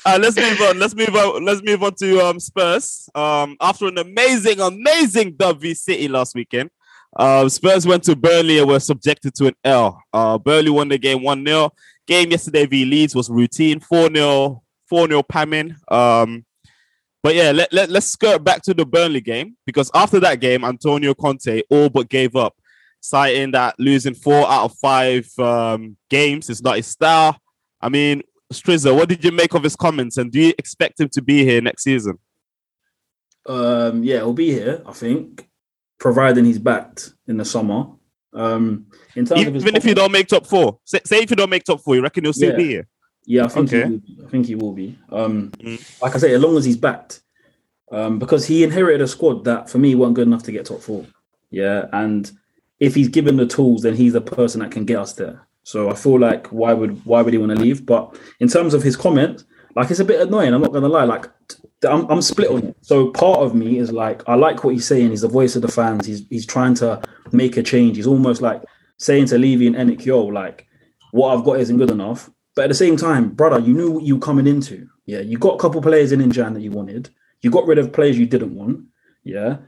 Uh, 0.05 0.19
let's 0.21 0.37
move 0.37 0.61
on. 0.61 0.79
Let's 0.79 0.95
move 0.95 1.15
on. 1.15 1.45
Let's 1.45 1.63
move 1.63 1.83
on 1.83 1.95
to 1.97 2.21
um, 2.21 2.41
Spurs. 2.41 3.09
Um, 3.15 3.57
after 3.61 3.87
an 3.87 3.99
amazing, 3.99 4.61
amazing 4.61 5.35
dub 5.37 5.63
City 5.63 6.09
last 6.09 6.35
weekend, 6.35 6.71
uh, 7.17 7.49
Spurs 7.49 7.87
went 7.87 8.05
to 8.05 8.17
Burnley 8.17 8.59
and 8.59 8.69
were 8.69 8.81
subjected 8.81 9.35
to 9.37 9.49
an 9.49 9.55
L. 9.65 10.03
Uh, 10.13 10.39
Burnley 10.39 10.71
won 10.71 10.89
the 10.89 10.99
game 10.99 11.23
1 11.23 11.45
0. 11.45 11.71
Game 12.07 12.31
yesterday 12.31 12.67
v 12.67 12.85
Leeds 12.85 13.15
was 13.15 13.31
routine 13.31 13.81
4 13.81 14.13
0, 14.13 14.63
4 14.89 15.09
0 15.09 15.23
Pamin. 15.23 15.77
Um, 15.89 16.45
but 17.23 17.35
yeah, 17.35 17.53
let, 17.53 17.73
let, 17.73 17.91
let's 17.91 18.07
skirt 18.07 18.43
back 18.43 18.63
to 18.63 18.75
the 18.75 18.87
Burnley 18.87 19.21
game 19.21 19.57
because 19.67 19.91
after 19.95 20.21
that 20.21 20.41
game, 20.41 20.65
Antonio 20.65 21.15
Conte 21.15 21.63
all 21.69 21.91
but 21.91 22.09
gave 22.09 22.35
up, 22.35 22.55
citing 23.01 23.51
that 23.53 23.79
losing 23.79 24.15
four 24.15 24.49
out 24.51 24.65
of 24.65 24.75
five 24.79 25.29
um, 25.39 25.97
games 26.09 26.49
is 26.49 26.63
not 26.63 26.77
his 26.77 26.87
style. 26.87 27.37
I 27.81 27.89
mean, 27.89 28.23
Strizza, 28.53 28.95
what 28.95 29.09
did 29.09 29.25
you 29.25 29.31
make 29.31 29.55
of 29.55 29.63
his 29.63 29.77
comments, 29.77 30.17
and 30.17 30.31
do 30.33 30.41
you 30.41 30.53
expect 30.59 31.01
him 31.01 31.09
to 31.11 31.23
be 31.23 31.45
here 31.45 31.61
next 31.61 31.85
season? 31.85 32.19
Um, 33.47 34.03
yeah, 34.03 34.17
he'll 34.17 34.33
be 34.33 34.51
here, 34.51 34.83
I 34.87 34.93
think, 34.93 35.49
providing 35.99 36.45
he's 36.45 36.59
backed 36.59 37.15
in 37.29 37.37
the 37.37 37.45
summer. 37.45 37.87
Um, 38.33 38.87
in 39.17 39.25
terms 39.25 39.47
of 39.47 39.57
Even 39.57 39.77
if 39.77 39.85
you 39.85 39.95
don't 39.95 40.13
make 40.13 40.29
top 40.29 40.47
four, 40.47 40.79
say, 40.85 41.01
say 41.05 41.19
if 41.23 41.31
you 41.31 41.37
don't 41.37 41.51
make 41.51 41.65
top 41.65 41.81
four, 41.81 41.95
you 41.97 42.03
reckon 42.03 42.25
he'll 42.25 42.33
still 42.33 42.51
Yeah. 42.51 42.57
be 42.57 42.69
here? 42.69 42.89
Yeah, 43.25 43.45
I 43.45 43.49
think 43.49 43.73
Okay. 43.73 43.85
he 43.87 43.91
will 43.93 43.99
be. 44.01 44.19
I 44.25 44.29
think 44.31 44.47
he 44.47 44.55
will 44.55 44.73
be. 44.73 44.99
Um, 45.11 45.51
Mm. 45.59 46.03
like 46.03 46.15
I 46.15 46.19
say, 46.19 46.35
as 46.35 46.41
long 46.43 46.57
as 46.57 46.65
he's 46.65 46.77
backed, 46.77 47.23
um, 47.93 48.19
because 48.19 48.47
he 48.47 48.63
inherited 48.65 49.01
a 49.01 49.09
squad 49.09 49.45
that 49.45 49.69
for 49.71 49.79
me 49.79 49.95
weren't 49.95 50.15
good 50.15 50.27
enough 50.27 50.43
to 50.45 50.53
get 50.53 50.67
top 50.67 50.81
four. 50.81 51.07
Yeah, 51.51 51.87
and 51.93 52.31
if 52.79 52.95
he's 52.95 53.09
given 53.09 53.37
the 53.37 53.47
tools, 53.47 53.83
then 53.83 53.95
he's 53.95 54.13
the 54.13 54.21
person 54.21 54.61
that 54.61 54.71
can 54.71 54.85
get 54.85 54.99
us 54.99 55.13
there. 55.13 55.47
So 55.71 55.89
I 55.89 55.95
feel 55.95 56.19
like 56.19 56.49
why 56.49 56.73
would 56.73 57.05
why 57.07 57.23
would 57.23 57.33
he 57.33 57.39
want 57.39 57.53
to 57.57 57.63
leave? 57.63 57.87
But 57.87 58.19
in 58.41 58.49
terms 58.49 58.75
of 58.75 58.83
his 58.83 58.97
comments, 58.97 59.45
like 59.77 59.89
it's 59.89 60.01
a 60.01 60.05
bit 60.05 60.21
annoying. 60.21 60.53
I'm 60.53 60.63
not 60.63 60.73
gonna 60.73 60.89
lie. 60.89 61.05
Like 61.05 61.27
I'm, 61.89 62.11
I'm 62.11 62.23
split 62.23 62.51
on 62.51 62.65
it. 62.65 62.77
So 62.81 63.13
part 63.13 63.39
of 63.39 63.55
me 63.55 63.79
is 63.79 63.93
like 63.93 64.29
I 64.29 64.35
like 64.35 64.65
what 64.65 64.75
he's 64.75 64.89
saying. 64.89 65.11
He's 65.11 65.21
the 65.21 65.29
voice 65.29 65.55
of 65.55 65.63
the 65.63 65.69
fans. 65.69 66.07
He's 66.07 66.27
he's 66.29 66.45
trying 66.45 66.75
to 66.83 67.01
make 67.31 67.57
a 67.57 67.63
change. 67.63 67.99
He's 67.99 68.09
almost 68.09 68.43
like 68.43 68.63
saying 68.99 69.27
to 69.27 69.39
Levy 69.39 69.69
and 69.69 69.77
ENIC, 69.77 70.05
yo, 70.07 70.25
like 70.25 70.67
what 71.13 71.39
I've 71.39 71.45
got 71.45 71.61
isn't 71.61 71.79
good 71.79 71.93
enough. 71.93 72.29
But 72.57 72.65
at 72.65 72.69
the 72.69 72.75
same 72.75 72.97
time, 72.97 73.31
brother, 73.31 73.61
you 73.61 73.73
knew 73.73 73.93
what 73.93 74.03
you 74.03 74.17
were 74.17 74.27
coming 74.27 74.49
into. 74.49 74.89
Yeah, 75.07 75.21
you 75.21 75.39
got 75.39 75.55
a 75.55 75.59
couple 75.59 75.81
players 75.83 76.11
in 76.11 76.21
in 76.21 76.33
Jan 76.33 76.55
that 76.55 76.63
you 76.63 76.73
wanted. 76.73 77.11
You 77.43 77.53
got 77.53 77.69
rid 77.69 77.79
of 77.79 77.93
players 77.93 78.19
you 78.19 78.27
didn't 78.27 78.57
want. 78.57 78.87
Yeah, 79.23 79.59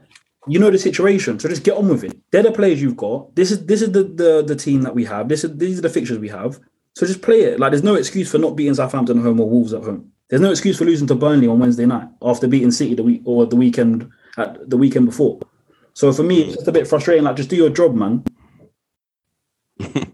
you 0.47 0.59
know 0.59 0.69
the 0.69 0.77
situation, 0.77 1.39
so 1.39 1.47
just 1.49 1.63
get 1.63 1.77
on 1.77 1.87
with 1.87 2.03
it. 2.03 2.17
They're 2.31 2.43
the 2.43 2.51
players 2.51 2.81
you've 2.81 2.97
got. 2.97 3.35
This 3.35 3.51
is 3.51 3.65
this 3.65 3.81
is 3.81 3.91
the 3.91 4.03
the, 4.03 4.43
the 4.45 4.55
team 4.55 4.81
that 4.81 4.95
we 4.95 5.05
have. 5.05 5.29
This 5.29 5.43
is 5.43 5.57
these 5.57 5.79
are 5.79 5.83
the 5.83 5.89
fixtures 5.89 6.19
we 6.19 6.29
have. 6.29 6.59
So 6.95 7.07
just 7.07 7.21
play 7.21 7.41
it. 7.41 7.59
Like 7.59 7.71
there's 7.71 7.83
no 7.83 7.95
excuse 7.95 8.29
for 8.29 8.37
not 8.37 8.55
beating 8.55 8.75
Southampton 8.75 9.17
at 9.19 9.23
home 9.23 9.39
or 9.39 9.49
Wolves 9.49 9.73
at 9.73 9.83
home. 9.83 10.11
There's 10.29 10.41
no 10.41 10.51
excuse 10.51 10.77
for 10.77 10.85
losing 10.85 11.07
to 11.07 11.15
Burnley 11.15 11.47
on 11.47 11.59
Wednesday 11.59 11.85
night 11.85 12.07
after 12.21 12.47
beating 12.47 12.71
City 12.71 12.95
the 12.95 13.03
week 13.03 13.21
or 13.25 13.45
the 13.45 13.55
weekend 13.55 14.09
at 14.37 14.69
the 14.69 14.77
weekend 14.77 15.05
before. 15.05 15.39
So 15.93 16.11
for 16.11 16.23
me, 16.23 16.41
it's 16.41 16.55
just 16.55 16.67
a 16.67 16.71
bit 16.71 16.87
frustrating. 16.87 17.23
Like 17.23 17.35
just 17.35 17.49
do 17.49 17.55
your 17.55 17.69
job, 17.69 17.95
man. 17.95 18.23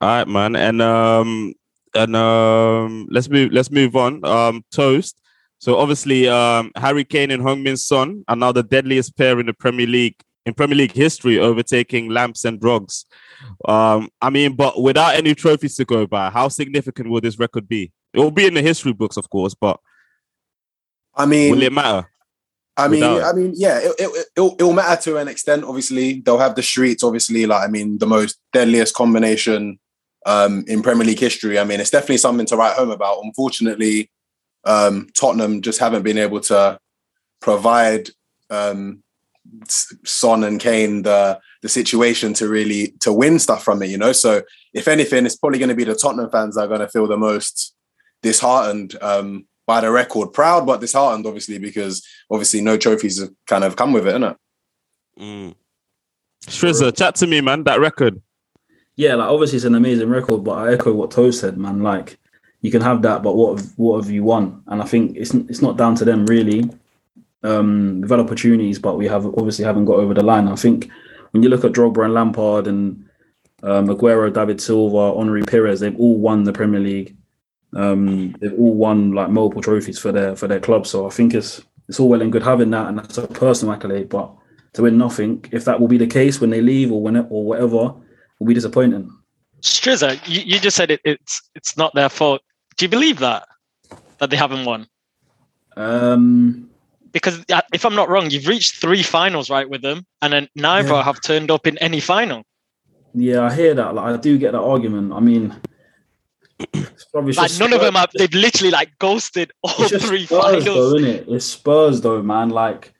All 0.00 0.08
right, 0.08 0.28
man, 0.28 0.56
and 0.56 0.82
um, 0.82 1.54
and 1.94 2.14
um, 2.14 3.06
let's 3.10 3.28
move. 3.28 3.52
Let's 3.52 3.70
move 3.70 3.96
on. 3.96 4.24
Um, 4.24 4.64
toast. 4.70 5.20
So 5.58 5.78
obviously, 5.78 6.28
um, 6.28 6.70
Harry 6.76 7.04
Kane 7.04 7.30
and 7.30 7.42
Heung-Min 7.42 7.76
Son 7.76 8.24
are 8.28 8.36
now 8.36 8.52
the 8.52 8.62
deadliest 8.62 9.16
pair 9.16 9.40
in 9.40 9.46
the 9.46 9.54
Premier 9.54 9.86
League 9.86 10.16
in 10.46 10.54
Premier 10.54 10.76
League 10.76 10.92
history, 10.92 11.40
overtaking 11.40 12.08
Lamps 12.08 12.44
and 12.44 12.60
Drogs. 12.60 13.04
Um, 13.66 14.08
I 14.22 14.30
mean, 14.30 14.54
but 14.54 14.80
without 14.80 15.16
any 15.16 15.34
trophies 15.34 15.74
to 15.76 15.84
go 15.84 16.06
by, 16.06 16.30
how 16.30 16.48
significant 16.48 17.10
will 17.10 17.20
this 17.20 17.38
record 17.38 17.68
be? 17.68 17.92
It 18.14 18.20
will 18.20 18.30
be 18.30 18.46
in 18.46 18.54
the 18.54 18.62
history 18.62 18.92
books, 18.92 19.16
of 19.16 19.28
course, 19.28 19.54
but 19.54 19.78
I 21.14 21.26
mean, 21.26 21.50
will 21.50 21.62
it 21.62 21.72
matter? 21.72 22.08
I 22.76 22.88
mean? 22.88 23.02
I 23.02 23.32
mean, 23.32 23.54
yeah, 23.56 23.78
it, 23.78 23.94
it, 23.98 24.26
it'll, 24.36 24.54
it'll 24.54 24.72
matter 24.72 25.02
to 25.02 25.16
an 25.16 25.28
extent. 25.28 25.64
Obviously, 25.64 26.20
they'll 26.20 26.38
have 26.38 26.54
the 26.54 26.62
streets. 26.62 27.02
Obviously, 27.02 27.46
like 27.46 27.64
I 27.64 27.70
mean, 27.70 27.98
the 27.98 28.06
most 28.06 28.38
deadliest 28.52 28.94
combination 28.94 29.78
um, 30.26 30.64
in 30.68 30.82
Premier 30.82 31.06
League 31.06 31.18
history. 31.18 31.58
I 31.58 31.64
mean, 31.64 31.80
it's 31.80 31.90
definitely 31.90 32.18
something 32.18 32.46
to 32.46 32.56
write 32.56 32.76
home 32.76 32.90
about. 32.90 33.20
Unfortunately, 33.24 34.10
um, 34.66 35.08
Tottenham 35.18 35.62
just 35.62 35.78
haven't 35.78 36.02
been 36.02 36.18
able 36.18 36.40
to 36.40 36.78
provide 37.40 38.10
um, 38.50 39.02
Son 39.68 40.44
and 40.44 40.60
Kane 40.60 41.02
the 41.02 41.40
the 41.62 41.68
situation 41.68 42.34
to 42.34 42.48
really 42.48 42.94
to 43.00 43.12
win 43.12 43.38
stuff 43.38 43.64
from 43.64 43.82
it. 43.82 43.90
You 43.90 43.98
know, 43.98 44.12
so 44.12 44.42
if 44.74 44.88
anything, 44.88 45.24
it's 45.24 45.36
probably 45.36 45.58
going 45.58 45.68
to 45.70 45.74
be 45.74 45.84
the 45.84 45.94
Tottenham 45.94 46.30
fans 46.30 46.56
that 46.56 46.62
are 46.62 46.68
going 46.68 46.80
to 46.80 46.88
feel 46.88 47.06
the 47.06 47.16
most 47.16 47.74
disheartened 48.22 48.96
um, 49.00 49.46
by 49.66 49.80
the 49.80 49.90
record. 49.90 50.32
Proud 50.32 50.66
but 50.66 50.80
disheartened, 50.80 51.26
obviously, 51.26 51.58
because 51.58 52.06
obviously 52.30 52.60
no 52.60 52.76
trophies 52.76 53.20
have 53.20 53.30
kind 53.46 53.64
of 53.64 53.76
come 53.76 53.92
with 53.92 54.06
it, 54.06 54.16
innit? 54.16 54.36
Mm. 55.18 55.54
Strizza, 56.42 56.96
chat 56.96 57.14
to 57.16 57.26
me, 57.26 57.40
man. 57.40 57.64
That 57.64 57.80
record. 57.80 58.20
Yeah, 58.96 59.14
like 59.14 59.28
obviously 59.28 59.56
it's 59.56 59.64
an 59.64 59.74
amazing 59.74 60.08
record, 60.08 60.44
but 60.44 60.58
I 60.58 60.72
echo 60.72 60.92
what 60.92 61.10
Toe 61.10 61.30
said, 61.30 61.56
man. 61.58 61.82
Like 61.82 62.18
you 62.66 62.72
can 62.72 62.82
have 62.82 63.00
that, 63.02 63.22
but 63.22 63.36
what 63.36 63.60
what 63.76 64.02
have 64.02 64.10
you 64.10 64.24
won? 64.24 64.60
And 64.66 64.82
I 64.82 64.86
think 64.86 65.16
it's 65.16 65.32
it's 65.32 65.62
not 65.62 65.76
down 65.76 65.94
to 65.94 66.04
them 66.04 66.26
really. 66.26 66.68
Um, 67.44 68.00
we've 68.00 68.10
had 68.10 68.18
opportunities, 68.18 68.80
but 68.80 68.96
we 68.96 69.06
have 69.06 69.24
obviously 69.24 69.64
haven't 69.64 69.84
got 69.84 70.00
over 70.00 70.14
the 70.14 70.24
line. 70.24 70.48
I 70.48 70.56
think 70.56 70.90
when 71.30 71.44
you 71.44 71.48
look 71.48 71.64
at 71.64 71.70
Drogba 71.70 72.04
and 72.04 72.12
Lampard 72.12 72.66
and 72.66 73.08
um, 73.62 73.86
Aguero, 73.86 74.32
David 74.32 74.60
Silva, 74.60 75.16
Henry 75.16 75.44
Pires, 75.44 75.78
they've 75.78 75.96
all 75.96 76.18
won 76.18 76.42
the 76.42 76.52
Premier 76.52 76.80
League. 76.80 77.16
Um, 77.72 78.32
they've 78.40 78.58
all 78.58 78.74
won 78.74 79.12
like 79.12 79.30
multiple 79.30 79.62
trophies 79.62 80.00
for 80.00 80.10
their 80.10 80.34
for 80.34 80.48
their 80.48 80.58
club. 80.58 80.88
So 80.88 81.06
I 81.06 81.10
think 81.10 81.34
it's 81.34 81.62
it's 81.88 82.00
all 82.00 82.08
well 82.08 82.20
and 82.22 82.32
good 82.32 82.42
having 82.42 82.70
that, 82.70 82.88
and 82.88 82.98
that's 82.98 83.16
a 83.16 83.28
personal 83.28 83.74
accolade. 83.74 84.08
But 84.08 84.34
to 84.72 84.82
win 84.82 84.98
nothing, 84.98 85.44
if 85.52 85.64
that 85.66 85.80
will 85.80 85.88
be 85.88 85.98
the 85.98 86.08
case 86.08 86.40
when 86.40 86.50
they 86.50 86.62
leave 86.62 86.90
or 86.90 87.00
when 87.00 87.14
it, 87.14 87.26
or 87.30 87.44
whatever, 87.44 87.94
will 88.40 88.46
be 88.48 88.54
disappointing. 88.54 89.08
Strizza, 89.62 90.20
you, 90.26 90.42
you 90.42 90.58
just 90.60 90.76
said 90.76 90.90
it, 90.90 91.00
it's 91.04 91.48
it's 91.54 91.76
not 91.76 91.94
their 91.94 92.08
fault. 92.08 92.42
Do 92.76 92.84
you 92.84 92.88
believe 92.88 93.18
that 93.20 93.44
that 94.18 94.30
they 94.30 94.36
haven't 94.36 94.64
won? 94.64 94.86
Um, 95.76 96.70
Because 97.12 97.44
uh, 97.52 97.60
if 97.72 97.84
I'm 97.84 97.94
not 97.94 98.08
wrong, 98.08 98.30
you've 98.30 98.46
reached 98.46 98.76
three 98.76 99.02
finals 99.02 99.48
right 99.50 99.68
with 99.68 99.82
them, 99.82 100.06
and 100.22 100.32
then 100.32 100.48
neither 100.54 100.88
Yeah. 100.94 101.02
have 101.02 101.20
turned 101.22 101.50
up 101.50 101.66
in 101.66 101.78
any 101.78 102.00
final. 102.00 102.42
yeah, 103.14 103.42
I 103.42 103.54
hear 103.54 103.74
that. 103.74 103.94
Like 103.94 104.14
I 104.14 104.16
do 104.18 104.36
get 104.38 104.52
that 104.52 104.60
argument. 104.60 105.12
I 105.12 105.20
mean, 105.20 105.54
it's 106.58 107.04
probably 107.06 107.32
Like 107.32 107.58
none 107.58 107.72
of 107.72 107.80
them 107.80 107.94
have. 107.94 108.10
They've 108.14 108.32
literally 108.34 108.70
like 108.70 108.90
ghosted 108.98 109.52
all 109.62 109.88
three 109.88 110.26
Spurs, 110.26 110.64
finals. 110.64 110.64
though, 110.64 110.96
it? 110.96 111.24
It's 111.28 111.46
Spurs, 111.46 112.00
though, 112.02 112.22
man. 112.22 112.50
Like, 112.50 112.92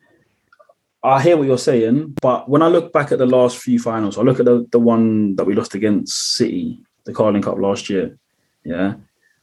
I 1.03 1.21
hear 1.21 1.37
what 1.37 1.47
you're 1.47 1.57
saying, 1.57 2.15
but 2.21 2.49
when 2.49 2.61
I 2.63 2.67
look 2.67 2.91
back 2.91 3.11
at 3.11 3.19
the 3.19 3.25
last 3.27 3.57
few 3.57 3.79
finals, 3.79 4.17
I 4.17 4.21
look 4.23 4.39
at 4.39 4.45
the, 4.45 4.67
the 4.71 4.79
one 4.79 5.35
that 5.35 5.45
we 5.45 5.53
lost 5.55 5.75
against 5.75 6.33
City, 6.35 6.83
the 7.05 7.13
Carling 7.13 7.41
Cup 7.43 7.57
last 7.59 7.89
year. 7.89 8.17
Yeah. 8.63 8.95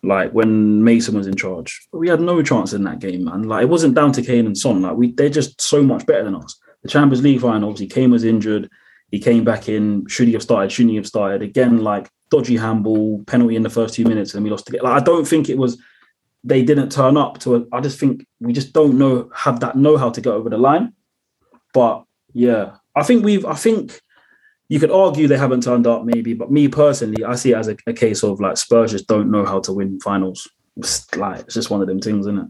Like 0.04 0.32
when 0.32 0.84
Mason 0.84 1.16
was 1.16 1.26
in 1.26 1.36
charge, 1.36 1.86
we 1.92 2.08
had 2.08 2.20
no 2.20 2.42
chance 2.42 2.72
in 2.72 2.84
that 2.84 2.98
game, 2.98 3.24
man. 3.24 3.44
Like 3.44 3.62
it 3.62 3.68
wasn't 3.68 3.94
down 3.94 4.12
to 4.12 4.22
Kane 4.22 4.46
and 4.46 4.56
Son. 4.56 4.82
Like 4.82 4.96
we, 4.96 5.12
they're 5.12 5.28
just 5.28 5.60
so 5.60 5.82
much 5.82 6.06
better 6.06 6.24
than 6.24 6.34
us. 6.34 6.58
The 6.82 6.88
Champions 6.88 7.22
League 7.22 7.40
final, 7.40 7.70
obviously, 7.70 7.88
Kane 7.88 8.10
was 8.10 8.24
injured. 8.24 8.68
He 9.10 9.18
came 9.18 9.44
back 9.44 9.68
in. 9.68 10.06
Should 10.08 10.26
he 10.28 10.34
have 10.34 10.42
started? 10.42 10.70
Shouldn't 10.70 10.90
he 10.90 10.96
have 10.96 11.06
started? 11.06 11.42
Again, 11.42 11.82
like 11.82 12.10
dodgy 12.30 12.56
handball, 12.56 13.22
penalty 13.24 13.56
in 13.56 13.62
the 13.62 13.70
first 13.70 13.94
two 13.94 14.04
minutes, 14.04 14.34
and 14.34 14.44
we 14.44 14.50
lost 14.50 14.68
again. 14.68 14.82
Like 14.82 15.00
I 15.00 15.04
don't 15.04 15.26
think 15.26 15.48
it 15.48 15.58
was 15.58 15.80
they 16.42 16.62
didn't 16.62 16.92
turn 16.92 17.16
up 17.16 17.38
to 17.40 17.54
it. 17.54 17.68
I 17.72 17.80
just 17.80 17.98
think 17.98 18.26
we 18.40 18.52
just 18.52 18.72
don't 18.72 18.98
know 18.98 19.30
have 19.34 19.60
that 19.60 19.76
know 19.76 19.96
how 19.96 20.10
to 20.10 20.20
get 20.20 20.32
over 20.32 20.50
the 20.50 20.58
line. 20.58 20.92
But 21.72 22.04
yeah, 22.32 22.76
I 22.94 23.02
think 23.02 23.24
we've 23.24 23.46
I 23.46 23.54
think 23.54 24.00
you 24.68 24.80
could 24.80 24.90
argue 24.90 25.28
they 25.28 25.36
haven't 25.36 25.62
turned 25.62 25.86
up 25.86 26.04
maybe, 26.04 26.34
but 26.34 26.50
me 26.50 26.68
personally, 26.68 27.24
I 27.24 27.34
see 27.34 27.52
it 27.52 27.56
as 27.56 27.68
a, 27.68 27.76
a 27.86 27.92
case 27.92 28.22
of 28.22 28.40
like 28.40 28.56
Spurs 28.56 28.92
just 28.92 29.06
don't 29.06 29.30
know 29.30 29.44
how 29.44 29.60
to 29.60 29.72
win 29.72 30.00
finals. 30.00 30.48
It's 30.76 31.14
like 31.16 31.40
it's 31.40 31.54
just 31.54 31.70
one 31.70 31.82
of 31.82 31.86
them 31.86 32.00
things, 32.00 32.26
isn't 32.26 32.38
it? 32.38 32.48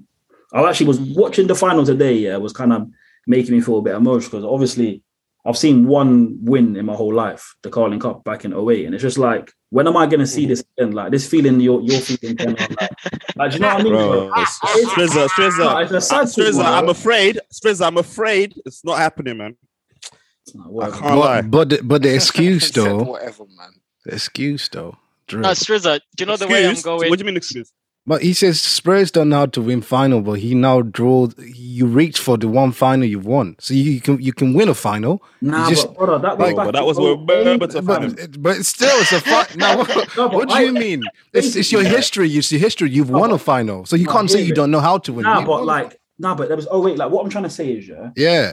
I 0.53 0.69
actually 0.69 0.87
was 0.87 1.01
mm. 1.01 1.17
watching 1.17 1.47
the 1.47 1.55
final 1.55 1.85
today, 1.85 2.15
yeah, 2.15 2.35
it 2.35 2.41
was 2.41 2.53
kind 2.53 2.73
of 2.73 2.89
making 3.27 3.55
me 3.55 3.61
feel 3.61 3.79
a 3.79 3.83
bit 3.83 3.95
emotional 3.95 4.31
because 4.31 4.45
obviously 4.45 5.03
I've 5.47 5.59
seen 5.59 5.87
one 5.87 6.39
win 6.43 6.77
in 6.77 6.87
my 6.87 6.95
whole 6.95 7.13
life, 7.13 7.55
the 7.63 7.71
Carling 7.71 8.01
Cup 8.01 8.25
back 8.25 8.45
in 8.47 8.55
08. 8.55 8.87
And 8.87 8.95
it's 8.95 9.03
just 9.03 9.19
like, 9.19 9.53
when 9.69 9.87
am 9.87 9.97
I 9.97 10.07
going 10.07 10.21
to 10.21 10.27
see 10.27 10.47
mm. 10.47 10.49
this 10.49 10.65
again? 10.79 10.93
Like 10.93 11.11
this 11.11 11.29
feeling 11.29 11.61
you're, 11.61 11.83
you're 11.83 12.01
feeling. 12.01 12.37
Ken, 12.37 12.57
I'm 12.59 12.77
like, 12.81 12.91
like, 13.37 13.51
do 13.51 13.57
you 13.57 13.61
know 13.61 13.75
what 13.75 13.81
I 13.81 13.83
mean? 13.83 13.93
Bro, 13.93 14.27
It's- 14.29 14.59
Strizza, 14.63 15.15
No, 15.17 15.27
Strizza, 15.27 15.83
it's 15.83 15.93
a 15.93 16.01
sad 16.01 16.27
Strizza. 16.29 16.63
bro. 16.63 16.65
I'm 16.65 16.89
afraid, 16.89 17.41
Strizza. 17.53 17.87
I'm 17.87 17.99
afraid 17.99 18.55
it's 18.65 18.85
not 18.85 18.99
happening, 18.99 19.37
man. 19.37 19.57
I 20.81 20.91
can't 20.91 21.17
lie. 21.17 21.43
But 21.43 21.51
but 21.51 21.69
the, 21.71 21.83
but 21.83 22.03
the 22.03 22.15
excuse 22.21 22.71
though, 22.71 23.03
whatever, 23.03 23.45
man. 23.57 23.71
the 24.05 24.15
excuse 24.15 24.69
though, 24.69 24.97
Drew. 25.27 25.41
No, 25.41 25.51
Strizza, 25.51 26.01
do 26.17 26.23
you 26.23 26.27
know 26.27 26.37
the 26.37 26.47
way 26.49 26.67
I'm 26.69 26.81
going? 26.83 27.09
What 27.09 27.19
do 27.19 27.23
you 27.23 27.27
mean 27.27 27.37
excuse? 27.37 27.73
But 28.07 28.21
he 28.21 28.35
says 28.35 28.61
Spurs 28.61 29.11
don't 29.11 29.31
know 29.31 29.37
how 29.39 29.47
to 29.47 29.63
win 29.63 29.81
final, 29.81 30.21
but 30.21 30.35
he 30.35 30.55
now 30.55 30.83
draw. 30.83 31.29
You 31.39 31.87
reach 31.87 32.19
for 32.21 32.37
the 32.37 32.47
one 32.49 32.71
final 32.73 33.07
you've 33.07 33.25
won, 33.25 33.57
so 33.59 33.73
you 33.73 33.99
can 34.03 34.21
you 34.21 34.35
can 34.35 34.53
win 34.53 34.69
a 34.69 34.75
final. 34.75 35.23
Nah, 35.41 35.71
just- 35.71 35.87
but 35.87 35.97
brother, 35.97 36.19
that 36.19 36.37
was 36.37 36.49
Bro, 36.53 36.57
back 36.57 36.67
but 36.67 36.73
that 36.75 36.85
was 36.85 36.99
where 36.99 37.13
08, 37.15 37.19
Berbatov 37.61 37.87
But, 37.87 38.03
had 38.21 38.43
but 38.43 38.67
still, 38.67 38.95
it's 39.01 39.13
a 39.13 39.21
fight. 39.23 39.57
now, 39.65 39.79
what, 39.79 40.17
No, 40.19 40.29
what 40.29 40.49
do 40.51 40.55
I- 40.55 40.61
you 40.65 40.73
mean? 40.75 41.03
It's, 41.33 41.57
it's 41.57 41.73
your 41.73 41.83
history. 41.83 42.29
It's 42.37 42.53
your 42.53 42.61
history. 42.61 42.91
You've 42.91 43.09
won 43.09 43.31
a 43.31 43.39
final, 43.39 43.87
so 43.87 43.97
you 43.97 44.05
No, 44.05 44.13
can't 44.13 44.31
say 44.31 44.43
you 44.43 44.53
it. 44.53 44.57
don't 44.57 44.71
know 44.71 44.81
how 44.81 44.99
to 44.99 45.11
win. 45.15 45.23
Nah, 45.23 45.41
You 45.41 45.47
but 45.47 45.65
like, 45.65 45.99
nah, 46.19 46.35
but 46.35 46.49
there 46.49 46.57
was. 46.59 46.69
Oh 46.71 46.81
wait, 46.83 46.99
like 46.99 47.11
what 47.11 47.25
I'm 47.25 47.31
trying 47.31 47.45
to 47.45 47.51
say 47.51 47.73
is, 47.73 47.89
yeah, 47.89 48.11
yeah, 48.17 48.53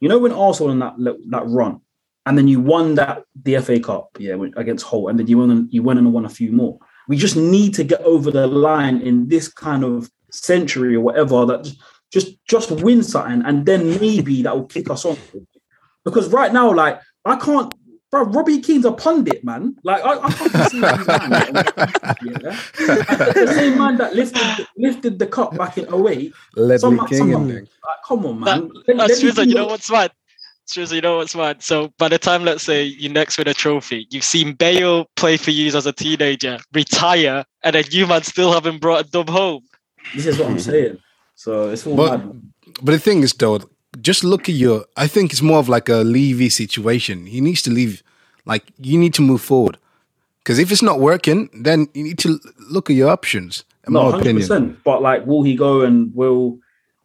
you 0.00 0.08
know 0.08 0.18
when 0.18 0.32
Arsenal 0.32 0.72
in 0.72 0.78
that 0.80 0.94
that 1.28 1.46
run, 1.46 1.80
and 2.26 2.36
then 2.36 2.48
you 2.48 2.60
won 2.60 2.94
that 2.96 3.24
the 3.42 3.58
FA 3.58 3.80
Cup, 3.80 4.16
yeah, 4.18 4.36
against 4.56 4.86
Hull, 4.86 5.08
and 5.08 5.18
then 5.18 5.26
you 5.26 5.38
won 5.38 5.50
and 5.50 5.72
you 5.72 5.82
went 5.82 5.98
and 5.98 6.12
won 6.12 6.24
a 6.24 6.30
few 6.30 6.52
more. 6.52 6.78
We 7.08 7.16
just 7.16 7.36
need 7.36 7.74
to 7.74 7.84
get 7.84 8.00
over 8.02 8.30
the 8.30 8.46
line 8.46 9.00
in 9.00 9.28
this 9.28 9.48
kind 9.48 9.84
of 9.84 10.10
century 10.30 10.94
or 10.94 11.00
whatever. 11.00 11.44
That 11.46 11.64
just 11.64 11.78
just, 12.12 12.44
just 12.46 12.70
win 12.70 13.02
something, 13.02 13.42
and 13.44 13.64
then 13.64 13.98
maybe 14.00 14.42
that 14.42 14.56
will 14.56 14.66
kick 14.66 14.90
us 14.90 15.04
on. 15.04 15.16
Because 16.04 16.28
right 16.28 16.52
now, 16.52 16.72
like 16.72 17.00
I 17.24 17.36
can't. 17.36 17.72
Bro, 18.10 18.24
Robbie 18.24 18.60
Keane's 18.60 18.84
a 18.84 18.90
pundit, 18.92 19.44
man. 19.44 19.76
Like 19.84 20.02
I, 20.04 20.18
I 20.18 20.30
can't 20.32 20.70
see 20.70 20.80
that 20.80 21.28
man. 21.28 22.42
Yeah? 22.42 22.60
the 23.32 23.52
same 23.54 23.78
man 23.78 23.98
that 23.98 24.14
lifted 24.16 24.66
lifted 24.76 25.18
the 25.20 25.26
cup 25.28 25.56
back 25.56 25.78
in 25.78 25.84
08. 25.84 26.32
Ledley 26.56 26.78
Some- 26.78 27.06
King 27.06 27.18
some- 27.32 27.48
like, 27.48 27.68
come 28.06 28.26
on, 28.26 28.40
That, 28.40 28.60
man. 28.62 28.70
Let- 28.88 29.00
uh, 29.00 29.06
let 29.06 29.22
me 29.36 29.44
you 29.50 29.54
know 29.54 29.66
what's 29.66 29.90
mad? 29.90 30.10
Strizza, 30.66 30.94
you 30.94 31.00
know 31.00 31.16
what's 31.16 31.34
mad? 31.34 31.62
So 31.62 31.92
by 31.98 32.08
the 32.08 32.18
time, 32.18 32.44
let's 32.44 32.62
say, 32.62 32.84
you 32.84 33.08
next 33.08 33.38
win 33.38 33.48
a 33.48 33.54
trophy, 33.54 34.06
you've 34.10 34.22
seen 34.24 34.52
Bale 34.54 35.06
play 35.16 35.36
for 35.36 35.50
you 35.50 35.66
as 35.76 35.84
a 35.86 35.92
teenager, 35.92 36.58
retire, 36.72 37.44
and 37.64 37.74
then 37.74 37.84
you 37.90 38.06
man 38.06 38.22
still 38.22 38.52
haven't 38.52 38.80
brought 38.80 39.06
a 39.06 39.10
dub 39.10 39.28
home. 39.28 39.62
This 40.14 40.26
is 40.26 40.38
what 40.38 40.48
I'm 40.50 40.58
saying. 40.60 40.98
So 41.34 41.70
it's 41.70 41.86
all 41.86 41.96
But 41.96 42.24
mad. 42.24 42.42
but 42.82 42.92
the 42.92 42.98
thing 42.98 43.22
is 43.22 43.32
though, 43.32 43.60
just 44.00 44.24
look 44.24 44.48
at 44.48 44.54
your. 44.54 44.84
I 44.96 45.06
think 45.06 45.32
it's 45.32 45.42
more 45.42 45.58
of 45.58 45.68
like 45.68 45.88
a 45.88 45.96
Levy 46.04 46.48
situation. 46.48 47.26
He 47.26 47.40
needs 47.40 47.62
to 47.62 47.70
leave. 47.70 48.02
Like 48.44 48.64
you 48.78 48.98
need 48.98 49.14
to 49.14 49.22
move 49.22 49.40
forward. 49.40 49.78
Because 50.38 50.58
if 50.58 50.72
it's 50.72 50.82
not 50.82 51.00
working, 51.00 51.50
then 51.52 51.88
you 51.94 52.02
need 52.04 52.18
to 52.20 52.38
look 52.70 52.88
at 52.88 52.96
your 52.96 53.10
options. 53.10 53.64
In 53.86 53.92
No, 53.92 54.04
hundred 54.04 54.20
opinion. 54.20 54.36
percent. 54.42 54.78
But 54.84 55.02
like, 55.02 55.26
will 55.26 55.42
he 55.42 55.54
go 55.54 55.82
and 55.82 56.14
will 56.14 56.58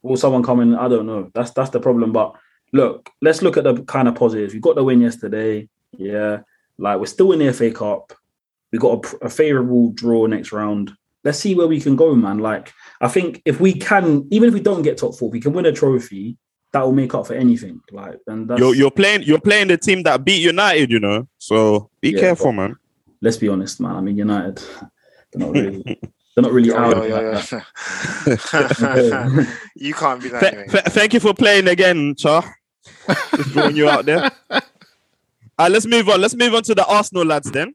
will 0.04 0.18
someone 0.18 0.44
come 0.44 0.60
in? 0.62 0.76
I 0.76 0.88
don't 0.88 1.06
know. 1.06 1.32
That's 1.34 1.52
that's 1.52 1.72
the 1.72 1.80
problem. 1.80 2.12
But 2.12 2.34
look, 2.72 3.10
let's 3.22 3.42
look 3.42 3.58
at 3.58 3.64
the 3.64 3.82
kind 3.84 4.08
of 4.08 4.16
positives. 4.16 4.54
We 4.54 4.60
got 4.60 4.76
the 4.76 4.84
win 4.84 5.02
yesterday. 5.02 5.68
Yeah, 5.98 6.40
like 6.78 7.00
we're 7.00 7.06
still 7.08 7.32
in 7.32 7.40
the 7.40 7.52
FA 7.54 7.72
Cup. 7.72 8.14
We 8.72 8.80
got 8.80 9.06
a, 9.06 9.26
a 9.26 9.30
favorable 9.30 9.92
draw 9.92 10.26
next 10.28 10.52
round. 10.52 10.94
Let's 11.24 11.40
see 11.40 11.56
where 11.56 11.68
we 11.68 11.80
can 11.82 11.96
go, 11.96 12.14
man. 12.14 12.40
Like, 12.40 12.72
I 13.02 13.08
think 13.08 13.42
if 13.46 13.60
we 13.60 13.74
can, 13.74 14.28
even 14.30 14.48
if 14.50 14.54
we 14.54 14.60
don't 14.60 14.84
get 14.84 14.98
top 14.98 15.16
four, 15.16 15.30
we 15.30 15.40
can 15.40 15.54
win 15.54 15.66
a 15.66 15.72
trophy. 15.72 16.38
That 16.76 16.84
will 16.84 16.92
make 16.92 17.14
up 17.14 17.26
for 17.26 17.36
anything. 17.36 17.80
Like, 17.90 18.20
and 18.28 18.50
that's, 18.50 18.60
You're 18.60 18.76
you're 18.76 18.92
playing 18.92 19.24
you're 19.24 19.40
playing 19.40 19.70
the 19.70 19.78
team 19.78 20.04
that 20.04 20.26
beat 20.26 20.42
United, 20.44 20.92
you 20.92 21.00
know. 21.00 21.26
So 21.38 21.90
be 22.02 22.10
Yeah, 22.12 22.20
careful, 22.20 22.52
man. 22.52 22.76
let's 23.22 23.38
be 23.38 23.48
honest, 23.48 23.80
man. 23.80 23.96
I 23.96 24.02
mean, 24.02 24.18
United, 24.18 24.58
they're 25.32 25.40
not 25.48 25.54
really, 25.54 25.82
they're 26.36 26.42
not 26.44 26.52
really 26.52 26.68
Yo, 26.68 26.76
out. 26.76 26.98
yo, 26.98 27.04
of 27.04 27.10
yo, 27.10 27.32
yo. 27.32 27.40
you 29.78 29.94
can't 29.94 30.22
be 30.22 30.28
that 30.30 30.40
Th- 30.42 30.54
anyway. 30.54 30.68
thank 30.90 31.14
you 31.14 31.22
for 31.22 31.34
playing 31.34 31.70
again, 31.70 32.14
Char. 32.16 32.44
Just 33.38 33.52
throwing 33.52 33.78
you 33.78 33.88
out 33.90 34.06
there. 34.06 34.30
Uh, 35.58 35.70
let's 35.72 35.86
move 35.86 36.10
on. 36.10 36.20
Let's 36.20 36.36
move 36.36 36.54
on 36.54 36.64
to 36.64 36.76
the 36.76 36.86
Arsenal 36.86 37.24
lads 37.24 37.50
then. 37.52 37.70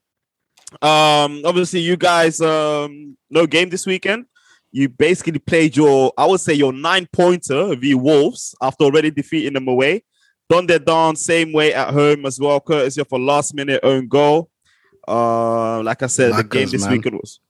Um, 0.82 1.40
obviously, 1.46 1.80
you 1.80 1.96
guys 1.96 2.38
um 2.42 3.16
no 3.30 3.46
game 3.46 3.70
this 3.70 3.86
weekend. 3.86 4.26
You 4.72 4.88
basically 4.88 5.38
played 5.38 5.76
your, 5.76 6.12
I 6.16 6.26
would 6.26 6.40
say, 6.40 6.54
your 6.54 6.72
nine 6.72 7.08
pointer 7.12 7.74
v 7.76 7.94
Wolves 7.94 8.54
after 8.62 8.84
already 8.84 9.10
defeating 9.10 9.54
them 9.54 9.68
away. 9.68 10.04
Done 10.48 10.66
their 10.66 10.78
dance 10.78 11.22
same 11.24 11.52
way 11.52 11.72
at 11.74 11.92
home 11.92 12.26
as 12.26 12.38
well, 12.40 12.60
courtesy 12.60 13.00
of 13.00 13.08
a 13.12 13.16
last 13.16 13.54
minute 13.54 13.80
own 13.82 14.08
goal. 14.08 14.50
Uh, 15.06 15.82
like 15.82 16.02
I 16.02 16.06
said, 16.06 16.34
the 16.34 16.44
game 16.44 16.68
this 16.68 16.82
man. 16.82 16.92
weekend 16.92 17.16
was 17.16 17.40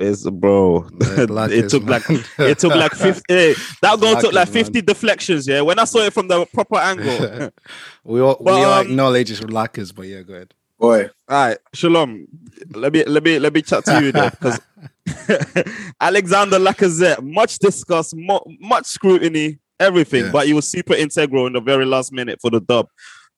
is 0.00 0.28
bro. 0.30 0.88
Yeah, 1.00 1.46
it 1.50 1.68
took 1.68 1.84
like 1.84 2.04
it 2.08 2.58
took 2.58 2.74
like 2.74 2.92
50 2.92 3.22
eh, 3.28 3.54
that 3.82 4.00
goal 4.00 4.16
took 4.16 4.32
like 4.32 4.48
man. 4.48 4.64
50 4.64 4.80
deflections 4.82 5.46
yeah 5.46 5.60
when 5.60 5.78
i 5.78 5.84
saw 5.84 5.98
it 5.98 6.12
from 6.12 6.26
the 6.26 6.46
proper 6.46 6.78
angle 6.78 7.50
we 8.04 8.20
all, 8.20 8.36
But, 8.40 8.54
we 8.54 8.64
all 8.64 8.80
um, 8.80 8.86
acknowledge 8.86 9.30
it's 9.30 9.42
lackers, 9.42 9.92
but 9.92 10.06
yeah, 10.06 10.22
go 10.22 10.34
ahead. 10.34 10.54
Boy, 10.80 11.10
all 11.28 11.48
right 11.48 11.58
shalom 11.74 12.26
let 12.74 12.92
me 12.92 13.04
let 13.04 13.22
me 13.22 13.38
let 13.38 13.52
me 13.52 13.60
chat 13.62 13.84
to 13.84 14.00
you 14.02 14.12
there 14.12 14.30
because 14.30 14.58
alexander 16.00 16.58
lacazette 16.58 17.22
much 17.22 17.58
discussed 17.58 18.14
mu- 18.16 18.38
much 18.60 18.86
scrutiny 18.86 19.58
everything 19.78 20.24
Yeah. 20.24 20.30
but 20.32 20.46
he 20.46 20.54
was 20.54 20.66
super 20.66 20.94
integral 20.94 21.46
in 21.46 21.52
the 21.52 21.60
very 21.60 21.84
last 21.84 22.12
minute 22.12 22.40
for 22.40 22.50
the 22.50 22.60
dub 22.60 22.86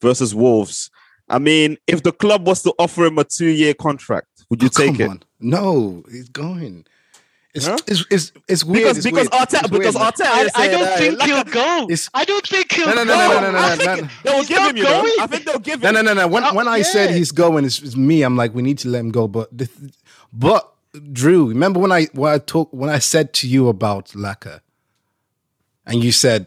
versus 0.01 0.35
wolves 0.35 0.89
i 1.29 1.39
mean 1.39 1.77
if 1.89 2.03
the 2.05 2.13
club 2.13 2.47
was 2.47 2.63
to 2.63 2.73
offer 2.79 3.07
him 3.07 3.19
a 3.19 3.25
two-year 3.25 3.75
contract 3.75 4.29
would 4.51 4.63
you 4.63 4.69
Oh, 4.75 4.79
take 4.87 4.97
come 4.99 5.01
it 5.01 5.09
on. 5.11 5.23
No, 5.41 6.05
he's 6.11 6.29
going. 6.29 6.85
It's, 7.55 7.67
Huh? 7.67 7.77
it's, 7.87 8.05
it's, 8.11 8.33
it's 8.49 8.65
weird. 8.65 8.85
because 8.85 8.97
it's 8.99 9.05
because 9.07 9.29
weird. 9.31 9.43
Arteta 9.49 9.61
It's 9.61 9.71
because 9.71 9.95
weird. 9.95 10.15
Arteta 10.15 10.25
I, 10.27 10.51
I 10.55 10.69
don't 10.69 10.83
uh, 10.89 10.97
think 10.97 11.19
like 11.19 11.29
he'll 11.29 11.41
a- 11.41 11.45
go. 11.45 11.89
I 12.15 12.25
don't 12.25 12.47
think 12.47 12.73
he'll 12.73 12.87
No, 12.87 12.95
no, 12.95 13.05
go. 13.05 13.15
no, 13.15 13.17
no, 13.17 13.41
no, 13.41 13.51
no, 13.51 13.51
no, 13.53 13.95
no. 14.03 14.09
They 14.25 14.31
will 14.33 14.45
give 14.45 14.63
him, 14.63 14.77
you 14.79 14.83
know. 14.85 15.05
I 15.21 15.27
think 15.27 15.45
they'll 15.45 15.59
give 15.59 15.83
No, 15.83 15.89
him. 15.91 15.95
no, 15.97 16.01
no, 16.03 16.15
no. 16.15 16.29
When, 16.29 16.45
Uh, 16.45 16.55
when 16.55 16.67
I 16.69 16.81
said 16.81 17.11
he's 17.11 17.31
going, 17.31 17.65
it's, 17.67 17.83
it's 17.83 17.95
me. 17.97 18.23
I'm 18.23 18.37
like, 18.37 18.55
we 18.55 18.63
need 18.63 18.79
to 18.79 18.89
let 18.89 19.01
him 19.01 19.11
go. 19.11 19.29
But 19.29 19.51
the, 19.57 19.67
th- 19.67 19.93
but 20.33 20.73
Drew, 21.13 21.49
remember 21.49 21.79
when 21.79 21.93
I 21.93 22.05
when 22.15 22.33
I 22.33 22.39
talk 22.39 22.69
when 22.73 22.89
I 22.91 22.99
said 23.01 23.33
to 23.35 23.49
you 23.49 23.69
about 23.69 24.09
Laka, 24.09 24.61
and 25.87 26.03
you 26.03 26.13
said 26.13 26.47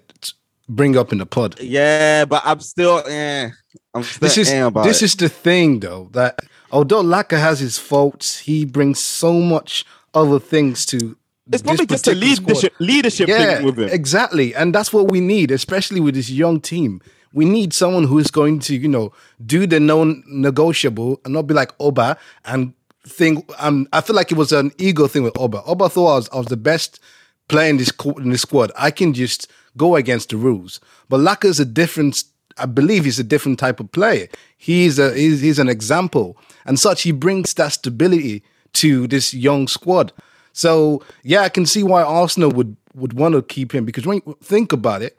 bring 0.67 0.97
up 0.97 1.11
in 1.11 1.19
the 1.19 1.25
pod. 1.25 1.59
Yeah, 1.59 2.25
but 2.25 2.41
I'm 2.45 2.59
still. 2.59 3.03
Eh, 3.07 3.49
I'm 3.93 4.03
still 4.03 4.19
This 4.27 4.37
is 4.37 4.49
eh 4.51 4.61
about 4.65 4.85
this 4.85 5.01
it. 5.01 5.05
is 5.05 5.15
the 5.15 5.29
thing 5.29 5.79
though 5.81 6.09
that 6.13 6.39
although 6.71 7.03
Laka 7.03 7.39
has 7.39 7.59
his 7.59 7.77
faults, 7.77 8.39
he 8.39 8.65
brings 8.65 8.99
so 8.99 9.33
much 9.33 9.85
other 10.15 10.39
things 10.39 10.85
to. 10.87 11.17
It's 11.47 11.61
this 11.61 11.61
probably 11.61 11.85
just 11.85 12.07
a 12.07 12.13
leadership 12.15 12.73
leadership 12.79 13.27
Yeah, 13.29 13.57
thing 13.57 13.65
with 13.65 13.77
him. 13.77 13.89
exactly, 13.89 14.55
and 14.55 14.73
that's 14.73 14.91
what 14.91 15.11
we 15.11 15.19
need, 15.19 15.51
especially 15.51 15.99
with 15.99 16.15
this 16.15 16.29
young 16.29 16.59
team. 16.59 17.01
We 17.33 17.45
need 17.45 17.73
someone 17.73 18.05
who 18.05 18.17
is 18.17 18.31
going 18.31 18.59
to, 18.61 18.75
you 18.75 18.87
know, 18.87 19.11
do 19.45 19.67
the 19.67 19.79
non-negotiable 19.79 21.21
and 21.23 21.33
not 21.33 21.43
be 21.43 21.53
like 21.53 21.71
Oba 21.79 22.17
and 22.45 22.73
think. 23.07 23.45
Um, 23.59 23.87
I 23.93 24.01
feel 24.01 24.15
like 24.15 24.31
it 24.31 24.37
was 24.37 24.51
an 24.51 24.71
ego 24.77 25.07
thing 25.07 25.23
with 25.23 25.37
Oba. 25.37 25.61
Oba 25.65 25.89
thought 25.89 26.13
I 26.13 26.15
was, 26.15 26.29
I 26.29 26.37
was 26.37 26.47
the 26.47 26.57
best 26.57 26.99
player 27.47 27.69
in 27.69 27.77
this 27.77 27.91
co- 27.91 28.13
in 28.17 28.29
this 28.29 28.41
squad. 28.41 28.71
I 28.77 28.89
can 28.91 29.13
just 29.13 29.51
go 29.77 29.95
against 29.95 30.29
the 30.29 30.37
rules. 30.37 30.79
But 31.09 31.19
Laka 31.19 31.45
is 31.45 31.59
a 31.59 31.65
different. 31.65 32.23
I 32.57 32.65
believe 32.65 33.03
he's 33.03 33.19
a 33.19 33.23
different 33.23 33.59
type 33.59 33.79
of 33.81 33.91
player. 33.91 34.29
He's 34.57 34.97
a 34.97 35.13
he's, 35.13 35.41
he's 35.41 35.59
an 35.59 35.69
example, 35.69 36.37
and 36.65 36.79
such. 36.79 37.01
He 37.03 37.11
brings 37.11 37.53
that 37.55 37.73
stability 37.73 38.43
to 38.75 39.07
this 39.07 39.33
young 39.33 39.67
squad. 39.67 40.13
So 40.53 41.03
yeah, 41.23 41.41
I 41.41 41.49
can 41.49 41.65
see 41.65 41.83
why 41.83 42.01
Arsenal 42.03 42.51
would 42.51 42.77
would 42.93 43.13
want 43.13 43.35
to 43.35 43.41
keep 43.41 43.73
him 43.73 43.85
because 43.85 44.05
when 44.05 44.21
you 44.25 44.37
think 44.41 44.71
about 44.71 45.01
it, 45.01 45.17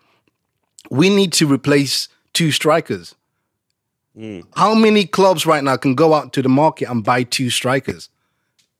we 0.90 1.10
need 1.10 1.32
to 1.34 1.46
replace 1.46 2.08
two 2.32 2.50
strikers. 2.50 3.14
How 4.54 4.74
many 4.74 5.04
clubs 5.06 5.44
right 5.44 5.62
now 5.62 5.76
can 5.76 5.94
go 5.94 6.14
out 6.14 6.32
to 6.32 6.42
the 6.42 6.48
market 6.48 6.88
and 6.88 7.04
buy 7.04 7.22
two 7.24 7.50
strikers? 7.50 8.08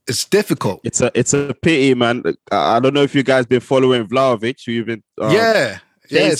It's 0.08 0.24
difficult. 0.24 0.80
It's 0.84 1.00
a 1.00 1.10
it's 1.14 1.34
a 1.34 1.54
pity, 1.60 1.94
man. 1.94 2.22
I 2.50 2.76
I 2.76 2.80
don't 2.80 2.94
know 2.94 3.02
if 3.02 3.14
you 3.14 3.22
guys 3.22 3.44
been 3.44 3.60
following 3.60 4.06
Vlahovic, 4.06 4.64
who 4.64 4.72
you've 4.72 4.86
been 4.86 5.02
um, 5.20 5.32
yeah, 5.32 5.78
yeah. 6.08 6.34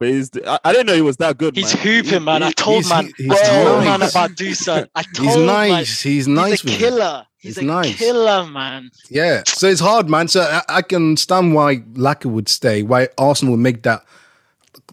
It's, 0.00 0.30
chasing, 0.30 0.42
but 0.42 0.44
he's, 0.44 0.46
I, 0.46 0.58
I 0.64 0.72
didn't 0.72 0.86
know 0.86 0.94
he 0.94 1.00
was 1.02 1.16
that 1.18 1.38
good. 1.38 1.56
He's 1.56 1.74
man. 1.74 1.82
hooping, 1.84 2.24
man. 2.24 2.42
I 2.42 2.50
told 2.52 2.84
he's- 2.84 2.90
man. 2.90 3.12
he's 3.16 3.30
I 3.30 3.36
told 3.64 3.84
man 3.84 4.02
about 4.02 4.30
Dusan. 4.32 4.88
I 4.94 5.02
told 5.02 5.26
he's 5.28 5.36
man. 5.36 5.46
nice. 5.46 6.02
He's 6.02 6.28
nice. 6.28 6.62
He's 6.62 6.74
a 6.74 6.78
killer. 6.78 7.26
He's, 7.38 7.56
He's 7.56 7.62
a 7.62 7.66
nice. 7.66 7.96
killer, 7.96 8.46
man. 8.46 8.90
Yeah, 9.08 9.42
so 9.46 9.68
it's 9.68 9.80
hard, 9.80 10.08
man. 10.10 10.26
So 10.28 10.40
I, 10.40 10.62
I 10.68 10.82
can 10.82 11.10
understand 11.10 11.54
why 11.54 11.76
Laka 11.76 12.26
would 12.26 12.48
stay, 12.48 12.82
why 12.82 13.08
Arsenal 13.18 13.52
would 13.54 13.60
make 13.60 13.82
that 13.82 14.04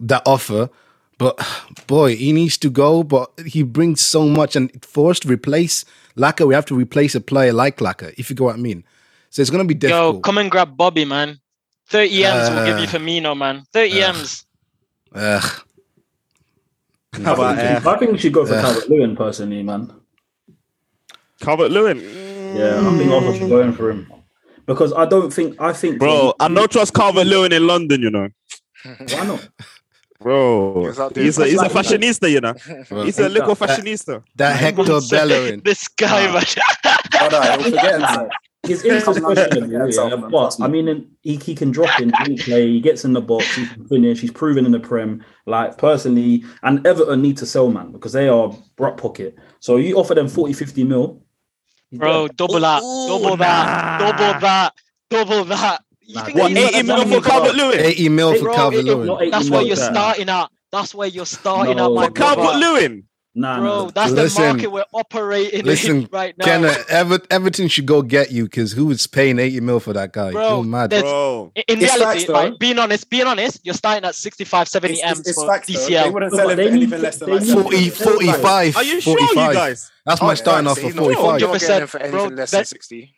that 0.01 0.21
offer. 0.25 0.69
But 1.17 1.39
boy, 1.87 2.15
he 2.15 2.31
needs 2.31 2.57
to 2.59 2.69
go. 2.69 3.03
But 3.03 3.31
he 3.45 3.63
brings 3.63 4.01
so 4.01 4.27
much, 4.27 4.55
and 4.55 4.71
for 4.85 5.09
us 5.09 5.19
to 5.21 5.27
replace 5.27 5.83
Laka, 6.17 6.45
we 6.47 6.53
have 6.53 6.65
to 6.67 6.75
replace 6.75 7.15
a 7.15 7.21
player 7.21 7.53
like 7.53 7.77
Laka. 7.77 8.13
If 8.17 8.29
you 8.29 8.35
go 8.35 8.45
what 8.45 8.55
I 8.55 8.59
mean. 8.59 8.83
So 9.31 9.41
it's 9.41 9.49
gonna 9.49 9.65
be 9.65 9.73
Yo, 9.73 9.79
difficult. 9.79 10.23
come 10.23 10.37
and 10.37 10.51
grab 10.51 10.77
Bobby, 10.77 11.05
man. 11.05 11.39
30 11.87 12.25
M's 12.25 12.49
will 12.49 12.65
give 12.65 12.77
you 12.79 12.83
Uh, 12.83 12.87
Firmino, 12.87 13.35
man. 13.37 13.63
30 13.73 14.03
uh, 14.03 14.09
M's. 14.09 14.45
Ugh. 15.13 15.43
How 17.23 17.33
about 17.35 17.57
I 17.59 17.73
think, 17.73 17.85
uh, 17.85 17.89
I 17.91 17.97
think 17.99 18.11
we 18.11 18.17
should 18.17 18.33
go 18.33 18.45
for 18.45 18.53
Yeah. 18.53 18.61
Calvert 18.61 18.89
Lewin 18.89 19.15
personally, 19.15 19.61
man. 19.63 19.91
Calvert 21.41 21.71
Lewin? 21.71 21.99
Yeah, 22.55 22.79
I 22.87 22.97
think 22.97 23.11
Arsenal 23.11 23.33
should 23.37 23.49
go 23.49 23.61
in 23.61 23.73
for 23.73 23.89
him 23.91 24.11
because 24.65 24.93
I 24.93 25.05
don't 25.05 25.31
think 25.31 25.59
I 25.61 25.73
think 25.73 25.99
Bro, 25.99 26.33
I 26.39 26.47
don't 26.47 26.71
trust 26.71 26.93
Calvert 26.93 27.27
Lewin 27.27 27.51
in 27.51 27.67
London, 27.67 28.01
you 28.01 28.09
know. 28.09 28.29
Why 28.83 29.25
not? 29.25 29.47
Bro, 30.19 30.85
Because 30.85 31.11
he's 31.15 31.37
a 31.37 31.45
he's 31.47 31.61
a 31.61 31.67
fashionista, 31.69 32.31
you 32.31 32.39
know. 32.41 32.53
Well, 32.89 33.03
He's 33.05 33.19
a 33.19 33.27
little 33.27 33.55
fashionista. 33.55 34.23
that 34.37 34.55
Hector 34.55 34.99
Bellerin. 35.09 35.61
This 35.65 35.87
guy, 35.89 36.25
Nah. 36.27 36.33
man. 36.33 37.31
No, 37.31 37.41
he'll 37.41 37.63
forget 37.63 37.99
himself. 38.63 38.83
His 38.83 38.83
instincts 38.85 39.19
Come 39.19 39.25
on, 39.25 39.35
questionable, 39.35 39.91
yeah, 39.93 40.09
yeah, 40.09 40.15
but. 40.29 40.61
I 40.61 40.67
mean, 40.67 41.15
he, 41.21 41.35
he 41.37 41.55
can 41.55 41.71
drop 41.71 41.99
in, 41.99 42.09
he 42.09 42.23
can 42.25 42.37
play, 42.37 42.67
he 42.67 42.79
gets 42.81 43.05
in 43.05 43.13
the 43.13 43.21
box, 43.21 43.55
he 43.55 43.65
can 43.67 43.87
finish, 43.87 44.21
he's 44.21 44.31
proven 44.31 44.65
in 44.65 44.71
the 44.71 44.79
Prem. 44.79 45.23
Like, 45.45 45.77
personally, 45.77 46.43
and 46.63 46.85
Everton 46.87 47.21
need 47.21 47.37
to 47.37 47.45
sell, 47.45 47.69
man, 47.69 47.91
because 47.91 48.13
they 48.13 48.27
are 48.29 48.53
broad 48.75 48.97
pocket. 48.97 49.35
So 49.59 49.77
you 49.77 49.97
offer 49.97 50.15
them 50.15 50.27
40, 50.27 50.53
50 50.53 50.83
mil. 50.83 51.21
Bro, 51.91 52.27
there. 52.27 52.33
double 52.35 52.59
that. 52.61 52.81
Ooh, 52.83 53.07
double 53.07 53.37
that. 53.37 53.99
Double 53.99 54.39
that. 54.39 54.73
Double 55.09 55.43
that. 55.45 55.83
You 56.05 56.15
Nah, 56.15 56.23
think 56.25 56.37
what, 56.37 56.51
What, 56.51 56.57
80 56.57 56.71
gonna 56.71 56.83
million 56.83 57.07
double 57.07 57.21
for 57.21 57.29
Calvert 57.29 57.55
Lewin? 57.55 57.79
80 57.79 58.09
mil 58.09 58.33
for 58.35 58.43
Bro, 58.43 58.53
Calvert 58.55 58.83
Lewin. 58.85 59.29
That's 59.31 59.49
where 59.49 59.61
you're 59.61 59.75
starting 59.75 60.29
at. 60.29 60.49
That's 60.71 60.95
where 60.95 61.07
you're 61.07 61.25
starting 61.25 61.77
No. 61.77 61.85
at, 61.85 61.95
my 61.95 62.05
For 62.07 62.11
Calvert. 62.13 62.55
Lewin? 62.59 63.03
Nah, 63.35 63.59
Bro, 63.59 63.85
nah. 63.85 63.91
that's 63.95 64.11
Listen, 64.11 64.41
the 64.43 64.47
market 64.49 64.67
we're 64.71 64.85
operating 64.93 65.65
Listen, 65.65 65.95
in 66.03 66.09
right 66.11 66.37
now. 66.37 66.45
Kenna, 66.45 66.75
Ever- 66.87 67.19
Everton 67.31 67.67
should 67.67 67.87
go 67.87 68.03
get 68.03 68.31
you 68.31 68.43
because 68.43 68.73
who 68.73 68.91
is 68.91 69.07
paying 69.07 69.39
80 69.39 69.59
mil 69.61 69.79
for 69.79 69.91
that 69.93 70.13
guy? 70.13 70.31
Bro, 70.31 70.57
You're 70.57 70.63
mad. 70.65 70.91
Bro. 70.91 71.51
In- 71.55 71.63
In 71.67 71.81
It's 71.81 71.95
reality, 71.95 72.19
facts, 72.19 72.29
like, 72.29 72.59
being 72.59 72.77
honest, 72.77 73.09
being 73.09 73.25
honest, 73.25 73.59
you're 73.63 73.73
starting 73.73 74.05
at 74.07 74.13
65, 74.13 74.67
70 74.67 74.93
It's, 74.93 75.03
M's 75.03 75.19
it's, 75.21 75.29
it's 75.29 75.41
for 75.41 75.47
facts, 75.51 75.67
though. 75.67 75.87
They 75.87 76.09
wouldn't 76.11 76.33
sell 76.35 76.49
him 76.49 76.57
for 76.57 76.61
anything 76.61 77.01
less 77.01 77.17
than 77.17 77.29
they 77.31 77.39
like 77.39 77.63
40, 77.63 77.89
45. 77.89 78.75
Are 78.77 78.83
you 78.83 79.01
sure, 79.01 79.17
45. 79.17 79.47
you 79.47 79.53
guys? 79.53 79.91
That's 80.05 80.21
my 80.21 80.31
Oh, 80.31 80.35
starting 80.35 80.65
yeah, 80.65 80.71
off 80.71 80.77
for 80.79 80.91
45. 80.91 80.95
you're- 80.95 81.39
You're 81.39 81.49
not 81.49 81.59
getting 81.59 81.75
him 81.75 81.87
100%, 81.87 81.89
for 81.89 81.97
anything 82.01 82.11
bro, 82.29 82.35
less 82.35 82.51
that- 82.51 82.57
than 82.57 82.65
60. 82.65 83.15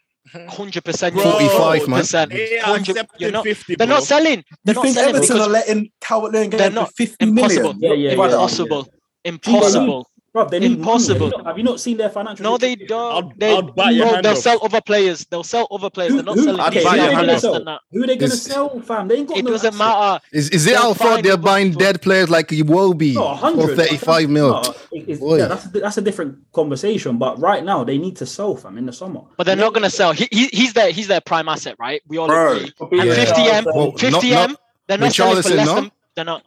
Hundred 0.49 0.83
percent, 0.83 1.13
45, 1.13 1.87
man. 1.87 2.03
They 2.29 2.59
are 2.59 2.79
You're 3.19 3.31
not. 3.31 3.43
50, 3.45 3.75
They're 3.75 3.85
not 3.87 4.03
selling. 4.03 4.43
They're 4.63 4.73
You 4.73 4.73
not 4.73 4.81
think 4.83 4.95
selling 4.95 5.15
Everton 5.15 5.39
are 5.39 5.47
letting 5.47 5.91
Calvert 6.01 6.31
Lewin 6.31 6.49
get 6.49 6.57
they're 6.57 6.69
him 6.71 6.85
for 6.87 6.91
50 6.93 7.15
impossible. 7.25 7.73
million? 7.75 7.79
Yeah, 7.79 7.89
yeah, 7.93 8.09
yeah. 8.09 8.15
Brother. 8.15 8.33
Impossible. 8.33 8.87
Impossible. 9.25 10.09
Bro, 10.33 10.49
they 10.49 10.59
need 10.59 10.79
Impossible. 10.79 11.29
Money. 11.29 11.31
Have, 11.31 11.31
you 11.31 11.37
not, 11.37 11.45
have 11.47 11.57
you 11.59 11.63
not 11.63 11.79
seen 11.79 11.95
their 11.95 12.09
financial? 12.09 12.43
No, 12.43 12.57
they 12.57 12.75
don't. 12.75 13.13
I'll- 13.13 13.33
they, 13.37 13.55
I'll 13.55 13.61
bite 13.61 13.91
your 13.91 14.03
bro, 14.05 14.13
hand 14.15 14.25
they'll 14.25 14.33
off. 14.33 14.37
sell 14.39 14.59
other 14.63 14.81
players. 14.81 15.25
They'll 15.27 15.45
sell 15.45 15.65
other 15.71 15.89
players. 15.89 16.11
Who, 16.11 16.15
They're 16.17 16.25
not 16.25 16.35
who, 16.35 16.43
selling. 16.43 16.59
I'd 16.59 16.67
okay, 16.75 16.83
bite 16.83 16.89
who 16.99 17.05
your 17.05 17.05
are 17.05 17.09
they 17.21 17.25
gonna 17.27 17.39
sell? 17.39 17.53
than 17.53 17.63
that. 17.65 17.79
Who 17.93 18.03
are 18.03 18.07
they 18.07 18.17
going 18.17 18.31
to 18.31 18.35
sell, 18.37 18.79
fam? 18.81 19.07
They 19.07 19.15
ain't 19.15 19.29
got 19.29 19.37
It 19.37 19.45
no 19.45 19.51
doesn't 19.51 19.67
assets. 19.67 19.79
matter. 19.79 20.25
Is, 20.33 20.49
is 20.49 20.67
it 20.67 20.71
They'll 20.71 20.81
our 20.89 20.93
fault 20.95 21.23
they're 21.23 21.37
buying 21.37 21.71
box 21.71 21.77
dead 21.85 22.01
players 22.01 22.29
like 22.29 22.49
Iwobi 22.49 23.13
No, 23.13 23.21
for 23.37 23.53
100. 23.53 23.77
35 23.77 24.29
mil? 24.29 24.49
No, 24.49 24.59
it- 24.59 24.75
it's- 25.03 25.19
Boy. 25.19 25.37
yeah, 25.37 25.47
that's 25.47 25.63
that's 25.67 25.97
a 25.99 26.01
different 26.01 26.37
conversation. 26.51 27.17
But 27.17 27.39
right 27.39 27.63
now, 27.63 27.85
they 27.85 27.97
need 27.97 28.17
to 28.17 28.25
sell, 28.25 28.57
fam, 28.57 28.77
in 28.77 28.85
the 28.87 28.91
summer. 28.93 29.21
But 29.37 29.45
they're 29.45 29.55
not 29.55 29.73
gonna 29.73 29.89
sell. 29.89 30.11
He, 30.11 30.27
he 30.33 30.47
he's 30.47 30.73
their 30.73 30.91
he's 30.91 31.07
their 31.07 31.21
prime 31.21 31.47
asset, 31.47 31.77
right? 31.79 32.01
We 32.09 32.17
all 32.17 32.27
Bro, 32.27 32.57
agree. 32.57 32.99
And 32.99 33.09
50 33.13 33.41
m, 33.41 33.63
50M, 33.63 34.55
They're 34.87 34.97
not 34.97 35.13
selling 35.13 35.41
for 35.43 35.49
less 35.51 35.73
than. 35.73 35.91
They're 36.15 36.25
not. 36.25 36.43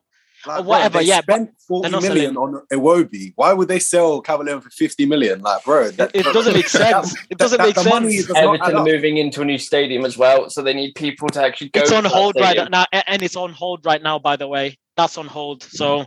Like, 0.48 0.64
whatever, 0.64 0.90
bro, 0.94 1.00
they 1.02 1.06
yeah, 1.06 1.20
but 1.26 1.34
spent 1.34 1.50
40 1.68 1.90
they're 1.90 2.30
on 2.38 2.62
Iwobi. 2.72 3.32
Why 3.36 3.52
would 3.52 3.68
they 3.68 3.78
sell 3.78 4.20
Calvert 4.20 4.46
Lewin 4.46 4.60
for 4.60 4.70
50 4.70 5.06
million? 5.06 5.40
Like, 5.40 5.64
bro, 5.64 5.90
that, 5.92 6.10
It 6.14 6.24
doesn't 6.24 6.54
make 6.54 6.68
sense. 6.68 7.14
It 7.30 7.38
doesn't 7.38 7.58
that- 7.58 7.66
make 7.66 7.74
the 7.74 7.84
money 7.84 8.16
sense. 8.16 8.26
does 8.28 8.36
Everton 8.36 8.66
add 8.66 8.74
are 8.74 8.78
up. 8.78 8.84
moving 8.86 9.18
into 9.18 9.42
a 9.42 9.44
new 9.44 9.58
stadium 9.58 10.04
as 10.04 10.18
well, 10.18 10.50
so 10.50 10.62
they 10.62 10.74
need 10.74 10.94
people 10.94 11.28
to 11.30 11.42
actually 11.42 11.68
go. 11.70 11.80
It's 11.80 11.92
on 11.92 12.04
that 12.04 12.12
hold 12.12 12.36
right 12.40 12.70
now, 12.70 12.86
and 12.92 13.22
it's 13.22 13.36
on 13.36 13.52
hold 13.52 13.84
right 13.86 14.02
now. 14.02 14.18
By 14.18 14.36
the 14.36 14.48
way, 14.48 14.78
that's 14.96 15.16
on 15.18 15.26
hold. 15.26 15.62
So 15.62 16.06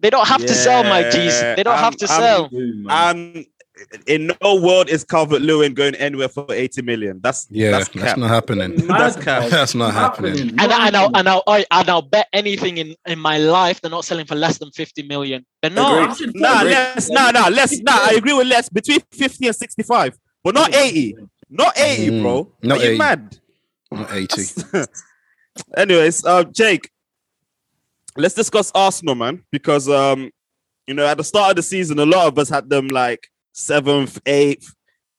they 0.00 0.10
don't 0.10 0.26
have 0.28 0.40
to 0.40 0.54
sell, 0.54 0.82
my 0.84 1.02
G's. 1.10 1.40
They 1.40 1.62
don't 1.62 1.74
have 1.76 1.84
I'm- 1.84 1.92
to 1.94 2.06
I'm- 2.10 2.20
sell. 2.20 2.48
Boom, 2.48 2.82
man. 2.84 3.36
Um, 3.36 3.44
in 4.06 4.32
no 4.42 4.56
world 4.56 4.88
is 4.88 5.04
Calvert 5.04 5.40
Lewin 5.42 5.74
going 5.74 5.94
anywhere 5.96 6.28
for 6.28 6.46
80 6.50 6.82
million. 6.82 7.20
That's 7.22 7.46
Yeah, 7.50 7.70
that's 7.72 7.88
that's, 7.90 8.18
not 8.18 8.28
happening. 8.28 8.74
That's 8.86 9.16
cap. 9.16 9.48
That's 9.50 9.74
not 9.74 9.94
happening. 9.94 10.50
And, 10.58 10.60
I- 10.72 10.86
and 10.88 10.96
I'll 10.96 11.10
and 11.16 11.28
I'll 11.28 11.42
I- 11.46 11.66
and 11.70 11.88
I'll 11.88 12.02
bet 12.02 12.26
anything 12.32 12.78
in 12.78 12.94
in 13.06 13.18
my 13.18 13.38
life 13.38 13.80
they're 13.80 13.90
not 13.90 14.04
selling 14.04 14.26
for 14.26 14.34
less 14.34 14.58
than 14.58 14.70
fifty 14.72 15.02
million. 15.02 15.44
They're 15.62 15.70
not. 15.70 16.20
Agreed. 16.20 16.34
Nah, 16.36 16.62
less, 16.62 17.08
nah, 17.10 17.30
nah, 17.30 17.48
less, 17.48 17.78
nah. 17.80 17.92
I 17.92 18.14
agree 18.16 18.32
with 18.34 18.46
less 18.46 18.68
between 18.68 19.00
50 19.12 19.46
and 19.48 19.56
65, 19.56 20.18
but 20.44 20.54
not 20.54 20.74
80. 20.74 21.16
Not 21.50 21.78
80, 21.78 22.10
Mm, 22.10 22.22
bro. 22.22 22.52
not 22.62 22.78
Are 22.78 22.82
you 22.84 22.88
80. 22.90 22.98
mad? 22.98 23.38
Not 23.90 24.12
80. 24.12 24.42
Anyways, 25.76 26.24
uh, 26.24 26.44
Jake, 26.44 26.90
let's 28.16 28.34
discuss 28.34 28.70
Arsenal, 28.74 29.14
man, 29.14 29.42
because 29.50 29.88
um, 29.88 30.30
you 30.86 30.94
know, 30.94 31.06
at 31.06 31.16
the 31.18 31.24
start 31.24 31.50
of 31.50 31.56
the 31.56 31.62
season, 31.62 31.98
a 31.98 32.06
lot 32.06 32.26
of 32.28 32.38
us 32.38 32.48
had 32.48 32.68
them 32.70 32.88
like 32.88 33.28
seventh, 33.58 34.20
eighth, 34.26 34.74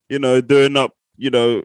you 0.08 0.20
know, 0.20 0.42
doing 0.42 0.78
up, 0.78 0.94
you 1.18 1.30
know, 1.30 1.62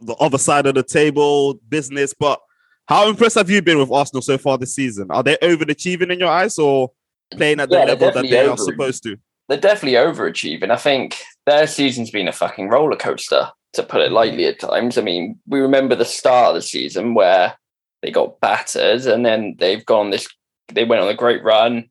the 0.00 0.14
other 0.14 0.38
side 0.38 0.66
of 0.66 0.74
the 0.74 0.82
table 0.82 1.54
business. 1.68 2.12
But 2.18 2.40
how 2.86 3.08
impressed 3.08 3.36
have 3.36 3.50
you 3.50 3.62
been 3.62 3.78
with 3.78 3.92
Arsenal 3.92 4.22
so 4.22 4.36
far 4.36 4.58
this 4.58 4.74
season? 4.74 5.10
Are 5.10 5.22
they 5.22 5.36
overachieving 5.36 6.12
in 6.12 6.18
your 6.18 6.30
eyes, 6.30 6.58
or 6.58 6.90
playing 7.32 7.60
at 7.60 7.70
the 7.70 7.76
Yeah, 7.76 7.84
level 7.84 8.10
that 8.10 8.22
they 8.28 8.46
are 8.46 8.58
supposed 8.58 9.02
to? 9.04 9.16
They're 9.48 9.58
definitely 9.58 9.98
overachieving. 9.98 10.70
I 10.70 10.76
think 10.76 11.16
their 11.46 11.66
season's 11.66 12.10
been 12.10 12.28
a 12.28 12.32
fucking 12.32 12.68
roller 12.68 12.96
coaster, 12.96 13.50
to 13.74 13.82
put 13.82 14.00
it 14.00 14.12
lightly 14.12 14.46
at 14.46 14.58
times. 14.58 14.98
I 14.98 15.02
mean, 15.02 15.38
we 15.46 15.60
remember 15.60 15.94
the 15.94 16.04
start 16.04 16.48
of 16.48 16.54
the 16.56 16.62
season 16.62 17.14
where 17.14 17.56
they 18.02 18.10
got 18.10 18.40
battered 18.40 19.06
and 19.06 19.24
then 19.24 19.56
they've 19.58 19.84
gone 19.84 20.10
this, 20.10 20.26
they 20.68 20.84
went 20.84 21.02
on 21.02 21.08
a 21.08 21.14
great 21.14 21.42
run, 21.42 21.88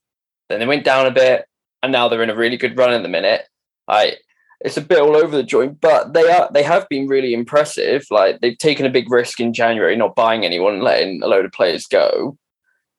then 0.50 0.60
they 0.60 0.66
went 0.66 0.84
down 0.84 1.06
a 1.06 1.12
bit, 1.12 1.46
and 1.84 1.92
now 1.92 2.08
they're 2.08 2.24
in 2.24 2.30
a 2.30 2.36
really 2.36 2.58
good 2.58 2.78
run 2.78 2.94
at 2.94 3.04
the 3.04 3.10
minute. 3.10 3.48
I, 3.88 4.16
it's 4.62 4.78
a 4.78 4.82
bit 4.82 5.00
all 5.00 5.16
over 5.16 5.36
the 5.36 5.44
joint, 5.44 5.80
but 5.82 6.14
they 6.14 6.30
are 6.32 6.50
they 6.52 6.64
have 6.64 6.88
been 6.90 7.08
really 7.08 7.34
impressive. 7.34 8.06
Like 8.10 8.40
they've 8.42 8.58
taken 8.58 8.86
a 8.86 8.90
big 8.90 9.12
risk 9.12 9.40
in 9.40 9.54
January, 9.54 9.96
not 9.96 10.16
buying 10.16 10.44
anyone, 10.46 10.74
and 10.76 10.84
letting 10.84 11.22
a 11.24 11.28
load 11.28 11.46
of 11.46 11.52
players 11.52 11.86
go, 11.86 12.38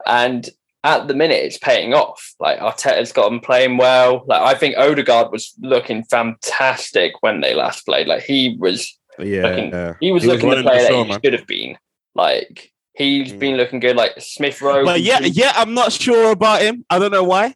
and 0.07 0.49
at 0.85 1.09
the 1.09 1.15
minute 1.15 1.43
it's 1.45 1.59
paying 1.59 1.93
off. 1.95 2.35
Like 2.39 2.61
Arteta's 2.61 3.13
got 3.13 3.29
them 3.29 3.41
playing 3.41 3.77
well. 3.77 4.25
Like 4.27 4.43
I 4.43 4.55
think 4.59 4.77
Odegaard 4.77 5.33
was 5.33 5.53
looking 5.61 6.05
fantastic 6.05 7.15
when 7.21 7.41
they 7.41 7.55
last 7.55 7.85
played. 7.85 8.07
Like 8.07 8.23
he 8.23 8.57
was 8.61 8.97
Yeah, 9.19 9.43
looking, 9.49 9.71
yeah. 9.71 9.95
he 10.01 10.13
was 10.13 10.23
He 10.23 10.29
looking 10.29 10.49
the 10.49 10.57
running 10.57 10.65
the 10.65 10.71
player 10.71 10.87
show, 10.89 11.05
that 11.05 11.07
he 11.07 11.13
should 11.27 11.33
have 11.33 11.47
been. 11.47 11.77
Like 12.15 12.73
he's 12.95 13.33
Mm. 13.33 13.39
been 13.41 13.57
looking 13.57 13.81
good. 13.81 13.97
Like 13.97 14.13
Smith 14.21 14.63
Rowe. 14.63 14.85
But 14.85 15.01
yeah, 15.01 15.19
yeah, 15.21 15.53
I'm 15.57 15.75
not 15.75 15.93
sure 15.93 16.31
about 16.31 16.63
him. 16.63 16.85
I 16.89 16.99
don't 17.01 17.11
know 17.13 17.25
why. 17.25 17.55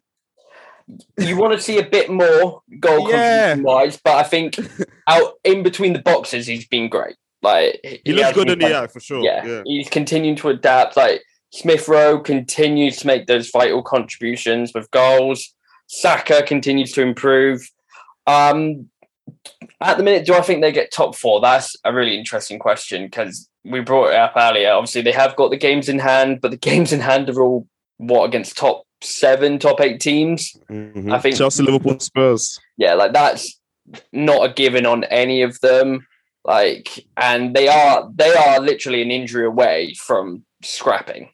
You 1.17 1.37
want 1.37 1.53
to 1.53 1.59
see 1.59 1.79
a 1.79 1.85
bit 1.85 2.09
more 2.09 2.61
goal 2.79 3.09
Yeah. 3.09 3.55
wise, 3.55 3.99
but 4.03 4.15
I 4.15 4.23
think 4.23 4.55
out 5.07 5.33
in 5.43 5.63
between 5.63 5.93
the 5.93 6.01
boxes, 6.01 6.47
he's 6.47 6.67
been 6.67 6.89
great. 6.89 7.15
Like 7.41 7.79
He, 8.05 8.13
looks 8.13 8.33
good 8.33 8.49
in 8.49 8.59
the 8.59 8.73
eye 8.77 8.87
for 8.87 8.99
sure. 8.99 9.23
Yeah, 9.23 9.45
Yeah. 9.45 9.61
he's 9.65 9.89
continuing 9.89 10.35
to 10.37 10.49
adapt. 10.49 10.95
Like 10.95 11.23
Smith 11.51 11.87
Rowe 11.87 12.19
continues 12.19 12.97
to 12.97 13.07
make 13.07 13.27
those 13.27 13.49
vital 13.49 13.83
contributions 13.83 14.71
with 14.73 14.89
goals. 14.91 15.53
Saka 15.87 16.43
continues 16.43 16.91
to 16.93 17.01
improve. 17.01 17.61
Um, 18.25 18.89
at 19.81 19.97
the 19.97 20.03
minute, 20.03 20.25
do 20.25 20.33
I 20.33 20.41
think 20.41 20.61
they 20.61 20.71
get 20.71 20.91
top 20.91 21.15
four? 21.15 21.41
That's 21.41 21.75
a 21.83 21.93
really 21.93 22.17
interesting 22.17 22.59
question 22.59 23.05
because 23.05 23.49
we 23.65 23.81
brought 23.81 24.09
it 24.11 24.15
up 24.15 24.33
earlier. 24.35 24.71
Obviously, 24.71 25.01
they 25.01 25.11
have 25.11 25.35
got 25.35 25.51
the 25.51 25.57
games 25.57 25.89
in 25.89 25.99
hand, 25.99 26.39
but 26.41 26.51
the 26.51 26.57
games 26.71 26.93
in 26.93 26.99
hand 27.01 27.29
are 27.29 27.41
all 27.41 27.67
what 27.97 28.23
against 28.25 28.57
top 28.57 28.83
seven, 29.03 29.59
top 29.59 29.81
eight 29.81 29.99
teams. 29.99 30.55
Mhm. 30.69 31.13
I 31.13 31.19
think- 31.19 31.35
Chelsea, 31.37 31.63
Liverpool, 31.63 31.99
Spurs. 31.99 32.59
Yeah, 32.77 32.93
like 32.95 33.13
that's 33.13 33.59
not 34.11 34.49
a 34.49 34.53
given 34.53 34.85
on 34.85 35.03
any 35.05 35.41
of 35.41 35.59
them. 35.61 36.07
Like, 36.45 37.05
and 37.17 37.55
they 37.55 37.67
are 37.67 38.09
they 38.13 38.33
are 38.33 38.59
literally 38.59 39.01
an 39.01 39.11
injury 39.11 39.45
away 39.45 39.93
from 39.97 40.43
scrapping. 40.61 41.29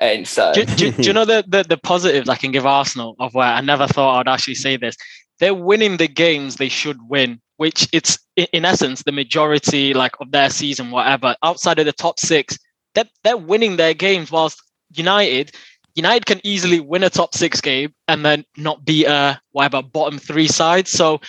And 0.00 0.26
so 0.26 0.52
do, 0.52 0.64
do, 0.64 0.90
do 0.90 1.02
you 1.02 1.12
know 1.12 1.24
the, 1.24 1.44
the 1.46 1.62
the 1.68 1.76
positives 1.76 2.28
I 2.28 2.36
can 2.36 2.50
give 2.50 2.66
Arsenal 2.66 3.14
of 3.20 3.34
where 3.34 3.46
I 3.46 3.60
never 3.60 3.86
thought 3.86 4.18
I'd 4.26 4.32
actually 4.32 4.54
say 4.56 4.76
this? 4.76 4.96
They're 5.38 5.54
winning 5.54 5.98
the 5.98 6.08
games 6.08 6.56
they 6.56 6.68
should 6.68 6.98
win, 7.08 7.40
which 7.58 7.88
it's 7.92 8.18
in 8.36 8.64
essence 8.64 9.02
the 9.02 9.12
majority 9.12 9.92
like 9.94 10.12
of 10.20 10.30
their 10.32 10.50
season, 10.50 10.90
whatever. 10.90 11.36
Outside 11.42 11.78
of 11.78 11.86
the 11.86 11.92
top 11.92 12.18
six, 12.18 12.58
they're 12.94 13.04
they're 13.22 13.36
winning 13.36 13.76
their 13.76 13.94
games. 13.94 14.32
Whilst 14.32 14.60
United, 14.94 15.52
United 15.94 16.26
can 16.26 16.40
easily 16.44 16.80
win 16.80 17.04
a 17.04 17.10
top 17.10 17.34
six 17.34 17.60
game 17.60 17.94
and 18.08 18.24
then 18.24 18.44
not 18.56 18.84
beat 18.84 19.06
a 19.06 19.10
uh, 19.10 19.34
whatever 19.52 19.82
bottom 19.82 20.18
three 20.18 20.48
side. 20.48 20.88
So 20.88 21.20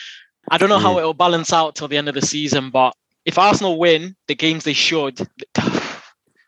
I 0.49 0.57
don't 0.57 0.69
know 0.69 0.79
how 0.79 0.95
mm. 0.95 0.99
it'll 0.99 1.13
balance 1.13 1.53
out 1.53 1.75
till 1.75 1.87
the 1.87 1.97
end 1.97 2.09
of 2.09 2.15
the 2.15 2.21
season, 2.21 2.71
but 2.71 2.95
if 3.25 3.37
Arsenal 3.37 3.77
win 3.77 4.15
the 4.27 4.35
games 4.35 4.63
they 4.63 4.73
should, 4.73 5.19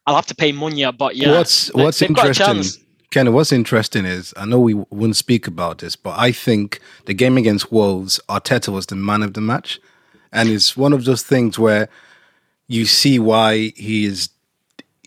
I'll 0.07 0.15
have 0.15 0.27
to 0.27 0.35
pay 0.35 0.53
Munya. 0.53 0.95
But 0.95 1.15
yeah, 1.15 1.31
what's 1.31 1.73
what's 1.73 1.99
they've 1.99 2.13
got 2.13 2.25
a 2.25 2.29
interesting. 2.29 2.83
Ken? 3.11 3.33
What's 3.33 3.51
interesting 3.51 4.05
is 4.05 4.33
I 4.37 4.45
know 4.45 4.59
we 4.59 4.73
wouldn't 4.73 5.15
speak 5.15 5.47
about 5.47 5.79
this, 5.79 5.95
but 5.95 6.17
I 6.17 6.31
think 6.31 6.79
the 7.05 7.13
game 7.13 7.37
against 7.37 7.71
Wolves, 7.71 8.19
Arteta 8.29 8.69
was 8.71 8.87
the 8.87 8.95
man 8.95 9.23
of 9.23 9.33
the 9.33 9.41
match, 9.41 9.79
and 10.31 10.49
it's 10.49 10.75
one 10.75 10.93
of 10.93 11.05
those 11.05 11.23
things 11.23 11.57
where 11.57 11.89
you 12.67 12.85
see 12.85 13.17
why 13.17 13.71
he 13.75 14.05
is 14.05 14.29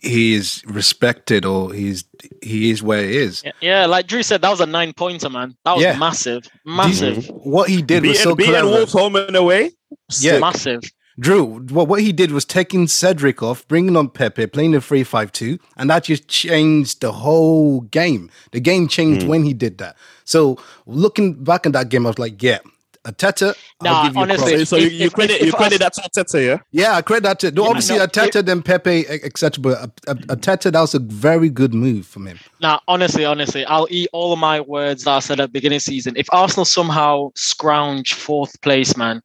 he 0.01 0.33
is 0.33 0.63
respected 0.65 1.45
or 1.45 1.73
he's 1.73 2.03
he 2.41 2.71
is 2.71 2.81
where 2.81 3.03
he 3.03 3.17
is. 3.17 3.43
Yeah, 3.43 3.51
yeah, 3.61 3.85
like 3.85 4.07
Drew 4.07 4.23
said, 4.23 4.41
that 4.41 4.49
was 4.49 4.59
a 4.59 4.65
nine 4.65 4.93
pointer, 4.93 5.29
man. 5.29 5.55
That 5.63 5.75
was 5.75 5.83
Yeah. 5.83 5.97
massive, 5.97 6.43
These- 6.43 6.51
massive, 6.65 7.27
what 7.27 7.69
he 7.69 7.81
did 7.81 8.03
was 8.03 8.17
Beating, 8.17 8.23
so 8.23 8.35
beating 8.35 8.53
clever. 8.53 8.67
Wolves 8.67 8.93
home 8.93 9.15
and 9.15 9.35
away. 9.35 9.71
Yeah. 10.19 10.39
massive. 10.39 10.81
Drew, 11.19 11.59
what, 11.59 11.87
what 11.87 12.01
he 12.01 12.11
did 12.11 12.31
was 12.31 12.45
taking 12.45 12.87
Cedric 12.87 13.43
off, 13.43 13.67
bringing 13.67 13.95
on 13.95 14.09
Pepe, 14.09 14.47
playing 14.47 14.71
the 14.71 14.81
3 14.81 15.03
5 15.03 15.31
2, 15.31 15.59
and 15.77 15.89
that 15.89 16.05
just 16.05 16.27
changed 16.27 17.01
the 17.01 17.11
whole 17.11 17.81
game. 17.81 18.31
The 18.51 18.59
game 18.59 18.87
changed 18.87 19.23
hmm. 19.23 19.29
when 19.29 19.43
he 19.43 19.53
did 19.53 19.77
that. 19.77 19.97
So, 20.23 20.57
looking 20.87 21.43
back 21.43 21.65
at 21.65 21.73
that 21.73 21.89
game, 21.89 22.07
I 22.07 22.09
was 22.09 22.17
like, 22.19 22.41
yeah, 22.41 22.59
Arteta, 23.05 23.55
Nah, 23.81 23.91
I'll 23.91 24.03
give 24.05 24.15
you 24.15 24.21
honestly. 24.21 24.65
So 24.65 24.75
you, 24.75 24.85
If- 24.87 24.93
you 24.93 25.05
if- 25.07 25.13
credit 25.13 25.41
if 25.41 25.45
you 25.47 25.51
credit 25.53 25.81
us- 25.81 25.95
that 25.97 26.13
to 26.13 26.23
Arteta, 26.23 26.45
yeah. 26.45 26.57
Yeah, 26.71 26.95
I 26.97 27.01
credit 27.01 27.23
that 27.23 27.39
to 27.39 27.51
no, 27.51 27.63
Yeah, 27.63 27.69
obviously 27.69 27.97
no, 27.97 28.05
Arteta, 28.05 28.45
then 28.45 28.61
Pepe, 28.61 29.07
etc. 29.07 29.61
But 29.61 29.95
Arteta, 30.05 30.71
that 30.71 30.81
was 30.81 30.93
a 30.93 30.99
very 30.99 31.49
good 31.49 31.73
move 31.73 32.05
from 32.05 32.27
him. 32.27 32.39
Now, 32.61 32.79
honestly, 32.87 33.25
honestly, 33.25 33.65
I'll 33.65 33.87
eat 33.89 34.09
all 34.13 34.33
of 34.33 34.39
my 34.39 34.59
words 34.61 35.05
that 35.05 35.11
I 35.15 35.19
said 35.19 35.39
at 35.39 35.45
the 35.45 35.51
beginning 35.51 35.77
of 35.77 35.83
the 35.83 35.91
season. 35.91 36.13
If 36.15 36.27
Arsenal 36.31 36.65
somehow 36.65 37.31
scrounge 37.35 38.13
fourth 38.13 38.59
place, 38.61 38.95
man, 38.95 39.21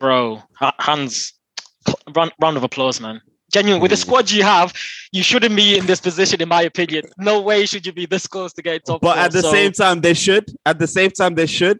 bro, 0.00 0.42
hands, 0.80 1.32
round, 2.16 2.32
round 2.40 2.56
of 2.56 2.64
applause, 2.64 3.00
man. 3.00 3.20
Genuine, 3.52 3.82
with 3.82 3.90
the 3.90 3.96
mm. 3.98 4.00
squad 4.00 4.30
you 4.30 4.42
have, 4.42 4.72
you 5.12 5.22
shouldn't 5.22 5.54
be 5.54 5.76
in 5.76 5.84
this 5.84 6.00
position, 6.00 6.40
in 6.40 6.48
my 6.48 6.62
opinion. 6.62 7.04
No 7.18 7.42
way 7.42 7.66
should 7.66 7.84
you 7.84 7.92
be 7.92 8.06
this 8.06 8.26
close 8.26 8.52
to 8.54 8.62
getting 8.62 8.80
top 8.80 9.02
But 9.02 9.14
four. 9.16 9.22
at 9.24 9.30
the 9.32 9.42
So, 9.42 9.52
same 9.52 9.72
time, 9.72 10.00
they 10.00 10.14
should. 10.14 10.50
At 10.64 10.78
the 10.78 10.86
same 10.86 11.10
time, 11.10 11.34
they 11.34 11.46
should. 11.46 11.78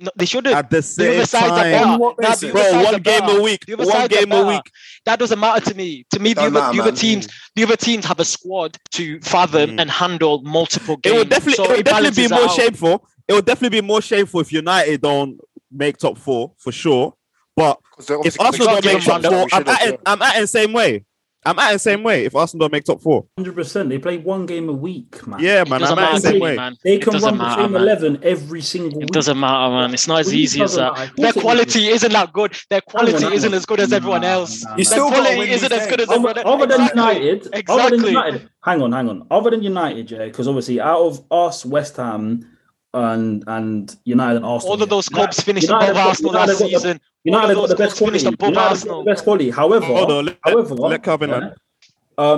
No, 0.00 0.10
they 0.16 0.24
shouldn't. 0.26 0.54
At 0.54 0.70
the 0.70 0.76
The 0.78 0.82
same 0.82 1.10
other 1.16 1.26
sides 1.26 1.46
time, 1.48 1.72
better. 1.72 1.98
What 1.98 2.16
Nah, 2.20 2.34
the 2.34 2.46
basis? 2.46 2.54
other 2.54 2.70
bro, 2.72 2.82
one 2.92 3.02
game 3.02 3.20
better. 3.20 3.38
a 3.38 3.42
week. 3.42 3.64
One 3.76 4.08
game 4.08 4.32
a 4.32 4.46
week. 4.46 4.62
That 5.04 5.18
doesn't 5.18 5.38
matter 5.38 5.70
to 5.70 5.74
me. 5.76 6.04
To 6.10 6.18
me, 6.20 6.34
the 6.34 6.42
other, 6.42 6.50
matter, 6.50 6.72
the 6.76 6.82
other 6.82 6.92
man. 6.92 6.96
teams, 6.98 7.28
the 7.56 7.62
other 7.64 7.76
teams 7.76 8.04
have 8.06 8.20
a 8.20 8.24
squad 8.24 8.76
to 8.92 9.20
fathom 9.20 9.70
Mm. 9.70 9.80
and 9.82 9.90
handle 9.90 10.42
multiple 10.42 10.94
It 10.94 11.02
games. 11.02 11.18
would 11.18 11.28
definitely, 11.28 11.54
so 11.64 11.64
it 11.72 11.76
would 11.78 11.86
definitely 11.86 12.22
be 12.22 12.28
more 12.34 12.44
out. 12.44 12.50
shameful. 12.56 13.08
It 13.26 13.32
would 13.34 13.44
definitely 13.44 13.80
be 13.80 13.86
more 13.86 14.00
shameful 14.00 14.40
if 14.40 14.52
United 14.52 15.00
don't 15.02 15.38
make 15.70 15.98
top 15.98 16.16
four 16.18 16.52
for 16.58 16.72
sure. 16.72 17.14
But 17.56 17.78
if 18.24 18.40
Arsenal 18.40 18.66
don't 18.68 18.84
make 18.84 19.02
top 19.04 19.22
four, 19.22 19.32
I'm 19.42 19.48
should 19.48 19.68
at, 19.68 19.82
it, 19.88 20.00
I'm 20.06 20.22
at 20.22 20.36
it 20.36 20.40
the 20.42 20.46
same 20.46 20.72
way. 20.72 21.04
I'm 21.46 21.58
at 21.58 21.72
the 21.72 21.78
same 21.78 22.02
way. 22.02 22.24
If 22.24 22.34
Arsenal 22.34 22.64
don't 22.64 22.72
make 22.72 22.84
top 22.84 23.00
four, 23.00 23.26
Hundred 23.38 23.54
percent. 23.54 23.88
They 23.88 23.98
play 23.98 24.18
one 24.18 24.44
game 24.44 24.68
a 24.68 24.72
week, 24.72 25.24
man. 25.26 25.38
yeah, 25.40 25.64
man, 25.64 25.82
I'm 25.84 25.98
at 25.98 26.14
the 26.16 26.20
same 26.20 26.40
way. 26.40 26.56
man. 26.56 26.76
They 26.82 26.94
It 26.96 27.02
can 27.02 27.12
doesn't 27.14 27.28
run 27.28 27.38
the 27.38 27.44
matter, 27.44 27.62
same 27.62 27.72
man. 27.72 27.82
eleven 27.82 28.18
every 28.22 28.60
single 28.60 28.98
It 28.98 29.04
week. 29.04 29.10
doesn't 29.10 29.38
matter, 29.38 29.70
man. 29.72 29.94
It's 29.94 30.08
not 30.08 30.20
as 30.20 30.26
Well, 30.26 30.34
it 30.34 30.38
easy 30.38 30.62
as 30.62 30.76
uh, 30.76 30.92
that. 30.94 31.12
Their 31.16 31.32
quality 31.32 31.64
doesn't. 31.64 31.94
isn't 31.94 32.12
that 32.12 32.32
good. 32.32 32.56
Their 32.70 32.80
quality 32.80 33.22
hang 33.24 33.32
isn't 33.32 33.52
on. 33.52 33.56
as 33.56 33.66
good 33.66 33.80
as 33.80 33.92
everyone 33.92 34.22
Nah, 34.22 34.28
else. 34.28 34.64
nah, 34.64 34.76
You 34.76 34.84
still 34.84 35.10
Their 35.10 35.20
quality 35.22 35.50
isn't 35.52 35.72
as 35.72 35.86
good 35.86 36.00
as 36.00 36.08
games. 36.08 36.16
everyone 36.16 36.38
Other, 36.38 36.40
else. 36.48 36.54
other 36.62 36.66
than 36.66 36.80
Exactly. 36.80 37.02
United, 37.02 37.40
other 37.46 37.50
than 37.50 37.60
Exactly. 37.60 38.10
United, 38.10 38.50
hang 38.64 38.82
on, 38.82 38.92
hang 38.92 39.08
on. 39.08 39.26
Other 39.30 39.50
than 39.50 39.62
United, 39.62 40.10
yeah, 40.10 40.24
because 40.24 40.48
obviously 40.48 40.80
out 40.80 41.00
of 41.00 41.24
us, 41.30 41.64
West 41.64 41.96
Ham, 41.98 42.44
and 42.94 43.44
and 43.46 43.94
United 44.04 44.36
and 44.36 44.44
Arsenal, 44.46 44.72
All 44.76 44.82
of 44.82 44.88
those 44.88 45.08
yeah, 45.10 45.16
clubs 45.18 45.40
finished 45.40 45.68
United 45.68 45.90
above 45.92 45.96
got- 46.02 46.08
Arsenal 46.08 46.32
United 46.32 46.48
last 46.52 46.58
got 46.60 46.64
the- 46.70 46.78
season. 46.78 47.00
United 47.32 47.56
All 47.56 47.66
have 47.68 47.70
got 47.70 47.76
the 47.78 47.84
best 47.84 47.96
quality. 47.98 48.26
above 48.26 48.48
United 48.50 48.88
got 48.88 49.04
the 49.04 49.10
best 49.10 49.24
quality. 49.24 49.50
However, 49.50 49.86
Hold 49.86 50.10
on, 50.12 50.24
let, 50.26 50.38
however, 50.44 50.74
let 50.74 51.02
Calvin 51.02 51.30
yeah, 51.30 51.36
on. 51.36 51.54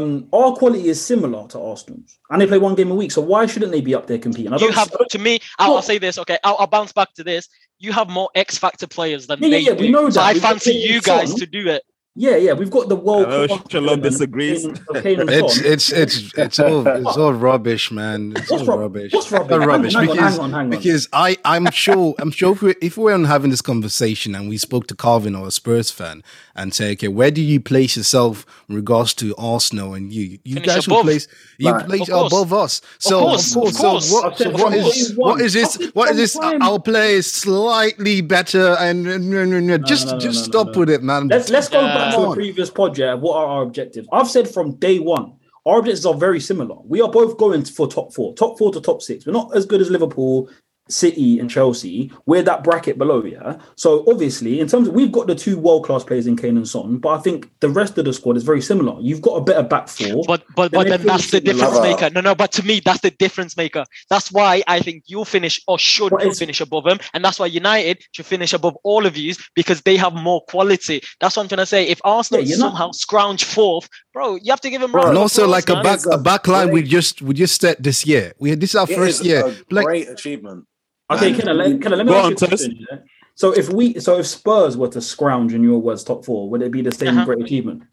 um, 0.03 0.29
our 0.33 0.53
quality 0.55 0.89
is 0.89 1.05
similar 1.05 1.47
to 1.49 1.61
Arsenal's, 1.61 2.19
and 2.31 2.41
they 2.43 2.47
play 2.47 2.59
one 2.59 2.75
game 2.75 2.91
a 2.91 2.95
week. 2.95 3.13
So 3.13 3.21
why 3.23 3.47
shouldn't 3.47 3.73
they 3.73 3.81
be 3.81 3.95
up 3.95 4.07
there 4.07 4.19
competing? 4.19 4.53
I 4.53 4.57
You 4.57 4.61
don't 4.67 4.75
have, 4.75 4.91
to 5.09 5.19
me, 5.19 5.41
I'll, 5.59 5.77
I'll 5.77 5.83
say 5.83 5.99
this. 5.99 6.19
Okay, 6.19 6.39
I'll, 6.45 6.57
I'll 6.59 6.67
bounce 6.67 6.93
back 6.93 7.13
to 7.15 7.25
this. 7.25 7.49
You 7.79 7.93
have 7.93 8.09
more 8.11 8.29
X 8.35 8.59
factor 8.59 8.87
players 8.87 9.27
than 9.27 9.41
Yeah, 9.41 9.49
yeah, 9.49 9.51
they 9.51 9.61
yeah, 9.61 9.75
do. 9.75 9.81
we 9.85 9.91
know 9.91 10.11
So 10.11 10.21
that. 10.21 10.27
I 10.27 10.33
We've 10.35 10.43
fancy 10.43 10.73
you 10.73 11.01
guys 11.01 11.31
Son. 11.31 11.39
to 11.41 11.47
do 11.47 11.69
it. 11.69 11.83
Yeah, 12.17 12.37
yeah, 12.37 12.53
we've 12.55 12.71
got 12.71 12.89
the 12.89 12.97
world. 12.97 13.27
I 13.27 13.47
know 13.47 13.61
Shalom 13.71 14.01
disagrees. 14.01 14.63
Kane 14.67 14.71
and- 14.77 14.97
of 14.97 15.03
Kane 15.03 15.21
and 15.21 15.31
It's 15.31 15.59
it's 15.61 15.93
it's 15.93 16.33
it's 16.37 16.59
all 16.59 16.87
it's 16.87 17.17
all 17.17 17.33
rubbish, 17.33 17.93
man. 17.93 18.33
It's 18.37 18.51
What's 18.51 18.63
all 18.63 18.69
rub- 18.69 18.81
rubbish. 18.81 19.13
what's 19.13 19.31
rubbish? 19.31 19.53
All 19.53 19.61
Hang 19.61 19.69
rubbish 19.69 19.95
hang 19.95 20.09
on, 20.11 20.17
because 20.17 20.33
hang 20.33 20.41
on, 20.41 20.51
hang 20.51 20.61
on. 20.65 20.71
because 20.71 21.09
I 21.13 21.37
I'm 21.45 21.71
sure 21.71 22.15
I'm 22.19 22.33
sure 22.33 22.53
if 22.53 22.63
we 22.63 22.75
if 22.83 22.97
we 22.97 23.05
weren't 23.05 23.27
having 23.29 23.51
this 23.53 23.63
conversation 23.63 24.35
and 24.35 24.49
we 24.49 24.59
spoke 24.59 24.89
to 24.89 24.97
Calvin 24.97 25.37
or 25.37 25.47
a 25.47 25.51
Spurs 25.53 25.91
fan 25.93 26.25
and 26.57 26.75
say 26.75 26.93
okay 26.93 27.07
where 27.09 27.31
do 27.31 27.41
you 27.41 27.61
place 27.61 27.97
yourself 27.97 28.45
in 28.69 28.75
regards 28.75 29.15
to 29.15 29.35
Arsenal 29.39 29.95
and 29.95 30.13
you 30.13 30.41
you 30.45 30.55
Finish 30.55 30.67
guys 30.67 30.89
will 30.89 30.97
above. 30.97 31.05
place 31.07 31.29
you 31.59 31.71
Right. 31.71 31.87
place 31.87 32.09
Of 32.11 32.27
above 32.27 32.53
us. 32.53 32.81
So 32.99 33.21
course, 33.21 33.55
of 33.55 33.63
course, 33.63 33.75
of 33.77 33.81
course. 33.81 34.09
so 34.09 34.15
what 34.15 34.25
I've 34.33 34.37
said 34.39 34.47
so 34.47 34.53
what 34.53 34.73
from 34.73 34.75
is 34.75 35.09
day 35.11 35.15
one. 35.15 35.29
what 35.31 35.41
is 35.41 35.53
this 35.53 35.77
what 35.95 36.11
is 36.11 36.17
this 36.17 36.37
our 36.37 36.81
play 36.81 37.15
is 37.15 37.31
slightly 37.31 38.21
better 38.21 38.75
and, 38.81 39.07
and, 39.07 39.33
and- 39.33 39.53
and- 39.55 39.71
and- 39.71 39.87
just 39.87 40.07
no, 40.07 40.13
no, 40.15 40.19
just 40.19 40.39
no, 40.41 40.45
stop 40.53 40.67
no, 40.69 40.73
no. 40.73 40.79
with 40.81 40.91
it 40.91 41.03
man. 41.05 41.29
Let's 41.29 41.49
let's 41.51 41.69
go 41.69 41.81
Yeah. 41.81 42.00
Back 42.01 42.15
to 42.15 42.21
the 42.23 42.35
previous 42.35 42.71
pod. 42.71 42.97
Yeah, 42.99 43.15
what 43.15 43.37
are 43.37 43.47
our 43.47 43.63
objectives? 43.63 44.09
I've 44.13 44.29
said 44.29 44.49
from 44.49 44.77
day 44.77 44.99
one, 44.99 45.35
our 45.67 45.79
objectives 45.79 46.07
are 46.07 46.15
very 46.15 46.41
similar. 46.41 46.77
We 46.85 47.01
are 47.01 47.11
both 47.11 47.37
going 47.39 47.65
for 47.65 47.87
top 47.87 48.15
four, 48.15 48.35
top 48.35 48.59
four 48.59 48.73
to 48.73 48.81
top 48.81 49.03
six. 49.03 49.27
We're 49.27 49.33
not 49.33 49.55
as 49.57 49.67
good 49.67 49.81
as 49.81 49.91
Liverpool, 49.91 50.49
City, 50.93 51.39
and 51.39 51.49
Chelsea. 51.51 52.11
We're 52.27 52.43
that 52.43 52.65
bracket 52.65 52.99
below. 52.99 53.25
Yeah. 53.25 53.59
So 53.77 54.05
obviously, 54.09 54.61
in 54.61 54.67
terms 54.69 54.89
of 54.89 54.95
we've 54.95 55.13
got 55.13 55.27
the 55.27 55.35
two 55.35 55.59
world 55.59 55.85
class 55.85 56.05
players 56.05 56.27
in 56.27 56.37
Kane 56.37 56.57
and 56.57 56.69
Son, 56.69 56.99
but 56.99 57.11
I 57.11 57.19
think 57.19 57.51
the 57.61 57.69
rest 57.69 57.97
of 57.99 58.05
the 58.05 58.13
squad 58.13 58.37
is 58.37 58.43
very 58.43 58.61
similar. 58.63 59.01
You've 59.01 59.21
got 59.23 59.35
a 59.37 59.41
better 59.41 59.63
back 59.63 59.89
four. 59.89 60.25
But 60.27 60.45
but 60.57 60.73
Then 60.73 60.81
but 60.81 60.89
then 60.89 61.03
that's 61.07 61.31
the 61.31 61.41
difference 61.41 61.73
another- 61.77 61.89
maker. 61.91 62.11
No, 62.11 62.21
no, 62.21 62.35
but 62.35 62.53
to 62.53 62.63
me, 62.65 62.81
that's 62.85 63.01
the 63.01 63.11
difference 63.13 63.57
maker. 63.57 63.85
That's 64.09 64.31
why 64.33 64.63
I 64.67 64.81
think 64.81 65.05
you'll 65.07 65.25
finish 65.25 65.61
or 65.67 65.79
should 65.79 66.11
But 66.11 66.37
finish 66.37 66.61
above 66.61 66.85
them. 66.85 66.99
And 67.15 67.25
that's 67.25 67.39
why 67.39 67.47
United 67.47 68.03
should 68.13 68.27
finish 68.27 68.53
above 68.53 68.77
all 68.85 69.07
of 69.07 69.17
you 69.17 69.35
because 69.55 69.83
they 69.83 69.97
have 69.97 70.15
more 70.15 70.43
quality. 70.49 71.03
That's 71.21 71.37
what 71.37 71.43
I'm 71.45 71.49
trying 71.49 71.59
to 71.59 71.67
say. 71.67 71.87
If 71.89 72.01
Arsenal 72.05 72.43
Yeah, 72.43 72.49
you're 72.51 72.59
not- 72.59 72.71
somehow 72.71 72.91
scrounge 72.93 73.45
fourth, 73.45 73.89
bro, 74.13 74.37
you 74.37 74.51
have 74.51 74.61
to 74.63 74.71
give 74.71 74.81
them 74.81 74.93
Bro, 74.93 75.03
round 75.03 75.11
and 75.11 75.19
also 75.19 75.43
applause, 75.45 75.53
like 75.53 75.69
a 75.71 75.75
man. 75.75 75.83
back 75.85 76.07
a 76.07 76.11
a 76.11 76.19
back 76.19 76.49
line 76.49 76.71
we 76.73 76.83
just 76.83 77.23
we 77.23 77.35
just 77.35 77.61
set 77.61 77.83
this 77.83 78.07
year. 78.07 78.33
We 78.39 78.55
this 78.55 78.71
is 78.71 78.77
our 78.77 78.91
It 78.91 78.97
first 78.97 79.21
is 79.21 79.27
year. 79.27 79.47
a 79.47 79.55
Like 79.75 79.87
great 79.87 80.09
achievement. 80.09 80.67
Okay, 81.11 81.33
can 81.33 81.49
I 81.49 81.53
let, 81.53 81.83
can 81.83 81.93
I 81.93 81.97
let 81.97 82.07
me 82.07 82.13
Go 82.13 82.19
ask 82.19 82.25
on, 82.25 82.31
you 82.31 82.37
a 82.37 82.49
question? 82.49 82.87
Yeah? 82.91 82.99
So 83.35 83.53
if 83.53 83.71
we, 83.71 83.99
so 84.01 84.19
if 84.19 84.27
Spurs 84.27 84.77
were 84.77 84.89
to 84.89 85.01
scrounge 85.01 85.55
in 85.55 85.63
your 85.63 85.81
words 85.81 86.05
top 86.05 86.25
four, 86.25 86.49
would 86.51 86.63
it 86.63 86.71
be 86.71 86.83
the 86.83 86.93
same 86.93 87.09
Uh-huh. 87.09 87.25
great 87.25 87.41
achievement? 87.41 87.85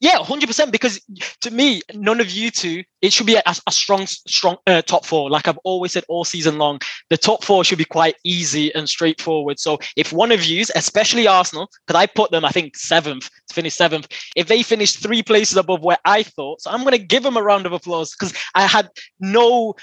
Yeah, 0.00 0.18
hundred 0.24 0.48
percent. 0.48 0.72
Because 0.72 1.00
to 1.42 1.52
me, 1.52 1.80
none 1.94 2.20
of 2.20 2.28
you 2.28 2.50
two, 2.50 2.82
it 3.02 3.12
should 3.12 3.26
be 3.26 3.36
a, 3.36 3.42
a 3.46 3.70
strong, 3.70 4.06
strong 4.06 4.56
uh, 4.66 4.82
top 4.82 5.06
four. 5.06 5.30
Like 5.30 5.46
I've 5.46 5.60
always 5.62 5.92
said 5.92 6.02
all 6.08 6.24
season 6.24 6.58
long, 6.58 6.80
the 7.08 7.16
top 7.16 7.44
four 7.44 7.62
should 7.62 7.78
be 7.78 7.84
quite 7.84 8.16
easy 8.24 8.74
and 8.74 8.88
straightforward. 8.88 9.60
So 9.60 9.78
if 9.96 10.12
one 10.12 10.32
of 10.32 10.44
you, 10.44 10.64
especially 10.74 11.28
Arsenal, 11.28 11.70
because 11.86 12.00
I 12.00 12.06
put 12.06 12.32
them, 12.32 12.44
I 12.44 12.50
think 12.50 12.76
seventh 12.76 13.30
to 13.46 13.54
finish 13.54 13.74
seventh, 13.74 14.08
if 14.34 14.48
they 14.48 14.64
finish 14.64 14.94
three 14.96 15.22
places 15.22 15.56
above 15.56 15.84
where 15.84 15.98
I 16.04 16.24
thought, 16.24 16.62
so 16.62 16.72
I'm 16.72 16.80
going 16.80 16.98
to 16.98 17.06
give 17.06 17.22
them 17.22 17.36
a 17.36 17.42
round 17.42 17.66
of 17.66 17.72
applause 17.72 18.10
because 18.10 18.34
I 18.56 18.66
had 18.66 18.88
no 19.20 19.74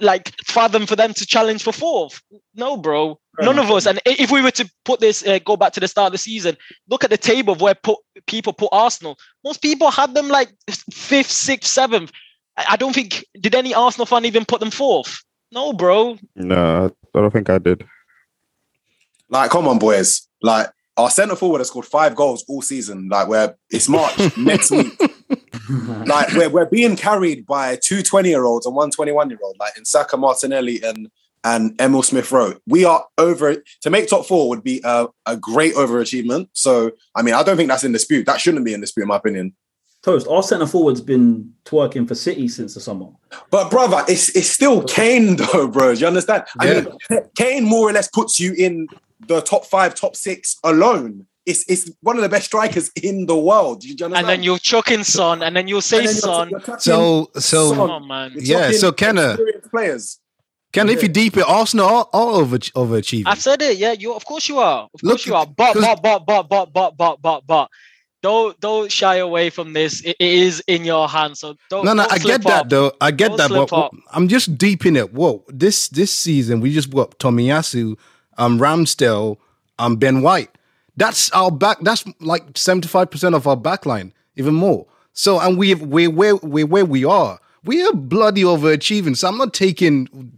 like 0.00 0.34
fathom 0.46 0.86
for 0.86 0.96
them 0.96 1.14
to 1.14 1.26
challenge 1.26 1.62
for 1.62 1.72
fourth. 1.72 2.20
No, 2.54 2.76
bro, 2.76 3.18
Fair 3.36 3.46
none 3.46 3.56
enough. 3.56 3.70
of 3.70 3.76
us. 3.76 3.86
And 3.86 4.00
if 4.06 4.30
we 4.30 4.42
were 4.42 4.50
to 4.52 4.70
put 4.84 5.00
this, 5.00 5.26
uh, 5.26 5.38
go 5.44 5.56
back 5.56 5.72
to 5.74 5.80
the 5.80 5.88
start 5.88 6.06
of 6.08 6.12
the 6.12 6.18
season, 6.18 6.56
look 6.88 7.04
at 7.04 7.10
the 7.10 7.16
table 7.16 7.54
of 7.54 7.60
where 7.60 7.74
put, 7.74 7.98
people 8.26 8.52
put 8.52 8.68
Arsenal. 8.72 9.18
Most 9.44 9.62
people 9.62 9.90
had 9.90 10.14
them 10.14 10.28
like 10.28 10.50
fifth, 10.90 11.30
sixth, 11.30 11.70
seventh. 11.70 12.12
I, 12.56 12.66
I 12.70 12.76
don't 12.76 12.94
think 12.94 13.24
did 13.40 13.54
any 13.54 13.74
Arsenal 13.74 14.06
fan 14.06 14.24
even 14.24 14.44
put 14.44 14.60
them 14.60 14.70
fourth. 14.70 15.22
No, 15.52 15.72
bro. 15.72 16.18
No, 16.34 16.90
I 17.14 17.18
don't 17.18 17.30
think 17.30 17.48
I 17.48 17.58
did. 17.58 17.86
Like, 19.28 19.50
come 19.50 19.68
on, 19.68 19.78
boys. 19.78 20.28
Like, 20.42 20.68
our 20.96 21.10
centre 21.10 21.36
forward 21.36 21.58
has 21.58 21.68
scored 21.68 21.86
five 21.86 22.14
goals 22.14 22.44
all 22.48 22.62
season. 22.62 23.08
Like, 23.08 23.28
we're 23.28 23.54
it's 23.70 23.88
March 23.88 24.36
next 24.36 24.70
week. 24.70 24.92
Like, 26.06 26.32
we're, 26.34 26.50
we're 26.50 26.66
being 26.66 26.94
carried 26.94 27.46
by 27.46 27.76
two 27.76 28.02
20 28.02 28.28
year 28.28 28.44
olds 28.44 28.66
and 28.66 28.76
one 28.76 28.90
21 28.90 29.30
year 29.30 29.38
old, 29.42 29.56
like 29.58 29.76
in 29.78 29.84
Saka 29.84 30.16
Martinelli 30.16 30.82
and 30.82 31.10
and 31.44 31.78
Emil 31.80 32.02
Smith 32.02 32.32
Rowe. 32.32 32.54
We 32.66 32.84
are 32.84 33.06
over 33.18 33.56
to 33.82 33.90
make 33.90 34.08
top 34.08 34.26
four 34.26 34.48
would 34.48 34.64
be 34.64 34.80
a, 34.82 35.06
a 35.26 35.36
great 35.36 35.74
overachievement. 35.74 36.48
So, 36.54 36.92
I 37.14 37.22
mean, 37.22 37.34
I 37.34 37.42
don't 37.42 37.56
think 37.56 37.68
that's 37.68 37.84
in 37.84 37.92
dispute. 37.92 38.26
That 38.26 38.40
shouldn't 38.40 38.64
be 38.64 38.72
in 38.72 38.80
dispute, 38.80 39.02
in 39.02 39.08
my 39.08 39.16
opinion. 39.16 39.54
Toast, 40.02 40.26
our 40.28 40.42
centre 40.42 40.66
forward's 40.66 41.00
been 41.00 41.54
twerking 41.64 42.06
for 42.06 42.14
City 42.14 42.48
since 42.48 42.74
the 42.74 42.80
summer. 42.80 43.08
But 43.50 43.70
brother, 43.70 44.04
it's 44.06 44.34
it's 44.36 44.50
still 44.50 44.82
Kane 44.84 45.36
though, 45.36 45.68
bro. 45.68 45.94
Do 45.94 46.00
you 46.00 46.06
understand? 46.06 46.44
I 46.58 46.74
mean, 46.74 46.86
Kane 47.34 47.64
more 47.64 47.88
or 47.88 47.92
less 47.92 48.08
puts 48.08 48.38
you 48.38 48.52
in 48.54 48.88
the 49.26 49.40
top 49.40 49.64
five, 49.64 49.94
top 49.94 50.16
six 50.16 50.58
alone. 50.62 51.26
It's 51.46 51.64
it's 51.68 51.90
one 52.00 52.16
of 52.16 52.22
the 52.22 52.28
best 52.28 52.46
strikers 52.46 52.90
in 53.02 53.26
the 53.26 53.36
world. 53.36 53.80
Do 53.82 53.88
you? 53.88 53.96
And 54.06 54.26
then 54.28 54.42
you're 54.42 54.58
chuck 54.58 54.90
in 54.90 55.04
Son, 55.04 55.42
and 55.42 55.54
then 55.54 55.68
you'll 55.68 55.82
say 55.82 55.98
And 55.98 56.06
then 56.08 56.14
you're- 56.14 56.20
Son. 56.22 56.50
you're 56.50 56.78
So 56.80 57.30
so 57.38 57.74
Come 57.74 57.90
on, 57.90 58.08
man. 58.08 58.32
you're 58.34 58.60
yeah, 58.60 58.70
so 58.72 58.92
Kenna. 58.92 59.32
experienced 59.32 59.70
players. 59.70 60.18
Ken, 60.72 60.88
if 60.88 61.02
you 61.02 61.08
deep 61.08 61.36
it, 61.36 61.44
Arsenal 61.46 61.86
are, 61.86 62.08
are 62.12 62.30
over 62.40 62.58
overachieving. 62.58 63.24
I've 63.26 63.40
said 63.40 63.62
it. 63.62 63.76
Yeah, 63.78 63.92
you. 63.92 64.12
Of 64.14 64.24
course 64.24 64.48
you 64.48 64.58
are. 64.58 64.88
Of 64.92 65.02
Look, 65.02 65.12
course 65.12 65.26
you 65.26 65.34
are. 65.36 65.46
But 65.46 65.74
'cause- 65.74 65.82
but 66.02 66.02
but 66.02 66.26
but 66.26 66.48
but 66.48 66.72
but 66.72 66.96
but 66.96 67.22
but 67.22 67.46
but. 67.46 67.68
Don't 68.22 68.58
don't 68.58 68.90
shy 68.90 69.16
away 69.16 69.50
from 69.50 69.74
this. 69.74 70.00
It, 70.00 70.16
it 70.18 70.32
is 70.32 70.60
in 70.66 70.84
your 70.86 71.08
hands. 71.10 71.40
So 71.40 71.56
don't. 71.68 71.84
No, 71.84 71.92
no, 71.92 72.04
don't 72.04 72.12
I 72.12 72.18
slip 72.18 72.40
get 72.40 72.48
that 72.50 72.70
though. 72.70 72.90
I 73.00 73.10
get 73.10 73.28
Don't 73.28 73.36
that, 73.36 73.48
slip 73.48 73.68
but 73.68 73.76
up. 73.76 73.94
I'm 74.12 74.28
just 74.28 74.56
deep 74.56 74.86
in 74.86 74.96
it. 74.96 75.12
Whoa, 75.12 75.44
this 75.48 75.88
this 75.90 76.10
season 76.10 76.60
we 76.60 76.72
just 76.72 76.88
got 76.90 77.18
Tomiyasu, 77.18 77.96
um, 78.38 78.58
Ramsdale, 78.58 79.36
um, 79.78 79.96
Ben 79.96 80.22
White. 80.22 80.48
That's 80.96 81.30
our 81.32 81.50
back. 81.50 81.78
That's 81.80 82.04
like 82.20 82.56
75 82.56 83.10
percent 83.10 83.34
of 83.34 83.46
our 83.46 83.56
backline, 83.56 84.12
even 84.36 84.54
more. 84.54 84.86
So, 85.12 85.40
and 85.40 85.58
we 85.58 85.74
we 85.74 86.08
where 86.08 86.36
we 86.36 86.64
where 86.64 86.84
we 86.84 87.04
are. 87.04 87.40
We 87.64 87.82
are 87.82 87.92
bloody 87.94 88.42
overachieving. 88.42 89.16
So 89.16 89.28
I'm 89.28 89.38
not 89.38 89.54
taking 89.54 90.32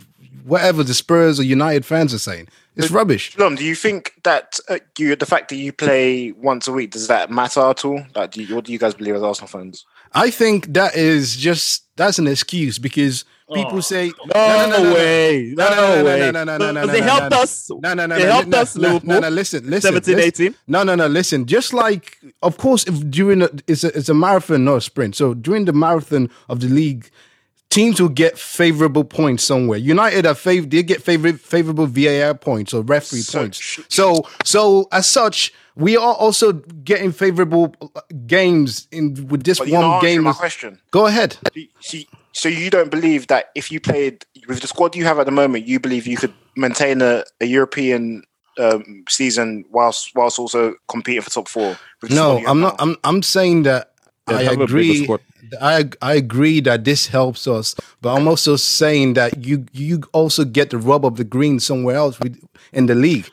whatever 0.45 0.85
the 0.85 0.95
Spurs 0.95 1.41
or 1.41 1.43
United 1.43 1.85
fans 1.85 2.15
are 2.15 2.19
saying. 2.19 2.49
It's 2.77 2.91
rubbish. 2.91 3.33
Shalom, 3.33 3.55
do 3.55 3.65
you 3.65 3.75
think 3.75 4.13
that 4.23 4.61
uh, 4.69 4.79
you, 4.99 5.17
the 5.17 5.25
fact 5.25 5.49
that 5.49 5.57
you 5.57 5.73
play 5.73 6.33
once 6.33 6.69
a 6.69 6.73
week, 6.73 6.91
does 6.91 7.09
that 7.09 7.31
matter 7.31 7.61
at 7.61 7.85
all? 7.87 8.05
Like, 8.15 8.33
do 8.33 8.43
you, 8.43 8.55
what 8.55 8.67
do 8.67 8.73
you 8.73 8.79
guys 8.79 8.93
believe 8.93 9.15
as 9.15 9.23
Arsenal 9.23 9.49
fans? 9.49 9.87
I 10.13 10.31
think 10.31 10.75
that 10.75 10.95
is 10.95 11.37
just 11.37 11.85
that's 11.97 12.19
an 12.19 12.27
excuse 12.27 12.79
because 12.79 13.25
people 13.55 13.77
Oh. 13.77 13.81
say 13.81 14.13
No, 14.35 14.93
way. 14.95 15.53
No, 15.57 15.69
no, 15.69 15.77
no, 15.99 16.05
way. 16.05 16.19
no, 16.19 16.31
no, 16.31 16.45
no, 16.45 16.57
no, 16.59 16.73
no, 16.73 16.81
Because 16.83 16.93
they 16.93 17.03
helped 17.03 17.33
us. 17.35 17.71
No, 17.71 17.95
no, 17.95 18.07
no, 18.07 18.17
They 18.17 18.23
helped 18.27 18.55
us, 18.55 18.77
no, 18.77 18.83
Liverpool. 18.89 19.09
No, 19.09 19.19
no, 19.21 19.29
listen, 19.29 19.65
listen. 19.71 19.93
17, 19.93 20.17
listen. 20.17 20.45
18. 20.47 20.55
No, 20.67 20.83
no, 20.83 20.95
no, 20.95 21.07
listen. 21.07 21.47
Just 21.47 21.73
like, 21.73 22.19
of 22.43 22.57
course, 22.59 22.85
if 22.87 23.09
during 23.11 23.43
a, 23.43 23.49
it's 23.67 23.85
a 23.85 23.97
it's 23.97 24.09
a 24.09 24.15
marathon, 24.15 24.65
not 24.65 24.77
a 24.77 24.81
sprint. 24.81 25.15
So 25.17 25.35
during 25.35 25.65
the 25.67 25.73
marathon 25.73 26.29
of 26.49 26.61
the 26.61 26.69
league, 26.69 27.09
teams 27.71 28.01
will 28.01 28.09
get 28.09 28.39
favorable 28.39 29.05
points 29.05 29.45
somewhere. 29.45 29.79
United 29.79 30.27
are 30.27 30.35
fav- 30.35 30.71
they 30.71 30.83
get 30.83 31.03
favorite 31.03 31.39
favorable 31.41 31.87
VAR 31.87 32.35
points 32.35 32.73
or 32.75 32.83
referee 32.83 33.21
So- 33.21 33.41
points. 33.41 33.81
So 33.89 34.27
so 34.45 34.89
as 34.93 35.09
such, 35.09 35.53
we 35.77 35.97
are 35.97 36.15
also 36.15 36.53
getting 36.53 37.13
favorable 37.13 37.75
uh, 37.83 38.01
games 38.27 38.89
in 38.91 39.29
with 39.29 39.45
this 39.45 39.59
But 39.59 39.69
you're 39.69 39.81
not 39.81 39.97
one 39.97 40.05
game. 40.05 40.23
my 40.25 40.33
question. 40.33 40.81
Go 40.91 41.07
ahead. 41.07 41.37
So, 41.81 41.99
so 42.37 42.51
you 42.51 42.69
don't 42.69 42.91
believe 42.91 43.29
that 43.29 43.47
if 43.55 43.73
you 43.73 43.81
played 43.81 44.27
with 44.47 44.61
the 44.61 44.67
squad 44.67 44.95
you 44.95 45.05
have 45.05 45.19
at 45.19 45.25
the 45.25 45.33
moment, 45.33 45.67
you 45.67 45.81
believe 45.81 46.07
you 46.07 46.19
could 46.19 46.35
maintain 46.55 47.01
a, 47.01 47.25
a 47.41 47.47
European 47.47 48.23
um, 48.59 49.05
season 49.09 49.65
whilst 49.71 50.13
whilst 50.15 50.39
also 50.39 50.75
competing 50.87 51.23
for 51.23 51.31
top 51.31 51.49
four? 51.49 51.77
No, 52.03 52.11
squad 52.11 52.41
you 52.41 52.47
have 52.47 52.51
I'm 52.51 52.61
not. 52.61 52.79
now? 52.79 52.85
I'm 52.85 52.97
I'm 53.05 53.23
saying 53.23 53.63
that 53.63 53.93
Yeah, 54.29 54.37
I 54.37 54.43
have 54.43 54.61
a 54.61 54.67
bigger 54.67 54.93
agree. 54.93 55.09
I 55.63 55.89
I 56.03 56.15
agree 56.15 56.61
that 56.61 56.85
this 56.85 57.07
helps 57.07 57.47
us, 57.47 57.75
but 58.03 58.15
I'm 58.15 58.29
also 58.29 58.57
saying 58.57 59.15
that 59.15 59.45
you 59.45 59.65
you 59.73 60.03
also 60.13 60.45
get 60.45 60.71
the 60.71 60.79
rub 60.79 61.07
of 61.07 61.17
the 61.17 61.25
green 61.25 61.59
somewhere 61.59 61.97
else 61.97 62.21
with, 62.21 62.39
in 62.73 62.85
the 62.85 62.95
league. 62.95 63.31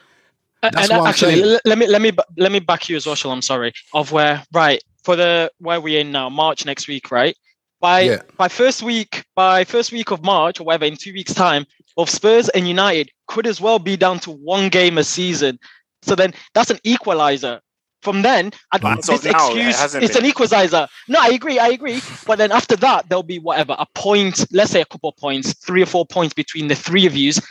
That's 0.62 0.90
and 0.90 0.92
what 0.92 1.02
I'm 1.02 1.08
actually, 1.08 1.42
saying. 1.42 1.60
let 1.66 1.78
me 1.78 1.88
let 1.88 2.02
me 2.02 2.12
let 2.38 2.52
me 2.54 2.60
back 2.60 2.88
you 2.88 2.96
as 2.96 3.06
well. 3.06 3.16
Shal, 3.16 3.32
I'm 3.32 3.42
sorry. 3.42 3.74
Of 3.94 4.14
where 4.14 4.44
right 4.54 4.82
for 5.04 5.18
the 5.18 5.52
where 5.60 5.82
we're 5.82 6.00
in 6.00 6.14
now, 6.14 6.30
March 6.30 6.66
next 6.66 6.88
week, 6.88 7.12
right? 7.12 7.36
By 7.84 8.00
Yeah. 8.00 8.22
by 8.38 8.48
first 8.48 8.82
week, 8.82 9.26
by 9.36 9.66
first 9.66 9.92
week 9.92 10.10
of 10.12 10.24
March 10.24 10.62
or 10.62 10.64
whatever, 10.64 10.86
in 10.86 10.96
two 10.96 11.12
weeks' 11.12 11.34
time, 11.34 11.66
both 11.98 12.10
Spurs 12.10 12.48
and 12.48 12.66
United 12.66 13.12
could 13.28 13.46
as 13.46 13.60
well 13.60 13.78
be 13.78 13.98
down 13.98 14.20
to 14.22 14.32
one 14.32 14.70
game 14.70 14.98
a 14.98 15.04
season. 15.04 15.60
So 16.02 16.16
then 16.16 16.34
that's 16.54 16.70
an 16.70 16.80
equalizer. 16.86 17.60
From 18.02 18.22
then, 18.22 18.52
I 18.72 18.78
this 18.78 19.10
as 19.10 19.26
now, 19.26 19.32
it 19.32 19.58
excuse 19.58 19.80
hasn't 19.80 20.04
it's 20.06 20.14
been. 20.14 20.24
an 20.24 20.30
equalizer. 20.30 20.88
No, 21.10 21.20
I 21.22 21.28
agree, 21.30 21.60
I 21.60 21.68
agree. 21.70 22.02
But 22.26 22.38
then 22.38 22.54
after 22.54 22.78
that, 22.78 23.10
there'll 23.10 23.22
be 23.22 23.40
whatever 23.40 23.76
a 23.78 23.86
point, 23.96 24.46
let's 24.52 24.72
say 24.72 24.80
a 24.82 24.86
couple 24.86 25.10
of 25.10 25.18
points, 25.18 25.54
three 25.54 25.82
or 25.84 25.86
four 25.86 26.06
points 26.06 26.34
between 26.34 26.70
the 26.70 26.76
three 26.76 27.06
of 27.06 27.18
yous. 27.18 27.42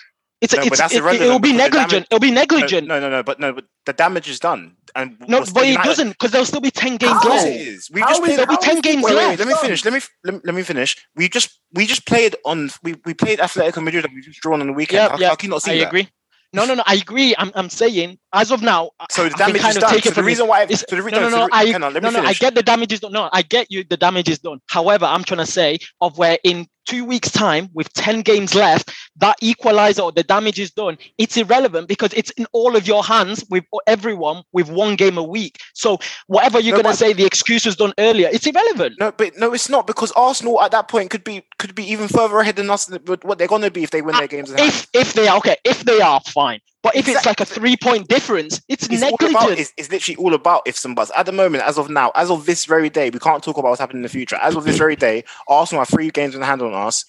It's, 0.43 0.53
No, 0.53 0.59
but 0.59 0.67
it's 0.73 0.79
that's 0.81 0.95
it, 0.95 1.03
will 1.03 1.39
be 1.39 1.53
the 1.53 1.59
damage- 1.59 1.73
negligent. 1.73 2.07
It'll 2.11 2.19
be 2.21 2.31
negligent. 2.33 2.89
No, 2.89 2.99
no, 3.01 3.09
no, 3.09 3.23
but 3.23 3.39
no, 3.39 3.53
but 3.53 3.65
the 3.87 3.93
damage 3.93 4.29
is 4.29 4.41
done. 4.41 4.77
And 4.95 5.17
No, 5.29 5.45
but 5.55 5.65
it 5.65 5.79
doesn't 5.83 6.11
because 6.11 6.33
there'll 6.33 6.45
still 6.45 6.61
be 6.61 6.73
ten 6.73 6.97
games 6.97 7.25
left. 7.25 7.47
it 7.47 7.61
is. 7.61 7.89
We 7.93 8.01
How 8.01 8.09
just 8.09 8.23
played. 8.23 8.39
There'll 8.39 8.51
be 8.51 8.57
ten 8.57 8.77
is- 8.77 8.83
games 8.83 9.05
Wait, 9.05 9.15
wait, 9.15 9.25
left. 9.25 9.39
let 9.39 9.49
me 9.49 9.55
finish. 9.55 9.85
Let 9.85 9.95
me 9.95 10.01
let 10.25 10.35
me, 10.35 10.41
let 10.45 10.55
me 10.57 10.63
finish. 10.63 10.97
We 11.15 11.29
just 11.29 11.61
we 11.73 11.87
just 11.87 12.05
played 12.07 12.35
on 12.45 12.71
we, 12.83 12.97
we 13.07 13.15
played 13.15 13.39
Atletico 13.39 13.83
Madrid 13.83 14.05
and 14.05 14.15
we 14.15 14.21
just 14.21 14.41
drawn 14.41 14.61
on 14.61 14.67
the 14.67 14.73
weekend. 14.73 14.97
Yeah, 15.05 15.09
how, 15.11 15.19
yeah. 15.19 15.29
how 15.29 15.37
can 15.37 15.47
you 15.47 15.51
not 15.53 15.63
see 15.63 15.73
I 15.73 15.79
that? 15.79 15.87
agree. 15.89 16.09
No, 16.55 16.67
no, 16.67 16.75
no. 16.75 16.83
I 16.87 16.97
agree. 16.97 17.35
I'm, 17.39 17.51
I'm 17.55 17.71
saying 17.71 18.19
as 18.35 18.51
of 18.51 18.61
now. 18.61 18.91
So 19.11 19.25
the 19.27 19.31
damage 19.31 19.65
is 19.65 19.77
done. 19.77 20.03
So 20.03 20.11
the 20.11 20.23
reason 20.23 20.47
why 20.49 20.65
It's- 20.65 20.85
so 20.87 20.97
the, 20.97 21.11
no, 21.11 21.21
no, 21.21 21.29
no. 21.31 21.49
I, 21.51 21.65
hang 21.65 21.83
on, 21.83 21.95
let 21.95 22.03
no, 22.03 22.11
no. 22.11 22.21
I 22.21 22.35
get 22.35 22.55
the 22.55 22.63
damage 22.63 22.93
is 22.93 23.01
done. 23.01 23.13
No, 23.13 23.31
I 23.33 23.41
get 23.41 23.71
you. 23.71 23.85
The 23.89 23.97
damage 23.97 24.29
is 24.29 24.41
done. 24.41 24.59
However, 24.69 25.07
I'm 25.07 25.25
trying 25.25 25.39
to 25.47 25.47
say 25.51 25.79
of 26.03 26.19
where 26.19 26.37
in 26.45 26.67
two 26.87 27.05
weeks' 27.05 27.31
time, 27.31 27.69
with 27.75 27.93
ten 27.95 28.23
games 28.23 28.55
left, 28.55 28.93
that 29.17 29.37
equalizer 29.41 30.03
or 30.03 30.13
the 30.13 30.23
damage 30.23 30.59
is 30.59 30.71
done. 30.71 30.99
It's 31.19 31.37
irrelevant 31.37 31.89
because 31.89 32.13
it's 32.15 32.31
in 32.33 32.47
all 32.53 32.77
of 32.77 32.87
your 32.87 33.05
hands 33.05 33.45
with 33.51 33.65
everyone 33.87 34.43
with 34.53 34.71
one 34.71 34.97
game 34.97 35.19
a 35.19 35.23
week. 35.23 35.59
So 35.75 35.99
whatever 36.27 36.59
you're 36.61 36.77
No, 36.77 36.83
gonna 36.83 36.93
but- 36.93 36.99
say, 36.99 37.13
the 37.13 37.25
excuse 37.25 37.65
was 37.67 37.77
done 37.77 37.93
earlier. 37.99 38.29
It's 38.33 38.47
irrelevant. 38.47 38.97
No, 38.99 39.13
but 39.13 39.37
no, 39.37 39.53
it's 39.53 39.69
not 39.69 39.87
because 39.87 40.13
Arsenal 40.13 40.61
at 40.63 40.71
that 40.73 40.89
point 40.89 41.11
could 41.11 41.25
be 41.25 41.43
could 41.63 41.75
be 41.77 41.91
even 41.91 42.09
further 42.09 42.39
ahead 42.41 42.57
than 42.57 42.69
us. 42.69 42.91
With 42.91 43.25
what 43.25 43.39
they're 43.39 43.47
going 43.47 43.63
to 43.63 43.71
be 43.71 43.85
if 43.85 43.91
they 43.91 44.03
win 44.03 44.17
their 44.17 44.25
ah, 44.25 44.27
games. 44.27 44.51
in 44.51 44.59
hand. 44.59 44.69
If 44.69 44.89
if 44.93 45.13
they 45.15 45.29
are 45.29 45.39
okay, 45.39 45.57
if 45.65 45.85
they 45.85 46.01
are 46.01 46.21
fine. 46.21 46.61
But 46.83 46.97
if 46.97 47.07
it's 47.07 47.25
like 47.25 47.41
a 47.41 47.45
three 47.45 47.77
point 47.77 48.09
difference, 48.09 48.61
it's, 48.69 48.89
It's 48.89 49.01
negligent. 49.01 49.31
about. 49.31 49.53
It's, 49.53 49.73
it's 49.77 49.91
literally 49.91 50.17
all 50.17 50.35
about 50.35 50.63
ifs 50.67 50.85
and 50.85 50.97
buts. 50.97 51.13
At 51.17 51.27
the 51.27 51.33
moment, 51.33 51.63
as 51.63 51.79
of 51.79 51.89
now, 51.89 52.11
as 52.17 52.31
of 52.31 52.45
this 52.45 52.65
very 52.65 52.91
day, 52.91 53.11
we 53.11 53.21
can't 53.21 53.43
talk 53.43 53.57
about 53.57 53.69
what's 53.69 53.81
happening 53.81 54.01
in 54.01 54.03
the 54.03 54.09
future. 54.09 54.37
As 54.43 54.57
of 54.57 54.65
this 54.65 54.77
very 54.77 54.97
day, 54.97 55.23
Arsenal 55.47 55.83
have 55.83 55.89
three 55.89 56.11
games 56.11 56.35
in 56.35 56.43
hand 56.43 56.61
on 56.61 56.75
us. 56.75 57.05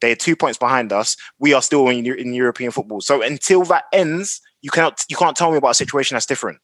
They're 0.00 0.14
two 0.14 0.36
points 0.36 0.58
behind 0.58 0.92
us. 0.92 1.16
We 1.40 1.52
are 1.54 1.62
still 1.62 1.88
in, 1.88 2.06
in 2.06 2.32
European 2.32 2.70
football. 2.70 3.00
So 3.00 3.22
until 3.22 3.64
that 3.64 3.84
ends, 3.92 4.40
you 4.62 4.70
cannot 4.70 5.04
you 5.08 5.16
can't 5.16 5.36
tell 5.36 5.50
me 5.50 5.56
about 5.56 5.70
a 5.70 5.74
situation 5.74 6.14
that's 6.14 6.26
different. 6.26 6.58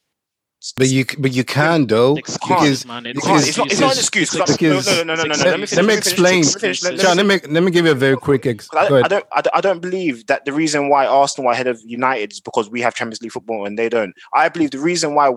But 0.77 0.87
you 0.87 1.05
but 1.19 1.33
you 1.33 1.43
can 1.43 1.87
though 1.87 2.15
Excuses, 2.15 2.39
because 2.47 2.85
man. 2.85 3.05
It's 3.05 3.19
can't. 3.19 3.39
because- 3.41 3.47
It's 3.49 3.57
not, 3.57 3.71
it's 3.71 3.79
not 3.81 3.91
an 3.93 3.99
excuse. 3.99 4.29
'cause 4.29 4.39
I'm- 4.39 4.57
because- 4.57 4.87
no, 4.87 5.03
no, 5.03 5.15
no, 5.15 5.15
no, 5.15 5.23
no, 5.23 5.23
no. 5.23 5.35
let, 5.35 5.45
Let 5.45 5.59
me 5.59 5.65
finish. 5.65 5.73
let 5.75 5.85
me 5.85 5.93
explain. 5.93 6.43
Let 6.43 6.55
me 6.55 6.59
finish. 6.61 6.83
Let 6.83 6.93
me 6.93 6.99
John, 6.99 7.17
let 7.17 7.25
me 7.25 7.39
let 7.49 7.63
me 7.63 7.71
give 7.71 7.85
you 7.85 7.91
a 7.91 7.95
very 7.95 8.15
quick. 8.15 8.45
Ex- 8.45 8.69
I, 8.73 8.87
go 8.87 8.95
I 8.95 8.99
ahead. 8.99 9.09
don't, 9.11 9.25
I 9.33 9.41
don't. 9.41 9.55
I 9.57 9.61
don't 9.61 9.81
believe 9.81 10.25
that 10.27 10.45
the 10.45 10.53
reason 10.53 10.87
why 10.87 11.05
Arsenal 11.05 11.49
are 11.49 11.53
ahead 11.53 11.67
of 11.67 11.81
United 11.85 12.31
is 12.31 12.39
because 12.39 12.69
we 12.69 12.79
have 12.79 12.95
Champions 12.95 13.21
League 13.21 13.33
football 13.33 13.65
and 13.65 13.77
they 13.77 13.89
don't. 13.89 14.13
I 14.33 14.47
believe 14.47 14.71
the 14.71 14.79
reason 14.79 15.15
why 15.15 15.31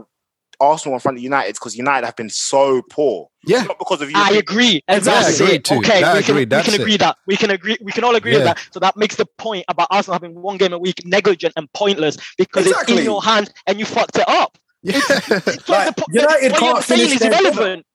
Arsenal 0.60 0.94
are 0.94 0.96
in 0.96 1.00
front 1.00 1.18
of 1.18 1.22
United 1.24 1.48
is 1.50 1.58
because 1.58 1.76
United 1.76 2.06
have 2.06 2.16
been 2.16 2.30
so 2.30 2.80
poor. 2.88 3.28
Yeah. 3.44 3.64
Not 3.64 3.78
because 3.80 4.00
of 4.02 4.08
you. 4.10 4.16
I 4.16 4.30
agree. 4.36 4.80
Exactly. 4.88 5.00
that's 5.00 5.40
I 5.40 5.44
agree 5.44 5.78
Okay, 5.90 6.02
I 6.04 6.14
we 6.14 6.22
can, 6.22 6.36
agree. 6.36 6.44
we 6.44 6.62
can 6.62 6.74
agree 6.80 6.94
it. 6.94 6.98
that. 7.00 7.16
We 7.26 7.36
can 7.36 7.50
agree. 7.50 7.76
We 7.82 7.90
can 7.92 8.04
all 8.04 8.14
agree 8.14 8.30
Yeah. 8.32 8.38
with 8.38 8.46
that. 8.46 8.58
So 8.70 8.78
that 8.80 8.96
makes 8.96 9.16
the 9.16 9.26
point 9.38 9.64
about 9.68 9.88
Arsenal 9.90 10.14
having 10.14 10.40
one 10.40 10.56
game 10.56 10.72
a 10.72 10.78
week 10.78 11.02
negligent 11.04 11.52
and 11.56 11.70
pointless 11.72 12.16
because 12.38 12.66
it's 12.68 12.90
in 12.90 13.02
your 13.04 13.22
hands 13.24 13.50
and 13.66 13.78
you 13.80 13.84
fucked 13.84 14.16
it 14.18 14.28
up. 14.28 14.56
Yeah. 14.86 15.00
It's 15.46 15.68
Like, 15.68 15.96
the 15.96 16.04
United 16.12 16.52
what 16.52 16.60
can't 16.60 16.62
you're 16.62 16.82
saying 16.82 17.00
finish 17.08 17.14
is 17.16 17.22
irrelevant. 17.22 17.86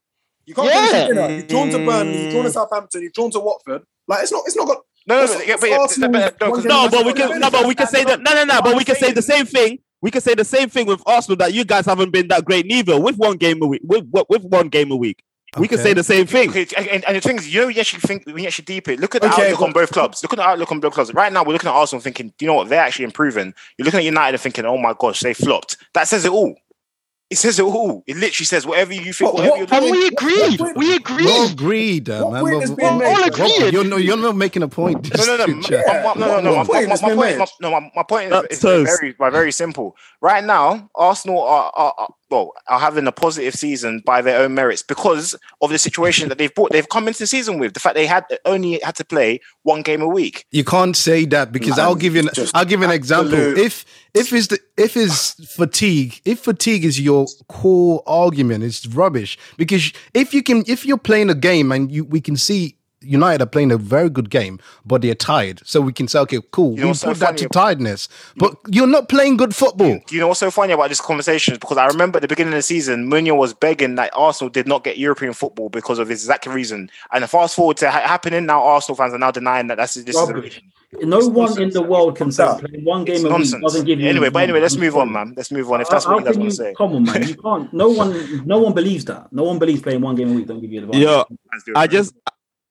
You 0.45 0.53
can't 0.55 0.67
Yeah. 0.67 0.87
finish 0.87 1.07
dinner. 1.07 1.35
You've 1.35 1.47
drawn 1.47 1.69
to 1.69 1.77
Burnley, 1.85 2.23
you've 2.23 2.31
drawn 2.31 2.43
to 2.43 2.49
mm. 2.49 2.53
Southampton, 2.53 3.01
you've 3.03 3.13
drawn 3.13 3.31
to 3.31 3.39
Watford. 3.39 3.83
Like 4.07 4.23
it's 4.23 4.31
not. 4.31 4.43
It's 4.45 4.55
not 4.57 4.67
got. 4.67 4.77
No, 5.07 5.25
no, 5.25 5.33
but, 5.33 5.47
yeah, 5.47 5.55
but, 5.59 5.69
yeah, 5.69 5.77
but, 5.77 5.99
but, 5.99 6.39
no, 6.39 6.49
one 6.49 6.53
'cause- 6.53 6.63
game 6.63 6.69
No, 6.69 6.89
but 6.91 7.05
we 7.05 7.13
can 7.13 7.39
no, 7.39 7.49
but 7.49 7.65
we 7.65 7.75
can 7.75 7.87
say 7.87 8.03
that 8.03 8.21
no, 8.21 8.33
no, 8.33 8.43
no. 8.43 8.61
But 8.61 8.75
we 8.75 8.83
can 8.83 8.95
say 8.95 9.11
the 9.11 9.21
same 9.21 9.45
thing. 9.45 9.79
We 10.01 10.11
can 10.11 10.21
say 10.21 10.33
the 10.35 10.43
same 10.45 10.69
thing 10.69 10.87
with 10.87 11.01
Arsenal 11.05 11.37
that 11.37 11.53
you 11.53 11.63
guys 11.63 11.85
haven't 11.85 12.11
been 12.11 12.27
that 12.29 12.43
great 12.45 12.65
neither. 12.65 12.99
With 12.99 13.17
one 13.17 13.37
game 13.37 13.61
a 13.61 13.67
week, 13.67 13.81
with 13.83 14.05
with 14.29 14.43
one 14.43 14.67
game 14.69 14.91
a 14.91 14.95
week, 14.95 15.23
we 15.57 15.67
can 15.67 15.77
say 15.79 15.93
the 15.93 16.03
same 16.03 16.25
thing. 16.27 16.49
Okay, 16.49 16.67
and, 16.77 16.87
and- 16.87 17.05
and 17.05 17.15
the 17.17 17.21
thing 17.21 17.37
is, 17.37 17.51
you 17.53 17.61
know, 17.61 17.67
when 17.67 17.75
you 17.75 17.81
actually 17.81 18.01
think, 18.01 18.25
when 18.25 18.39
you 18.39 18.47
actually 18.47 18.65
deep 18.65 18.87
it, 18.89 18.99
look 18.99 19.15
at 19.15 19.21
the 19.21 19.27
Okay, 19.31 19.43
outlook 19.45 19.59
but- 19.59 19.65
on 19.65 19.73
both 19.73 19.91
clubs. 19.91 20.23
Look 20.23 20.33
at 20.33 20.37
the 20.37 20.43
outlook 20.43 20.71
on 20.71 20.79
both 20.79 20.93
clubs. 20.93 21.13
Right 21.13 21.31
now, 21.31 21.43
we're 21.43 21.53
looking 21.53 21.69
at 21.69 21.73
Arsenal 21.75 22.01
thinking, 22.01 22.33
you 22.39 22.47
know 22.47 22.53
what? 22.55 22.69
They're 22.69 22.81
actually 22.81 23.05
improving. 23.05 23.53
You're 23.77 23.85
looking 23.85 23.99
at 23.99 24.05
United 24.05 24.35
and 24.35 24.41
thinking, 24.41 24.65
oh 24.65 24.77
my 24.77 24.93
gosh, 24.97 25.19
they 25.21 25.33
flopped. 25.33 25.77
That 25.93 26.07
says 26.07 26.25
it 26.25 26.31
all. 26.31 26.55
It 27.31 27.37
says 27.37 27.57
it 27.59 27.63
all. 27.63 28.03
It 28.05 28.17
literally 28.17 28.45
says 28.45 28.65
whatever 28.67 28.91
you 28.93 29.13
think, 29.13 29.33
What- 29.33 29.35
whatever 29.35 29.51
what- 29.51 29.71
you're 29.71 29.81
And 29.83 29.91
we 29.91 30.07
agreed. 30.07 30.59
what- 30.59 30.75
We 30.75 30.89
We're 30.89 30.95
agreed. 30.97 31.51
agreed, 31.53 32.09
uh, 32.09 32.23
What 32.23 32.33
man. 32.33 32.41
point 32.41 32.53
We're- 32.55 32.63
is 32.65 32.71
being 32.71 32.97
We're 32.97 33.05
all 33.07 33.15
made? 33.15 33.27
agreed. 33.27 33.73
You're, 33.73 33.83
no, 33.85 33.95
you're 33.95 34.17
not 34.17 34.35
making 34.35 34.63
a 34.63 34.67
point. 34.67 35.17
No, 35.17 35.23
no, 35.37 35.45
no, 35.45 35.61
Just- 35.61 35.87
my, 35.87 35.93
my, 36.03 36.13
no, 36.15 36.27
no, 36.27 36.41
no. 36.41 36.55
My, 36.57 36.63
point 36.65 36.89
my, 36.89 36.95
my 37.01 37.15
point, 37.15 37.37
my, 37.39 37.45
no, 37.61 37.71
my, 37.71 37.91
my 37.95 38.03
point 38.03 38.33
is, 38.51 38.61
is 38.65 38.89
very, 38.99 39.15
very 39.17 39.51
simple. 39.53 39.95
Right 40.19 40.43
now, 40.43 40.89
Arsenal 40.93 41.41
are, 41.41 41.71
are, 41.73 41.93
are 41.97 42.07
well 42.31 42.53
are 42.67 42.79
having 42.79 43.05
a 43.05 43.11
positive 43.11 43.53
season 43.53 44.01
by 44.05 44.21
their 44.21 44.41
own 44.41 44.53
merits 44.55 44.81
because 44.81 45.35
of 45.61 45.69
the 45.69 45.77
situation 45.77 46.29
that 46.29 46.37
they've 46.37 46.53
brought. 46.55 46.71
They've 46.71 46.87
come 46.87 47.07
into 47.07 47.19
the 47.19 47.27
season 47.27 47.59
with 47.59 47.73
the 47.73 47.79
fact 47.79 47.95
they 47.95 48.07
had 48.07 48.25
only 48.45 48.79
had 48.83 48.95
to 48.95 49.05
play 49.05 49.41
one 49.63 49.81
game 49.81 50.01
a 50.01 50.07
week. 50.07 50.45
You 50.51 50.63
can't 50.63 50.95
say 50.95 51.25
that 51.25 51.51
because 51.51 51.77
Man, 51.77 51.85
I'll 51.85 51.95
give 51.95 52.15
you 52.15 52.21
an 52.21 52.29
I'll 52.53 52.65
give 52.65 52.81
an 52.81 52.91
example. 52.91 53.57
If 53.57 53.85
if 54.13 54.33
is 54.33 54.47
the 54.47 54.59
if 54.77 54.97
is 54.97 55.33
fatigue, 55.55 56.21
if 56.25 56.39
fatigue 56.39 56.85
is 56.85 56.99
your 56.99 57.27
core 57.47 58.01
argument, 58.07 58.63
it's 58.63 58.85
rubbish. 58.87 59.37
Because 59.57 59.91
if 60.13 60.33
you 60.33 60.41
can 60.41 60.63
if 60.67 60.85
you're 60.85 60.97
playing 60.97 61.29
a 61.29 61.35
game 61.35 61.71
and 61.71 61.91
you 61.91 62.05
we 62.05 62.21
can 62.21 62.37
see 62.37 62.77
United 63.01 63.41
are 63.41 63.47
playing 63.47 63.71
a 63.71 63.77
very 63.77 64.09
good 64.09 64.29
game, 64.29 64.59
but 64.85 65.01
they're 65.01 65.15
tired. 65.15 65.61
So 65.65 65.81
we 65.81 65.91
can 65.93 66.07
say, 66.07 66.19
okay, 66.19 66.39
cool, 66.51 66.75
know 66.75 66.83
we 66.83 66.87
what's 66.89 66.99
so 67.01 67.09
put 67.09 67.19
that 67.19 67.37
to 67.37 67.49
tiredness. 67.49 68.07
But 68.37 68.55
you're 68.69 68.87
not 68.87 69.09
playing 69.09 69.37
good 69.37 69.55
football. 69.55 69.99
Do 70.05 70.15
you 70.15 70.21
know 70.21 70.27
what's 70.27 70.39
so 70.39 70.51
funny 70.51 70.73
about 70.73 70.89
this 70.89 71.01
conversation? 71.01 71.53
Is 71.53 71.57
because 71.59 71.77
I 71.77 71.87
remember 71.87 72.17
at 72.17 72.21
the 72.21 72.27
beginning 72.27 72.53
of 72.53 72.57
the 72.57 72.61
season, 72.63 73.09
Mourinho 73.09 73.35
was 73.35 73.53
begging 73.53 73.95
that 73.95 74.11
Arsenal 74.15 74.49
did 74.49 74.67
not 74.67 74.83
get 74.83 74.97
European 74.97 75.33
football 75.33 75.69
because 75.69 75.99
of 75.99 76.07
this 76.07 76.21
exact 76.21 76.45
reason. 76.45 76.89
And 77.11 77.27
fast 77.29 77.55
forward 77.55 77.77
to 77.77 77.89
ha- 77.89 78.01
happening 78.07 78.45
now, 78.45 78.61
Arsenal 78.63 78.95
fans 78.95 79.13
are 79.13 79.19
now 79.19 79.31
denying 79.31 79.67
that 79.67 79.77
that's 79.77 79.95
this 79.95 80.15
Rubbish. 80.15 80.61
is 80.93 81.07
No 81.07 81.19
one 81.27 81.59
in 81.61 81.69
the 81.71 81.81
world 81.81 82.17
can 82.17 82.31
say 82.31 82.45
playing 82.59 82.85
one 82.85 83.05
game 83.05 83.15
it's 83.15 83.23
a 83.23 83.27
week 83.27 83.37
nonsense. 83.37 83.61
doesn't 83.63 83.85
give 83.85 83.99
you. 83.99 84.09
Anyway, 84.09 84.29
but 84.29 84.43
anyway, 84.43 84.59
let's 84.59 84.75
move 84.77 84.95
on, 84.97 85.11
man. 85.11 85.33
Let's 85.35 85.51
move 85.51 85.71
on. 85.71 85.81
If 85.81 85.89
that's 85.89 86.05
How- 86.05 86.11
what 86.15 86.19
you 86.19 86.25
how 86.25 86.31
guys 86.33 86.37
want 86.37 86.49
to 86.51 86.55
say, 86.55 86.73
Come 86.77 86.93
on, 86.95 87.03
man. 87.03 87.27
You 87.27 87.35
can't. 87.35 87.73
No 87.73 87.89
one. 87.89 88.45
No 88.45 88.59
one 88.65 88.73
believes 88.73 89.05
that. 89.05 89.31
No 89.33 89.43
one 89.43 89.57
believes 89.57 89.81
playing 89.81 90.01
one 90.01 90.15
game 90.15 90.31
a 90.31 90.33
week 90.33 90.47
don't 90.47 90.61
give 90.61 90.71
you 90.71 90.81
advantage. 90.83 91.01
Yeah, 91.01 91.23
Let's 91.51 91.63
do 91.65 91.71
it, 91.71 91.77
I 91.77 91.87
just, 91.87 92.13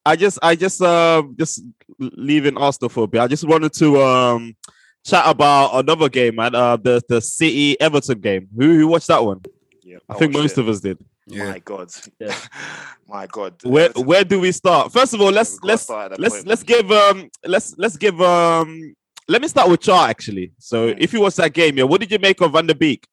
I 0.05 0.17
just, 0.17 0.39
I 0.43 0.55
just, 0.57 0.81
uh, 0.83 1.23
just 1.39 1.63
leaving 1.99 2.57
Arsenal 2.57 2.89
for 2.89 3.05
a 3.05 3.07
bit. 3.07 3.21
I 3.21 3.27
just 3.27 3.45
wanted 3.47 3.73
to 3.75 4.01
um 4.03 4.57
chat 5.05 5.25
about 5.27 5.75
another 5.75 6.09
game, 6.09 6.37
man. 6.37 6.55
Uh, 6.55 6.77
the 6.77 7.03
the 7.09 7.21
City 7.21 7.79
Everton 7.81 8.21
game. 8.21 8.49
Who 8.57 8.79
who 8.79 8.89
watched 8.89 9.09
that 9.09 9.25
one? 9.25 9.41
Yeah, 9.83 9.99
I 10.09 10.15
think 10.15 10.33
most 10.33 10.53
it. 10.57 10.61
of 10.61 10.69
us 10.69 10.81
did. 10.81 10.99
Yeah. 11.27 11.51
My 11.53 11.59
God, 11.61 11.91
Yeah. 12.19 12.35
my 13.09 13.27
God. 13.27 13.55
Where 13.63 13.85
Everton- 13.87 14.07
where 14.07 14.25
do 14.25 14.41
we 14.41 14.53
start? 14.53 14.93
First 14.93 15.15
of 15.15 15.21
all, 15.21 15.31
let's 15.31 15.53
We've 15.63 15.69
let's 15.71 15.83
start 15.83 16.05
at 16.05 16.11
that 16.13 16.21
let's 16.21 16.35
point, 16.37 16.47
let's 16.49 16.69
man. 16.69 16.79
give 16.81 16.93
um 16.93 17.31
let's 17.47 17.75
let's 17.79 17.97
give 17.97 18.21
um 18.21 18.95
let 19.29 19.43
me 19.43 19.49
start 19.49 19.69
with 19.71 19.81
Char 19.81 20.09
actually. 20.09 20.53
So 20.59 20.89
Mm. 20.89 20.97
if 20.99 21.13
you 21.13 21.21
watched 21.21 21.37
that 21.37 21.53
game, 21.53 21.77
yeah, 21.79 21.85
what 21.85 22.01
did 22.01 22.11
you 22.11 22.19
make 22.19 22.41
of 22.41 22.53
Van 22.53 22.67
de 22.67 22.75
Beek 22.75 23.07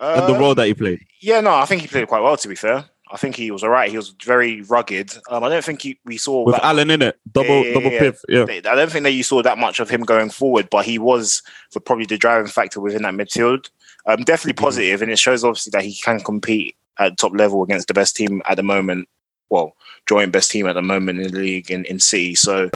and 0.00 0.28
the 0.28 0.34
Uh, 0.34 0.38
role 0.38 0.54
that 0.54 0.66
he 0.68 0.74
played? 0.74 1.00
Yeah, 1.20 1.40
no, 1.40 1.52
I 1.54 1.64
think 1.66 1.82
he 1.82 1.88
played 1.88 2.06
quite 2.08 2.22
well. 2.22 2.36
To 2.36 2.48
be 2.48 2.54
fair, 2.54 2.84
I 3.10 3.16
think 3.16 3.36
he 3.36 3.50
was 3.50 3.62
all 3.64 3.70
right. 3.70 3.90
He 3.90 3.96
was 3.96 4.10
very 4.24 4.60
rugged. 4.62 5.12
Um, 5.30 5.42
I 5.44 5.48
don't 5.48 5.64
think 5.64 5.82
he, 5.82 5.98
we 6.04 6.16
saw 6.16 6.44
With 6.44 6.54
that- 6.56 6.64
Allan 6.64 6.90
in 6.90 7.02
it, 7.02 7.18
double 7.32 7.64
yeah, 7.64 7.72
double 7.74 7.90
yeah. 7.90 8.10
Yeah. 8.28 8.44
I 8.70 8.74
don't 8.74 8.90
think 8.92 9.04
that 9.04 9.12
you 9.12 9.22
saw 9.22 9.42
that 9.42 9.58
much 9.58 9.80
of 9.80 9.88
him 9.90 10.02
going 10.02 10.30
forward, 10.30 10.68
but 10.70 10.84
he 10.84 10.98
was 10.98 11.42
the, 11.72 11.80
probably 11.80 12.06
the 12.06 12.18
driving 12.18 12.50
factor 12.50 12.80
within 12.80 13.02
that 13.02 13.14
midfield. 13.14 13.70
Um, 14.06 14.22
definitely 14.24 14.54
Mm-hmm. 14.54 14.64
positive, 14.64 15.02
and 15.02 15.10
it 15.10 15.18
shows 15.18 15.44
obviously 15.44 15.70
that 15.70 15.84
he 15.84 15.94
can 15.94 16.20
compete 16.20 16.76
at 16.98 17.16
top 17.18 17.32
level 17.34 17.62
against 17.62 17.88
the 17.88 17.94
best 17.94 18.16
team 18.16 18.42
at 18.46 18.56
the 18.56 18.62
moment. 18.62 19.08
Well, 19.50 19.74
joint 20.08 20.32
best 20.32 20.50
team 20.50 20.66
at 20.66 20.74
the 20.74 20.82
moment 20.82 21.20
in 21.20 21.32
the 21.32 21.38
league 21.38 21.70
in, 21.70 21.84
in 21.86 22.00
City. 22.00 22.34
So, 22.34 22.70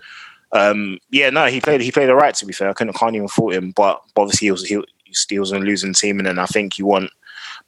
um, 0.52 0.98
yeah, 1.10 1.30
no, 1.30 1.46
he 1.46 1.60
played 1.60 1.80
he 1.80 1.90
played 1.92 2.08
all 2.10 2.16
right. 2.16 2.34
To 2.34 2.46
be 2.46 2.52
fair, 2.52 2.68
I 2.70 2.72
couldn't 2.74 2.94
can't 2.94 3.14
even 3.16 3.28
fault 3.28 3.54
him, 3.54 3.72
but 3.72 4.02
obviously 4.16 4.46
he 4.46 4.52
was 4.52 4.64
he, 4.66 4.82
he 5.28 5.38
was 5.38 5.52
a 5.52 5.58
losing 5.58 5.94
team, 5.94 6.18
and 6.18 6.26
then 6.26 6.38
I 6.38 6.46
think 6.46 6.78
you 6.78 6.86
want 6.86 7.10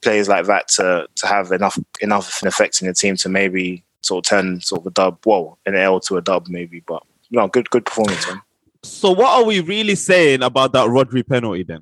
players 0.05 0.27
like 0.29 0.45
that 0.45 0.67
to 0.77 1.07
to 1.15 1.27
have 1.27 1.51
enough 1.51 1.77
enough 2.01 2.27
of 2.37 2.43
an 2.43 2.47
effect 2.47 2.81
in 2.81 2.87
the 2.87 2.93
team 2.93 3.15
to 3.17 3.27
maybe 3.29 3.83
sort 4.01 4.25
of 4.25 4.29
turn 4.29 4.61
sort 4.61 4.81
of 4.81 4.87
a 4.87 4.91
dub, 4.91 5.17
well, 5.25 5.57
an 5.65 5.75
L 5.75 5.99
to 6.01 6.17
a 6.17 6.21
dub 6.21 6.47
maybe, 6.47 6.79
but 6.87 7.01
no, 7.31 7.47
good 7.47 7.69
good 7.71 7.85
performance. 7.85 8.25
Man. 8.27 8.41
So 8.83 9.11
what 9.11 9.31
are 9.39 9.43
we 9.43 9.59
really 9.61 9.95
saying 9.95 10.43
about 10.43 10.71
that 10.73 10.87
Rodri 10.87 11.27
penalty 11.27 11.63
then? 11.63 11.81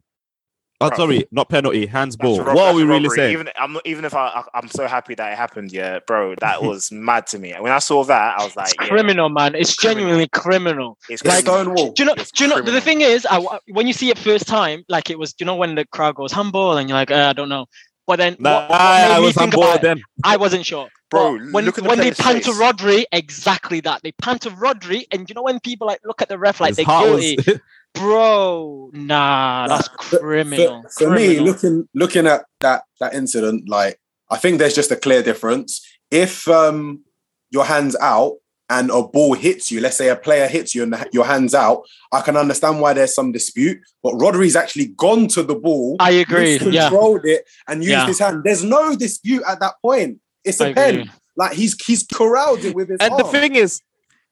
Oh, 0.82 0.90
Bro. 0.90 0.98
sorry, 0.98 1.26
not 1.32 1.48
penalty, 1.48 1.86
hands 1.86 2.18
ball. 2.18 2.42
Rob- 2.44 2.56
What 2.58 2.66
are 2.70 2.74
we 2.76 2.84
really 2.84 3.04
robbery. 3.08 3.18
saying? 3.18 3.32
Even 3.34 3.50
I'm 3.58 3.78
even 3.86 4.04
if 4.06 4.14
I, 4.14 4.28
I 4.28 4.44
I'm 4.58 4.68
so 4.68 4.86
happy 4.88 5.16
that 5.16 5.32
it 5.32 5.38
happened, 5.38 5.72
yeah, 5.72 6.00
bro, 6.08 6.36
that 6.42 6.62
was 6.70 6.92
mad 6.92 7.28
to 7.28 7.40
me. 7.40 7.54
When 7.60 7.72
I 7.72 7.80
saw 7.80 8.04
that, 8.06 8.40
I 8.40 8.44
was 8.44 8.56
like, 8.56 8.68
It's 8.68 8.76
yeah, 8.82 8.88
criminal, 8.88 9.30
man. 9.30 9.56
It's 9.56 9.76
Criminal. 9.76 10.02
genuinely 10.02 10.28
criminal. 10.30 10.98
it's 11.10 11.22
It's 11.22 11.22
criminal. 11.44 11.54
Stonewall. 11.64 11.92
Do 11.94 12.04
you 12.04 12.08
know? 12.08 12.16
It's 12.18 12.32
Do 12.32 12.44
you 12.46 12.50
know? 12.50 12.62
The 12.62 12.82
thing 12.82 13.00
is, 13.02 13.26
I, 13.30 13.38
when 13.78 13.86
you 13.88 13.94
see 13.94 14.10
it 14.10 14.18
first 14.18 14.46
time, 14.48 14.84
like 14.90 15.10
it 15.10 15.18
was. 15.20 15.32
Do 15.34 15.44
you 15.44 15.46
know 15.46 15.56
when 15.56 15.76
the 15.76 15.86
crowd 15.86 16.16
goes 16.16 16.32
handball 16.34 16.78
and 16.78 16.90
you're 16.90 16.98
like, 16.98 17.12
uh, 17.12 17.28
I 17.30 17.34
don't 17.34 17.50
know. 17.50 17.66
But 18.06 18.18
then, 18.18 18.36
Nah, 18.40 18.62
what, 18.62 18.70
what 18.70 18.80
made 18.80 19.12
I 19.16 19.20
me 19.20 19.26
was 19.26 19.38
on 19.38 19.50
board 19.50 19.66
about 19.68 19.76
it, 19.78 19.82
then. 19.82 20.02
I 20.26 20.36
wasn't 20.38 20.66
sure. 20.66 20.90
Bro, 21.10 21.38
But 21.38 21.52
when 21.54 21.66
the 21.66 21.84
when 21.84 22.00
they 22.00 22.12
pan 22.12 22.42
to. 22.42 22.52
Rodri, 22.52 23.06
exactly 23.12 23.80
that. 23.82 24.02
They 24.04 24.12
pan 24.14 24.40
to 24.40 24.50
Rodri, 24.50 25.04
and 25.12 25.30
you 25.30 25.36
know 25.36 25.44
when 25.44 25.60
people 25.62 25.88
like 25.88 26.00
look 26.04 26.22
at 26.22 26.28
the 26.28 26.38
ref 26.38 26.60
like 26.60 26.70
His 26.72 26.78
they're 26.78 26.86
heart 26.86 27.10
was- 27.12 27.22
guilty, 27.36 27.62
bro. 27.94 28.90
Nah, 28.94 29.68
that's 29.68 29.88
criminal. 29.90 30.84
For, 30.98 31.06
for 31.06 31.10
me, 31.16 31.40
looking 31.40 31.88
looking 31.94 32.28
at 32.28 32.46
that 32.62 32.84
that 33.00 33.14
incident, 33.14 33.70
like 33.70 34.00
I 34.30 34.38
think 34.38 34.60
there's 34.60 34.76
just 34.76 34.92
a 34.92 34.96
clear 34.96 35.22
difference. 35.24 35.82
If 36.12 36.48
um 36.48 37.04
your 37.52 37.66
hands 37.66 37.96
out 38.02 38.34
and 38.74 38.90
a 38.90 39.02
ball 39.04 39.34
hits 39.36 39.72
you, 39.72 39.80
let's 39.82 39.98
say 39.98 40.10
a 40.10 40.16
player 40.16 40.48
hits 40.48 40.74
you 40.76 40.84
and 40.84 40.94
the- 40.94 41.10
your 41.14 41.26
hands 41.26 41.54
out, 41.54 41.84
I 42.12 42.22
can 42.22 42.36
understand 42.36 42.82
why 42.82 42.94
there's 42.94 43.14
some 43.14 43.32
dispute. 43.32 43.78
But 44.02 44.14
Rodri's 44.16 44.56
actually 44.56 44.88
gone 44.88 45.28
to 45.36 45.44
the 45.44 45.56
ball, 45.56 45.96
I 46.00 46.12
agree. 46.24 46.58
Yeah, 46.58 46.90
controlled 46.90 47.26
it, 47.26 47.46
and 47.68 47.84
used 47.84 47.92
Yeah. 47.92 48.08
his 48.08 48.20
hand. 48.20 48.42
There's 48.44 48.64
no 48.64 48.96
dispute 48.96 49.44
at 49.48 49.60
that 49.60 49.76
point. 49.82 50.20
It's 50.44 50.60
a 50.60 50.68
I 50.70 50.74
pen. 50.74 50.96
agree. 51.02 51.12
Like 51.36 51.54
he's 51.54 51.74
he's 51.86 52.04
corralled 52.04 52.64
it 52.66 52.76
with 52.76 52.90
his 52.90 52.98
and 53.00 53.18
the 53.18 53.24
thing 53.24 53.56
is, 53.56 53.80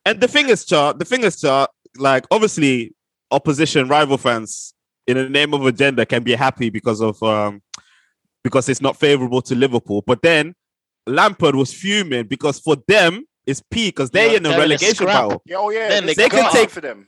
and 0.06 0.20
the 0.20 0.28
thing 0.28 0.50
is, 0.50 0.66
chart. 0.66 1.00
The 1.00 1.06
thing 1.06 1.24
is, 1.24 1.40
chart. 1.40 1.70
Like 1.98 2.26
obviously, 2.32 2.94
opposition 3.32 3.88
rival 3.88 4.18
fans 4.18 4.74
in 5.08 5.18
the 5.18 5.28
name 5.30 5.54
of 5.54 5.66
agenda 5.66 6.06
can 6.06 6.24
be 6.24 6.34
happy 6.36 6.70
because 6.70 7.02
of 7.02 7.22
um 7.24 7.62
because 8.44 8.70
it's 8.70 8.82
not 8.82 8.98
favorable 8.98 9.42
to 9.44 9.56
Liverpool. 9.56 10.04
But 10.06 10.22
then 10.22 10.54
Lampard 11.08 11.56
was 11.56 11.74
fuming 11.74 12.26
because 12.28 12.60
for 12.60 12.76
them 12.88 13.26
it's 13.46 13.62
peak 13.72 13.96
because 13.96 14.12
they're 14.12 14.32
Yeah, 14.32 14.38
in 14.38 14.46
a 14.46 14.50
they're 14.50 14.60
relegation 14.60 14.96
scrap. 14.96 15.08
battle. 15.28 15.42
Yeah, 15.46 15.56
oh 15.58 15.70
yeah, 15.70 15.90
Then 15.90 16.06
this 16.06 16.16
they 16.18 16.30
can 16.30 16.52
take- 16.52 16.70
for 16.70 16.82
them. 16.82 17.08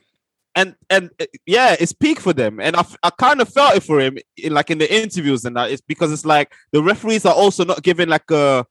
and 0.56 0.74
and 0.90 1.10
uh, 1.20 1.26
yeah, 1.46 1.76
it's 1.78 1.92
peak 1.92 2.20
for 2.20 2.32
them. 2.32 2.60
And 2.60 2.76
I, 2.76 2.80
f- 2.80 2.96
I 3.02 3.10
kind 3.10 3.40
of 3.40 3.48
felt 3.48 3.76
it 3.76 3.82
for 3.82 4.00
him, 4.00 4.18
in, 4.36 4.52
like 4.52 4.70
in 4.70 4.78
the 4.78 4.92
interviews 5.02 5.44
and 5.44 5.56
that. 5.56 5.70
It's 5.70 5.82
because 5.82 6.12
it's 6.12 6.24
like 6.24 6.52
the 6.72 6.82
referees 6.82 7.24
are 7.26 7.34
also 7.34 7.64
not 7.64 7.82
giving 7.82 8.08
like 8.08 8.30
a 8.30 8.64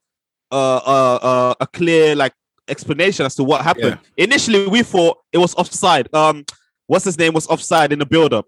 a 0.52 0.56
a, 0.56 1.20
a, 1.24 1.56
a 1.62 1.68
clear 1.68 2.16
like 2.16 2.34
explanation 2.68 3.26
as 3.26 3.36
to 3.36 3.44
what 3.44 3.62
happened. 3.62 3.98
Initially, 4.18 4.68
we 4.68 4.84
thought 4.84 5.18
it 5.32 5.38
was 5.38 5.54
offside. 5.56 6.14
Um, 6.14 6.46
what's 6.88 7.06
his 7.06 7.18
name 7.18 7.34
was 7.34 7.48
offside 7.48 7.92
in 7.92 8.00
the 8.00 8.06
build 8.06 8.34
up. 8.34 8.46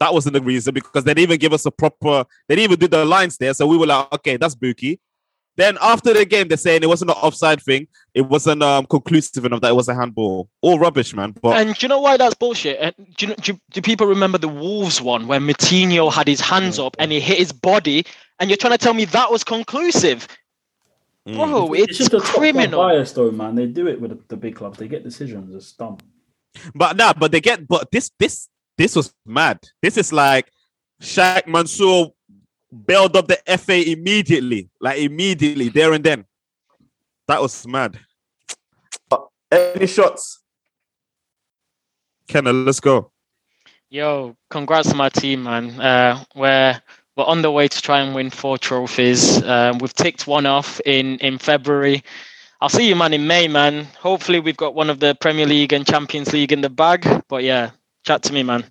That 0.00 0.14
wasn't 0.14 0.34
the 0.34 0.40
reason 0.42 0.72
because 0.74 1.02
they 1.04 1.12
didn't 1.12 1.24
even 1.24 1.38
give 1.38 1.52
us 1.52 1.66
a 1.66 1.70
proper. 1.70 2.24
They 2.48 2.54
didn't 2.56 2.70
even 2.72 2.78
do 2.78 2.88
the 2.88 3.04
lines 3.04 3.36
there, 3.36 3.52
so 3.52 3.66
we 3.66 3.76
were 3.76 3.86
like, 3.86 4.12
okay, 4.12 4.36
that's 4.36 4.54
Buki. 4.54 4.98
Then 5.58 5.76
after 5.82 6.14
the 6.14 6.24
game, 6.24 6.46
they're 6.46 6.56
saying 6.56 6.84
it 6.84 6.88
wasn't 6.88 7.10
an 7.10 7.16
offside 7.16 7.60
thing. 7.60 7.88
It 8.14 8.22
wasn't 8.22 8.62
um 8.62 8.86
conclusive 8.86 9.44
enough 9.44 9.60
that 9.62 9.70
it 9.70 9.74
was 9.74 9.88
a 9.88 9.94
handball. 9.94 10.48
All 10.62 10.78
rubbish, 10.78 11.12
man. 11.14 11.34
But 11.42 11.56
And 11.56 11.74
do 11.74 11.84
you 11.84 11.88
know 11.88 11.98
why 11.98 12.16
that's 12.16 12.36
bullshit? 12.36 12.78
And 12.80 12.94
do, 13.16 13.26
you 13.26 13.34
do, 13.34 13.58
do 13.72 13.82
people 13.82 14.06
remember 14.06 14.38
the 14.38 14.48
Wolves 14.48 15.02
one 15.02 15.26
where 15.26 15.40
Moutinho 15.40 16.12
had 16.12 16.28
his 16.28 16.40
hands 16.40 16.78
up 16.78 16.94
and 17.00 17.10
he 17.10 17.18
hit 17.18 17.38
his 17.38 17.50
body? 17.52 18.06
And 18.38 18.48
you're 18.48 18.56
trying 18.56 18.74
to 18.74 18.78
tell 18.78 18.94
me 18.94 19.04
that 19.06 19.32
was 19.32 19.42
conclusive, 19.42 20.28
mm. 21.26 21.34
bro? 21.34 21.72
It's 21.72 21.88
It's 21.88 21.98
just 21.98 22.14
a 22.14 22.18
top 22.18 22.26
club 22.26 22.36
criminal. 22.36 22.80
bias, 22.80 23.10
though, 23.10 23.32
man. 23.32 23.56
They 23.56 23.66
do 23.66 23.88
it 23.88 24.00
with 24.00 24.12
the, 24.12 24.20
the 24.28 24.36
big 24.36 24.54
clubs. 24.54 24.78
They 24.78 24.86
get 24.86 25.02
decisions. 25.02 25.52
It's 25.52 25.72
dumb. 25.72 25.98
But 26.72 26.96
nah, 26.96 27.14
but 27.14 27.32
they 27.32 27.40
get 27.40 27.66
but 27.66 27.90
this 27.90 28.12
this 28.20 28.48
this 28.76 28.94
was 28.94 29.12
mad. 29.26 29.58
This 29.82 29.96
is 29.96 30.12
like 30.12 30.52
Sheikh 31.00 31.48
Mansour 31.48 32.10
bailed 32.86 33.16
up 33.16 33.28
the 33.28 33.38
FA 33.58 33.90
immediately, 33.90 34.68
like 34.80 34.98
immediately, 34.98 35.68
there 35.68 35.92
and 35.92 36.04
then. 36.04 36.24
That 37.26 37.40
was 37.40 37.66
mad. 37.66 37.98
Any 39.50 39.86
shots? 39.86 40.40
Kenna, 42.28 42.52
let's 42.52 42.80
go. 42.80 43.10
Yo, 43.90 44.36
congrats 44.50 44.90
to 44.90 44.94
my 44.94 45.08
team, 45.08 45.44
man. 45.44 45.80
Uh, 45.80 46.22
we're 46.34 46.80
we're 47.16 47.24
on 47.24 47.42
the 47.42 47.50
way 47.50 47.66
to 47.66 47.82
try 47.82 48.00
and 48.00 48.14
win 48.14 48.30
four 48.30 48.58
trophies. 48.58 49.42
Um, 49.42 49.78
we've 49.78 49.94
ticked 49.94 50.26
one 50.26 50.44
off 50.44 50.80
in 50.84 51.16
in 51.18 51.38
February. 51.38 52.02
I'll 52.60 52.68
see 52.68 52.88
you, 52.88 52.96
man, 52.96 53.14
in 53.14 53.26
May, 53.26 53.48
man. 53.48 53.84
Hopefully, 53.98 54.40
we've 54.40 54.56
got 54.56 54.74
one 54.74 54.90
of 54.90 55.00
the 55.00 55.14
Premier 55.14 55.46
League 55.46 55.72
and 55.72 55.86
Champions 55.86 56.32
League 56.32 56.52
in 56.52 56.60
the 56.60 56.68
bag. 56.68 57.06
But 57.28 57.44
yeah, 57.44 57.70
chat 58.04 58.22
to 58.24 58.32
me, 58.32 58.42
man. 58.42 58.64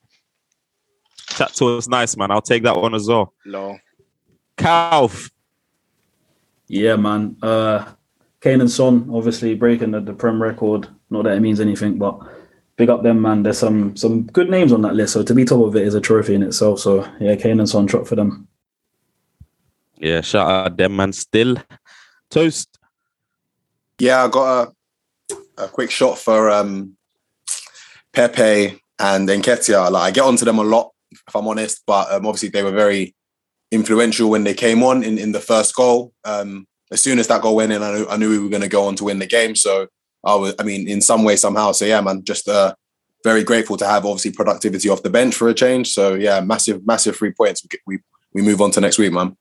Chat 1.29 1.53
to 1.55 1.77
us 1.77 1.87
nice, 1.87 2.15
man. 2.15 2.29
I'll 2.29 2.41
take 2.41 2.63
that 2.63 2.75
one 2.75 2.93
as 2.93 3.07
well. 3.07 3.33
Low. 3.45 3.77
Calf. 4.57 5.29
Yeah, 6.67 6.95
man. 6.95 7.37
Uh, 7.41 7.85
Kane 8.41 8.61
and 8.61 8.71
Son 8.71 9.09
obviously 9.13 9.55
breaking 9.55 9.91
the, 9.91 10.01
the 10.01 10.13
Prem 10.13 10.41
record. 10.41 10.87
Not 11.09 11.23
that 11.23 11.37
it 11.37 11.39
means 11.39 11.59
anything, 11.59 11.97
but 11.97 12.19
big 12.75 12.89
up 12.89 13.03
them, 13.03 13.21
man. 13.21 13.43
There's 13.43 13.57
some 13.57 13.95
some 13.95 14.23
good 14.23 14.49
names 14.49 14.71
on 14.71 14.81
that 14.81 14.95
list. 14.95 15.13
So 15.13 15.23
to 15.23 15.33
be 15.33 15.45
top 15.45 15.65
of 15.65 15.75
it 15.75 15.87
is 15.87 15.95
a 15.95 16.01
trophy 16.01 16.35
in 16.35 16.43
itself. 16.43 16.79
So 16.79 17.09
yeah, 17.19 17.35
Kane 17.35 17.59
and 17.59 17.69
Son, 17.69 17.87
trot 17.87 18.07
for 18.07 18.15
them. 18.15 18.47
Yeah, 19.97 20.21
shout 20.21 20.49
out 20.49 20.77
them, 20.77 20.95
man. 20.95 21.13
Still. 21.13 21.57
Toast. 22.29 22.77
Yeah, 23.99 24.25
I 24.25 24.27
got 24.27 24.73
a, 25.29 25.35
a 25.63 25.67
quick 25.67 25.89
shot 25.89 26.19
for 26.19 26.51
um, 26.51 26.95
Pepe 28.13 28.79
and 28.99 29.27
Nketiah. 29.27 29.89
Like 29.89 30.03
I 30.03 30.11
get 30.11 30.25
onto 30.25 30.45
them 30.45 30.59
a 30.59 30.63
lot, 30.63 30.91
if 31.11 31.35
I'm 31.35 31.47
honest, 31.47 31.81
but 31.87 32.11
um, 32.11 32.27
obviously 32.27 32.49
they 32.49 32.63
were 32.63 32.71
very 32.71 33.15
influential 33.71 34.29
when 34.29 34.43
they 34.43 34.53
came 34.53 34.83
on 34.83 35.03
in, 35.03 35.17
in 35.17 35.31
the 35.31 35.39
first 35.39 35.75
goal. 35.75 36.13
Um, 36.23 36.67
as 36.91 37.01
soon 37.01 37.19
as 37.19 37.27
that 37.27 37.41
goal 37.41 37.55
went 37.55 37.71
in, 37.71 37.83
I 37.83 37.91
knew, 37.91 38.07
I 38.07 38.17
knew 38.17 38.29
we 38.29 38.39
were 38.39 38.49
going 38.49 38.61
to 38.61 38.69
go 38.69 38.85
on 38.85 38.95
to 38.95 39.05
win 39.05 39.19
the 39.19 39.25
game. 39.25 39.55
So 39.55 39.87
I 40.23 40.35
was, 40.35 40.55
I 40.59 40.63
mean, 40.63 40.87
in 40.87 41.01
some 41.01 41.23
way, 41.23 41.35
somehow. 41.35 41.73
So 41.73 41.85
yeah, 41.85 42.01
man, 42.01 42.23
just 42.23 42.47
uh, 42.47 42.73
very 43.23 43.43
grateful 43.43 43.77
to 43.77 43.85
have 43.85 44.05
obviously 44.05 44.31
productivity 44.31 44.89
off 44.89 45.03
the 45.03 45.09
bench 45.09 45.35
for 45.35 45.49
a 45.49 45.53
change. 45.53 45.89
So 45.89 46.13
yeah, 46.13 46.39
massive, 46.39 46.85
massive 46.85 47.15
three 47.15 47.31
points. 47.31 47.65
We 47.85 47.99
we 48.33 48.41
move 48.41 48.61
on 48.61 48.71
to 48.71 48.81
next 48.81 48.97
week, 48.99 49.11
man. 49.11 49.35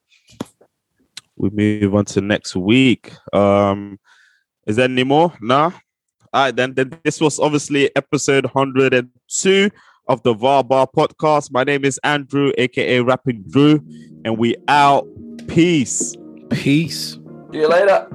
We 1.37 1.51
move 1.51 1.95
on 1.95 2.07
to 2.07 2.21
next 2.21 2.57
week. 2.57 3.13
Um, 3.33 3.99
is 4.67 4.77
there 4.77 4.87
any 4.87 5.05
more? 5.05 5.35
Nah. 5.41 5.71
All 6.33 6.45
right, 6.45 6.57
then, 6.57 6.75
then 6.75 6.99
this 7.05 7.21
was 7.21 7.39
obviously 7.39 7.95
episode 7.95 8.45
102 8.47 9.71
of 10.09 10.23
the 10.23 10.35
VAR 10.35 10.63
Bar 10.65 10.89
podcast. 10.95 11.51
My 11.53 11.65
name 11.65 11.85
is 11.85 11.99
Andrew, 12.05 12.53
aka 12.59 13.01
Rapping 13.01 13.45
Drew, 13.49 13.83
and 14.25 14.39
we 14.39 14.57
out. 14.69 15.07
Peace. 15.49 16.17
Peace. 16.51 17.19
See 17.53 17.59
you 17.59 17.69
later. 17.69 18.09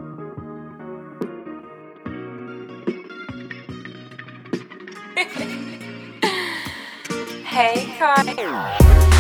Hey, 7.52 7.94
Kai. 8.00 9.11